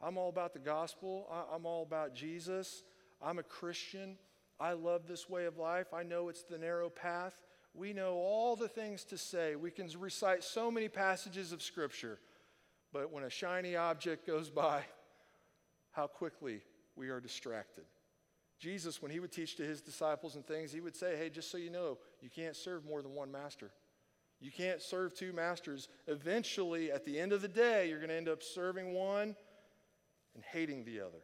I'm 0.00 0.18
all 0.18 0.28
about 0.28 0.52
the 0.52 0.58
gospel. 0.58 1.28
I'm 1.52 1.64
all 1.64 1.82
about 1.82 2.14
Jesus. 2.14 2.82
I'm 3.22 3.38
a 3.38 3.42
Christian. 3.42 4.16
I 4.60 4.72
love 4.72 5.06
this 5.06 5.28
way 5.28 5.46
of 5.46 5.56
life. 5.56 5.92
I 5.92 6.02
know 6.02 6.28
it's 6.28 6.42
the 6.42 6.58
narrow 6.58 6.90
path. 6.90 7.34
We 7.74 7.92
know 7.92 8.14
all 8.14 8.54
the 8.54 8.68
things 8.68 9.04
to 9.06 9.18
say. 9.18 9.56
We 9.56 9.70
can 9.70 9.88
recite 9.98 10.44
so 10.44 10.70
many 10.70 10.88
passages 10.88 11.52
of 11.52 11.62
Scripture. 11.62 12.20
But 12.92 13.12
when 13.12 13.24
a 13.24 13.30
shiny 13.30 13.74
object 13.74 14.26
goes 14.26 14.50
by, 14.50 14.82
how 15.90 16.06
quickly 16.06 16.60
we 16.96 17.08
are 17.08 17.20
distracted. 17.20 17.84
Jesus, 18.60 19.02
when 19.02 19.10
he 19.10 19.20
would 19.20 19.32
teach 19.32 19.56
to 19.56 19.64
his 19.64 19.82
disciples 19.82 20.36
and 20.36 20.46
things, 20.46 20.72
he 20.72 20.80
would 20.80 20.94
say, 20.94 21.16
Hey, 21.16 21.28
just 21.28 21.50
so 21.50 21.58
you 21.58 21.70
know, 21.70 21.98
you 22.20 22.30
can't 22.30 22.54
serve 22.54 22.84
more 22.84 23.02
than 23.02 23.14
one 23.14 23.32
master. 23.32 23.70
You 24.44 24.50
can't 24.50 24.82
serve 24.82 25.14
two 25.14 25.32
masters. 25.32 25.88
Eventually, 26.06 26.92
at 26.92 27.06
the 27.06 27.18
end 27.18 27.32
of 27.32 27.40
the 27.40 27.48
day, 27.48 27.88
you're 27.88 27.96
going 27.96 28.10
to 28.10 28.14
end 28.14 28.28
up 28.28 28.42
serving 28.42 28.92
one 28.92 29.34
and 30.34 30.44
hating 30.52 30.84
the 30.84 31.00
other. 31.00 31.22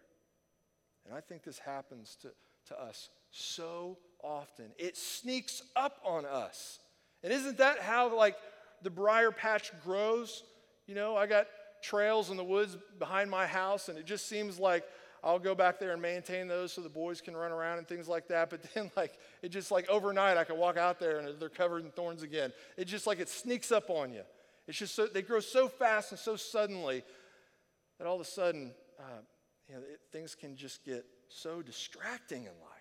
And 1.05 1.15
I 1.15 1.21
think 1.21 1.43
this 1.43 1.59
happens 1.59 2.17
to, 2.23 2.31
to 2.69 2.81
us 2.81 3.11
so 3.31 3.99
often. 4.25 4.71
It 4.79 4.97
sneaks 4.97 5.63
up 5.77 5.99
on 6.03 6.25
us. 6.25 6.79
And 7.23 7.31
isn't 7.31 7.59
that 7.59 7.81
how, 7.81 8.17
like, 8.17 8.37
the 8.83 8.89
briar 8.89 9.31
patch 9.31 9.71
grows? 9.85 10.43
You 10.87 10.95
know, 10.95 11.15
I 11.15 11.27
got 11.27 11.47
trails 11.83 12.31
in 12.31 12.39
the 12.39 12.45
woods 12.45 12.79
behind 12.99 13.31
my 13.31 13.47
house, 13.47 13.91
and 13.91 13.99
it 13.99 14.07
just 14.07 14.31
seems 14.31 14.59
like 14.59 14.85
I'll 15.23 15.39
go 15.39 15.55
back 15.55 15.79
there 15.79 15.93
and 15.93 16.01
maintain 16.01 16.49
those 16.49 16.73
so 16.73 16.81
the 16.81 16.89
boys 16.89 17.21
can 17.21 17.37
run 17.37 17.53
around 17.53 17.79
and 17.79 17.87
things 17.87 18.09
like 18.09 18.29
that. 18.29 18.51
But 18.51 18.63
then, 18.75 18.91
like, 18.97 19.19
it 19.43 19.51
just 19.51 19.71
like 19.71 19.89
overnight, 19.89 20.37
I 20.37 20.45
can 20.45 20.57
walk 20.57 20.77
out 20.77 20.99
there 20.99 21.19
and 21.19 21.39
they're 21.39 21.49
covered 21.49 21.85
in 21.85 21.91
thorns 21.91 22.23
again. 22.23 22.53
It 22.77 22.87
just 22.87 23.07
like 23.07 23.21
it 23.21 23.29
sneaks 23.29 23.71
up 23.71 23.91
on 23.91 24.13
you. 24.13 24.23
It's 24.67 24.79
just 24.79 24.95
so, 24.95 25.07
they 25.07 25.23
grow 25.23 25.41
so 25.41 25.69
fast 25.69 26.13
and 26.13 26.19
so 26.19 26.37
suddenly 26.37 27.03
that 27.99 28.07
all 28.07 28.15
of 28.15 28.21
a 28.21 28.25
sudden, 28.25 28.73
uh, 28.99 29.21
you 29.69 29.75
know, 29.75 29.81
it, 29.81 30.01
things 30.13 30.35
can 30.35 30.57
just 30.57 30.85
get 30.85 31.05
so 31.29 31.63
distracting 31.63 32.43
in 32.43 32.53
life. 32.53 32.81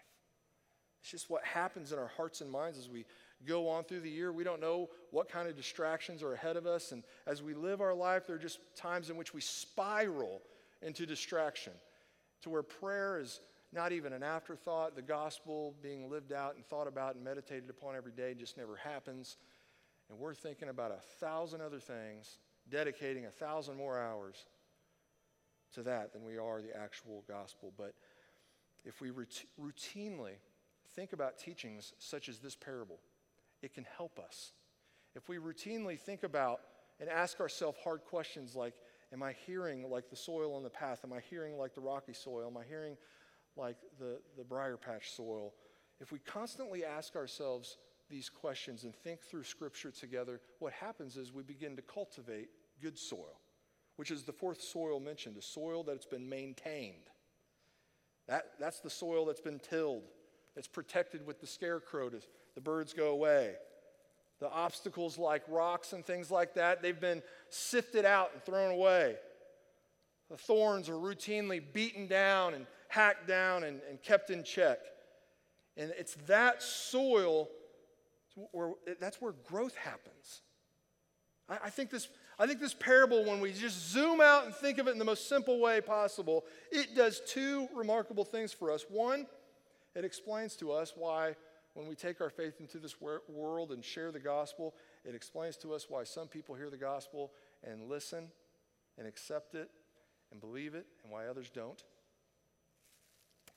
It's 1.02 1.12
just 1.12 1.30
what 1.30 1.44
happens 1.44 1.92
in 1.92 2.00
our 2.00 2.12
hearts 2.16 2.42
and 2.42 2.52
minds 2.52 2.78
as 2.78 2.90
we 2.90 3.06
go 3.46 3.70
on 3.70 3.84
through 3.84 4.02
the 4.02 4.10
year. 4.10 4.32
We 4.32 4.44
don't 4.44 4.60
know 4.60 4.90
what 5.12 5.30
kind 5.30 5.48
of 5.48 5.56
distractions 5.56 6.22
are 6.24 6.34
ahead 6.34 6.58
of 6.58 6.66
us. 6.68 6.92
And 6.92 7.04
as 7.26 7.42
we 7.42 7.54
live 7.54 7.80
our 7.80 7.94
life, 7.94 8.28
there 8.28 8.36
are 8.36 8.40
just 8.40 8.60
times 8.76 9.10
in 9.10 9.16
which 9.16 9.34
we 9.34 9.42
spiral 9.42 10.42
into 10.82 11.06
distraction 11.06 11.74
to 12.42 12.50
where 12.50 12.64
prayer 12.64 13.20
is 13.20 13.42
not 13.72 13.92
even 13.92 14.14
an 14.14 14.24
afterthought. 14.24 14.96
The 14.96 15.02
gospel 15.02 15.76
being 15.82 16.10
lived 16.10 16.34
out 16.34 16.56
and 16.56 16.66
thought 16.66 16.88
about 16.88 17.16
and 17.16 17.24
meditated 17.24 17.70
upon 17.70 17.96
every 17.96 18.12
day 18.12 18.34
just 18.34 18.58
never 18.58 18.76
happens. 18.76 19.38
And 20.10 20.18
we're 20.18 20.34
thinking 20.34 20.70
about 20.70 20.92
a 20.92 21.02
thousand 21.20 21.62
other 21.62 21.80
things, 21.80 22.40
dedicating 22.70 23.26
a 23.26 23.32
thousand 23.32 23.78
more 23.78 24.00
hours 24.00 24.46
to 25.74 25.84
that 25.84 26.14
than 26.14 26.26
we 26.26 26.38
are 26.38 26.62
the 26.62 26.76
actual 26.76 27.24
gospel. 27.28 27.72
But 27.78 27.94
if 28.86 29.02
we 29.02 29.10
routinely 29.10 30.34
think 30.96 31.14
about 31.14 31.38
teachings 31.38 31.94
such 32.00 32.28
as 32.28 32.40
this 32.40 32.56
parable, 32.56 33.00
it 33.62 33.74
can 33.74 33.86
help 33.98 34.18
us. 34.20 34.54
If 35.16 35.30
we 35.30 35.38
routinely 35.38 36.00
think 36.00 36.24
about 36.24 36.62
and 37.00 37.10
ask 37.10 37.40
ourselves 37.40 37.78
hard 37.84 38.02
questions 38.04 38.56
like, 38.56 38.74
Am 39.12 39.24
I 39.24 39.34
hearing 39.45 39.89
like 39.89 40.10
the 40.10 40.16
soil 40.16 40.55
on 40.55 40.64
the 40.64 40.70
path? 40.70 40.99
Am 41.03 41.14
I 41.14 41.20
hearing 41.30 41.57
like 41.57 41.74
the 41.74 41.82
rocky 41.82 42.14
soil? 42.14 42.47
Am 42.47 42.57
I 42.57 42.64
hearing 42.68 42.95
like 43.55 43.78
the, 43.99 44.20
the 44.38 44.43
briar 44.43 44.78
patch 44.78 45.12
soil? 45.12 45.53
If 45.99 46.12
we 46.12 46.20
constantly 46.20 46.86
ask 46.86 47.16
ourselves 47.16 47.78
these 48.10 48.30
questions 48.30 48.84
and 48.84 48.95
think 48.95 49.22
through 49.22 49.43
Scripture 49.43 49.91
together, 49.91 50.41
what 50.60 50.74
happens 50.74 51.18
is 51.18 51.34
we 51.34 51.43
begin 51.43 51.76
to 51.76 51.82
cultivate 51.82 52.49
good 52.82 52.97
soil, 52.97 53.39
which 53.97 54.12
is 54.12 54.24
the 54.24 54.32
fourth 54.32 54.62
soil 54.62 54.99
mentioned, 54.99 55.38
a 55.38 55.41
soil 55.41 55.84
that's 55.84 56.05
been 56.05 56.28
maintained. 56.28 57.10
That, 58.28 58.51
that's 58.60 58.80
the 58.80 58.89
soil 58.89 59.26
that's 59.26 59.41
been 59.41 59.60
tilled, 59.60 60.03
that's 60.55 60.68
protected 60.68 61.26
with 61.26 61.41
the 61.41 61.47
scarecrow 61.47 62.10
to 62.10 62.20
the 62.55 62.62
birds 62.62 62.93
go 62.93 63.10
away. 63.10 63.55
The 64.40 64.50
obstacles 64.50 65.18
like 65.18 65.44
rocks 65.48 65.94
and 65.94 66.06
things 66.06 66.32
like 66.32 66.54
that, 66.54 66.82
they've 66.82 67.00
been 67.00 67.22
sifted 67.50 68.06
out 68.06 68.32
and 68.34 68.44
thrown 68.44 68.72
away. 68.72 69.16
The 70.30 70.38
thorns 70.38 70.88
are 70.90 70.94
routinely 70.94 71.62
beaten 71.74 72.08
down 72.08 72.54
and 72.54 72.66
hacked 72.88 73.28
down 73.28 73.64
and, 73.64 73.82
and 73.90 74.02
kept 74.02 74.30
in 74.30 74.44
check. 74.44 74.80
And 75.76 75.92
it's 75.98 76.16
that 76.28 76.62
soil 76.62 77.50
where 78.52 78.72
that's 79.00 79.22
where 79.22 79.34
growth 79.48 79.76
happens. 79.76 80.42
I, 81.50 81.58
I, 81.66 81.70
think 81.70 81.90
this, 81.90 82.08
I 82.38 82.48
think 82.48 82.60
this 82.60 82.74
parable, 82.74 83.26
when 83.26 83.42
we 83.42 83.52
just 83.52 83.92
zoom 83.92 84.22
out 84.22 84.46
and 84.46 84.54
think 84.54 84.78
of 84.78 84.88
it 84.88 84.92
in 84.92 85.00
the 85.00 85.06
most 85.06 85.28
simple 85.28 85.60
way 85.60 85.82
possible, 85.82 86.46
it 86.72 86.96
does 86.96 87.22
two 87.28 87.68
remarkable 87.76 88.24
things 88.24 88.54
for 88.54 88.72
us. 88.72 88.86
One, 88.90 89.26
it 89.96 90.06
explains 90.06 90.56
to 90.58 90.72
us 90.72 90.94
why 90.96 91.36
when 91.80 91.88
we 91.88 91.96
take 91.96 92.20
our 92.20 92.30
faith 92.30 92.60
into 92.60 92.78
this 92.78 92.98
world 93.00 93.72
and 93.72 93.86
share 93.86 94.12
the 94.12 94.20
gospel, 94.20 94.76
it 95.06 95.16
explains 95.16 95.56
to 95.56 95.74
us 95.74 95.86
why 95.88 96.04
some 96.04 96.28
people 96.28 96.54
hear 96.54 96.70
the 96.70 96.76
gospel 96.76 97.32
and 97.64 97.88
listen 97.88 98.28
and 98.98 99.08
accept 99.08 99.56
it 99.56 99.70
and 100.30 100.42
believe 100.42 100.76
it, 100.76 100.86
and 101.02 101.12
why 101.14 101.28
others 101.28 101.50
don't. 101.50 101.82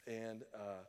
And 0.07 0.45
uh, 0.55 0.85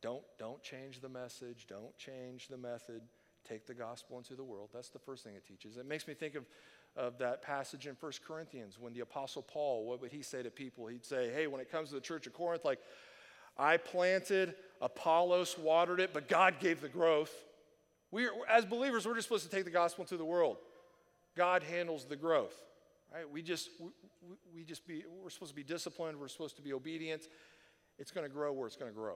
don't, 0.00 0.22
don't 0.38 0.62
change 0.62 1.00
the 1.00 1.08
message, 1.08 1.66
don't 1.68 1.96
change 1.98 2.46
the 2.46 2.56
method. 2.56 3.02
Take 3.48 3.66
the 3.66 3.74
gospel 3.74 4.16
into 4.16 4.36
the 4.36 4.44
world. 4.44 4.68
That's 4.72 4.90
the 4.90 5.00
first 5.00 5.24
thing 5.24 5.34
it 5.34 5.44
teaches. 5.44 5.78
It 5.78 5.86
makes 5.86 6.06
me 6.06 6.14
think 6.14 6.36
of, 6.36 6.46
of 6.94 7.18
that 7.18 7.42
passage 7.42 7.88
in 7.88 7.96
1 7.98 8.12
Corinthians 8.24 8.78
when 8.78 8.92
the 8.92 9.00
Apostle 9.00 9.42
Paul, 9.42 9.84
what 9.84 10.00
would 10.00 10.12
he 10.12 10.22
say 10.22 10.44
to 10.44 10.50
people? 10.50 10.86
He'd 10.86 11.04
say, 11.04 11.32
Hey, 11.34 11.48
when 11.48 11.60
it 11.60 11.72
comes 11.72 11.88
to 11.88 11.96
the 11.96 12.00
church 12.00 12.28
of 12.28 12.34
Corinth, 12.34 12.64
like, 12.64 12.78
I 13.58 13.76
planted, 13.76 14.54
Apollos 14.80 15.58
watered 15.58 16.00
it, 16.00 16.12
but 16.12 16.28
God 16.28 16.60
gave 16.60 16.80
the 16.80 16.88
growth. 16.88 17.32
We, 18.10 18.28
as 18.48 18.64
believers, 18.64 19.06
we're 19.06 19.14
just 19.14 19.28
supposed 19.28 19.44
to 19.44 19.50
take 19.50 19.64
the 19.64 19.70
gospel 19.70 20.04
into 20.04 20.16
the 20.16 20.24
world. 20.24 20.58
God 21.36 21.62
handles 21.62 22.04
the 22.04 22.16
growth. 22.16 22.54
Right? 23.12 23.30
We 23.30 23.42
just, 23.42 23.70
we, 23.80 23.90
we 24.54 24.64
just 24.64 24.86
be, 24.86 25.04
we're 25.22 25.30
supposed 25.30 25.50
to 25.50 25.56
be 25.56 25.62
disciplined. 25.62 26.18
We're 26.18 26.28
supposed 26.28 26.56
to 26.56 26.62
be 26.62 26.72
obedient. 26.72 27.22
It's 27.98 28.10
going 28.10 28.26
to 28.26 28.32
grow 28.32 28.52
where 28.52 28.66
it's 28.66 28.76
going 28.76 28.90
to 28.90 28.96
grow. 28.96 29.14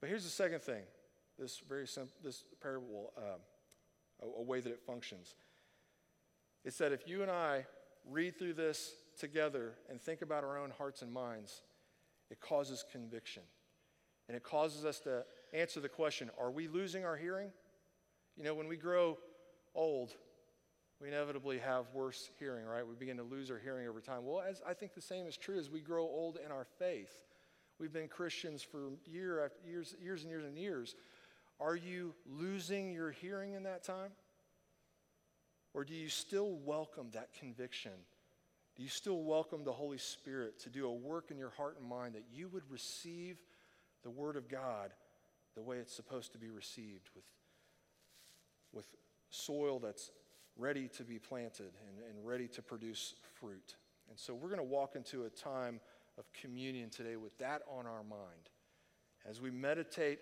But 0.00 0.08
here's 0.08 0.24
the 0.24 0.30
second 0.30 0.62
thing. 0.62 0.82
This 1.38 1.60
very 1.68 1.86
simple, 1.86 2.14
this 2.24 2.44
parable, 2.62 3.12
um, 3.18 3.40
a, 4.22 4.40
a 4.40 4.42
way 4.42 4.60
that 4.60 4.70
it 4.70 4.80
functions. 4.86 5.34
It's 6.64 6.78
that 6.78 6.92
if 6.92 7.06
you 7.06 7.22
and 7.22 7.30
I 7.30 7.66
read 8.08 8.38
through 8.38 8.54
this 8.54 8.92
together 9.18 9.74
and 9.90 10.00
think 10.00 10.22
about 10.22 10.44
our 10.44 10.58
own 10.58 10.70
hearts 10.70 11.02
and 11.02 11.12
minds, 11.12 11.62
it 12.30 12.40
causes 12.40 12.84
conviction. 12.90 13.42
And 14.28 14.36
it 14.36 14.42
causes 14.42 14.84
us 14.84 14.98
to 15.00 15.24
answer 15.52 15.80
the 15.80 15.88
question 15.88 16.30
are 16.38 16.50
we 16.50 16.68
losing 16.68 17.04
our 17.04 17.16
hearing? 17.16 17.50
You 18.36 18.44
know, 18.44 18.54
when 18.54 18.68
we 18.68 18.76
grow 18.76 19.18
old, 19.74 20.12
we 21.00 21.08
inevitably 21.08 21.58
have 21.58 21.86
worse 21.94 22.30
hearing, 22.38 22.64
right? 22.64 22.86
We 22.86 22.94
begin 22.94 23.16
to 23.18 23.22
lose 23.22 23.50
our 23.50 23.58
hearing 23.58 23.86
over 23.86 24.00
time. 24.00 24.24
Well, 24.24 24.42
as 24.46 24.62
I 24.66 24.74
think 24.74 24.94
the 24.94 25.00
same 25.00 25.26
is 25.26 25.36
true 25.36 25.58
as 25.58 25.70
we 25.70 25.80
grow 25.80 26.02
old 26.02 26.38
in 26.44 26.50
our 26.50 26.66
faith. 26.78 27.22
We've 27.78 27.92
been 27.92 28.08
Christians 28.08 28.62
for 28.62 28.90
year 29.04 29.44
after 29.44 29.68
years, 29.68 29.94
years 30.02 30.22
and 30.22 30.30
years 30.30 30.44
and 30.44 30.56
years. 30.56 30.94
Are 31.60 31.76
you 31.76 32.14
losing 32.26 32.92
your 32.92 33.10
hearing 33.10 33.52
in 33.52 33.64
that 33.64 33.84
time? 33.84 34.10
Or 35.74 35.84
do 35.84 35.92
you 35.92 36.08
still 36.08 36.56
welcome 36.64 37.08
that 37.12 37.34
conviction 37.38 37.92
do 38.76 38.82
you 38.82 38.88
still 38.90 39.22
welcome 39.22 39.64
the 39.64 39.72
Holy 39.72 39.96
Spirit 39.96 40.58
to 40.60 40.68
do 40.68 40.86
a 40.86 40.92
work 40.92 41.30
in 41.30 41.38
your 41.38 41.50
heart 41.50 41.78
and 41.80 41.88
mind 41.88 42.14
that 42.14 42.24
you 42.30 42.48
would 42.48 42.70
receive 42.70 43.38
the 44.02 44.10
Word 44.10 44.36
of 44.36 44.48
God 44.48 44.92
the 45.54 45.62
way 45.62 45.78
it's 45.78 45.94
supposed 45.94 46.32
to 46.32 46.38
be 46.38 46.50
received 46.50 47.08
with, 47.14 47.24
with 48.74 48.86
soil 49.30 49.78
that's 49.78 50.10
ready 50.58 50.88
to 50.88 51.04
be 51.04 51.18
planted 51.18 51.72
and, 51.88 52.04
and 52.10 52.26
ready 52.26 52.46
to 52.48 52.60
produce 52.60 53.14
fruit? 53.40 53.76
And 54.10 54.18
so 54.18 54.34
we're 54.34 54.50
going 54.50 54.58
to 54.58 54.62
walk 54.62 54.94
into 54.94 55.24
a 55.24 55.30
time 55.30 55.80
of 56.18 56.30
communion 56.34 56.90
today 56.90 57.16
with 57.16 57.36
that 57.38 57.62
on 57.70 57.86
our 57.86 58.04
mind. 58.04 58.50
As 59.28 59.40
we 59.40 59.50
meditate 59.50 60.18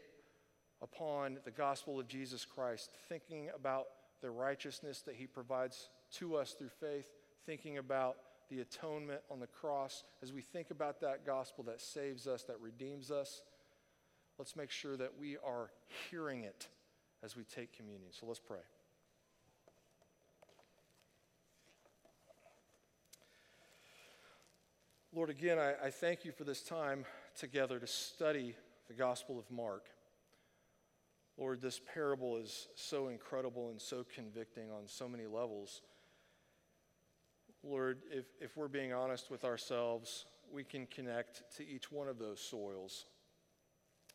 upon 0.80 1.38
the 1.44 1.50
gospel 1.50 1.98
of 1.98 2.06
Jesus 2.06 2.44
Christ, 2.44 2.90
thinking 3.08 3.50
about 3.52 3.86
the 4.20 4.30
righteousness 4.30 5.02
that 5.02 5.16
he 5.16 5.26
provides 5.26 5.88
to 6.12 6.36
us 6.36 6.52
through 6.52 6.70
faith, 6.80 7.10
thinking 7.46 7.78
about 7.78 8.16
the 8.54 8.62
atonement 8.62 9.20
on 9.30 9.40
the 9.40 9.46
cross, 9.46 10.04
as 10.22 10.32
we 10.32 10.40
think 10.40 10.70
about 10.70 11.00
that 11.00 11.26
gospel 11.26 11.64
that 11.64 11.80
saves 11.80 12.26
us, 12.26 12.44
that 12.44 12.60
redeems 12.60 13.10
us, 13.10 13.42
let's 14.38 14.54
make 14.54 14.70
sure 14.70 14.96
that 14.96 15.10
we 15.18 15.36
are 15.44 15.70
hearing 16.08 16.44
it 16.44 16.68
as 17.22 17.36
we 17.36 17.42
take 17.44 17.76
communion. 17.76 18.10
So 18.12 18.26
let's 18.26 18.40
pray. 18.40 18.58
Lord, 25.12 25.30
again, 25.30 25.58
I, 25.58 25.74
I, 25.86 25.90
thank 25.90 26.24
you 26.24 26.32
for 26.32 26.42
this 26.42 26.60
time 26.60 27.04
together 27.38 27.78
to 27.78 27.86
study 27.86 28.56
the 28.88 28.94
Gospel 28.94 29.38
of 29.38 29.48
Mark. 29.48 29.86
Lord, 31.38 31.60
this 31.60 31.80
parable 31.92 32.36
is 32.36 32.68
so 32.74 33.08
incredible 33.08 33.70
and 33.70 33.80
so 33.80 34.04
convicting 34.14 34.70
on 34.70 34.86
so 34.86 35.08
many 35.08 35.26
levels. 35.26 35.82
Lord, 37.66 37.98
if, 38.10 38.26
if 38.40 38.56
we're 38.56 38.68
being 38.68 38.92
honest 38.92 39.30
with 39.30 39.44
ourselves, 39.44 40.26
we 40.52 40.64
can 40.64 40.86
connect 40.86 41.42
to 41.56 41.66
each 41.66 41.90
one 41.90 42.08
of 42.08 42.18
those 42.18 42.40
soils. 42.40 43.06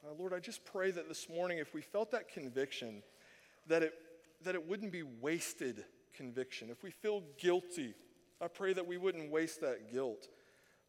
Uh, 0.06 0.14
Lord, 0.18 0.34
I 0.34 0.40
just 0.40 0.64
pray 0.64 0.92
that 0.92 1.08
this 1.08 1.28
morning, 1.30 1.58
if 1.58 1.74
we 1.74 1.82
felt 1.82 2.12
that 2.12 2.30
conviction, 2.30 3.02
that 3.68 3.84
it, 3.84 3.94
that 4.44 4.56
it 4.56 4.68
wouldn't 4.68 4.92
be 4.92 5.04
wasted 5.04 5.84
conviction. 6.14 6.70
If 6.70 6.84
we 6.84 6.92
feel 6.92 7.24
guilty, 7.38 7.96
I 8.42 8.48
pray 8.48 8.74
that 8.74 8.88
we 8.88 8.98
wouldn't 8.98 9.32
waste 9.32 9.62
that 9.62 9.92
guilt. 9.92 10.28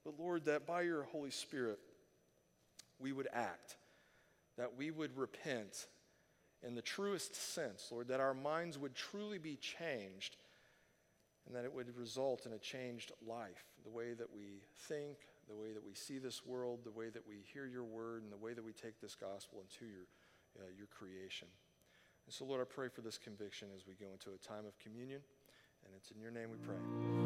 But 0.04 0.14
Lord, 0.18 0.44
that 0.44 0.66
by 0.66 0.82
your 0.82 1.04
Holy 1.04 1.30
Spirit, 1.30 1.78
we 2.98 3.12
would 3.12 3.28
act, 3.32 3.76
that 4.56 4.76
we 4.76 4.90
would 4.90 5.16
repent 5.16 5.86
in 6.62 6.74
the 6.74 6.82
truest 6.82 7.34
sense, 7.34 7.88
Lord, 7.90 8.08
that 8.08 8.20
our 8.20 8.34
minds 8.34 8.78
would 8.78 8.94
truly 8.94 9.38
be 9.38 9.56
changed 9.56 10.36
and 11.50 11.58
that 11.58 11.64
it 11.64 11.74
would 11.74 11.96
result 11.96 12.46
in 12.46 12.52
a 12.52 12.58
changed 12.58 13.10
life, 13.26 13.64
the 13.82 13.90
way 13.90 14.12
that 14.14 14.32
we 14.32 14.62
think, 14.86 15.16
the 15.48 15.54
way 15.56 15.72
that 15.72 15.84
we 15.84 15.94
see 15.94 16.18
this 16.18 16.46
world, 16.46 16.78
the 16.84 16.92
way 16.92 17.08
that 17.08 17.26
we 17.26 17.42
hear 17.52 17.66
your 17.66 17.82
word, 17.82 18.22
and 18.22 18.30
the 18.30 18.36
way 18.36 18.52
that 18.52 18.64
we 18.64 18.72
take 18.72 19.00
this 19.00 19.16
gospel 19.16 19.60
into 19.60 19.84
your, 19.90 20.06
uh, 20.60 20.70
your 20.78 20.86
creation. 20.86 21.48
And 22.26 22.32
so, 22.32 22.44
Lord, 22.44 22.60
I 22.60 22.72
pray 22.72 22.86
for 22.88 23.00
this 23.00 23.18
conviction 23.18 23.66
as 23.74 23.84
we 23.84 23.94
go 23.94 24.12
into 24.12 24.30
a 24.30 24.38
time 24.38 24.64
of 24.64 24.78
communion, 24.78 25.22
and 25.84 25.92
it's 25.96 26.12
in 26.12 26.20
your 26.20 26.30
name 26.30 26.50
we 26.52 26.58
pray. 26.58 27.19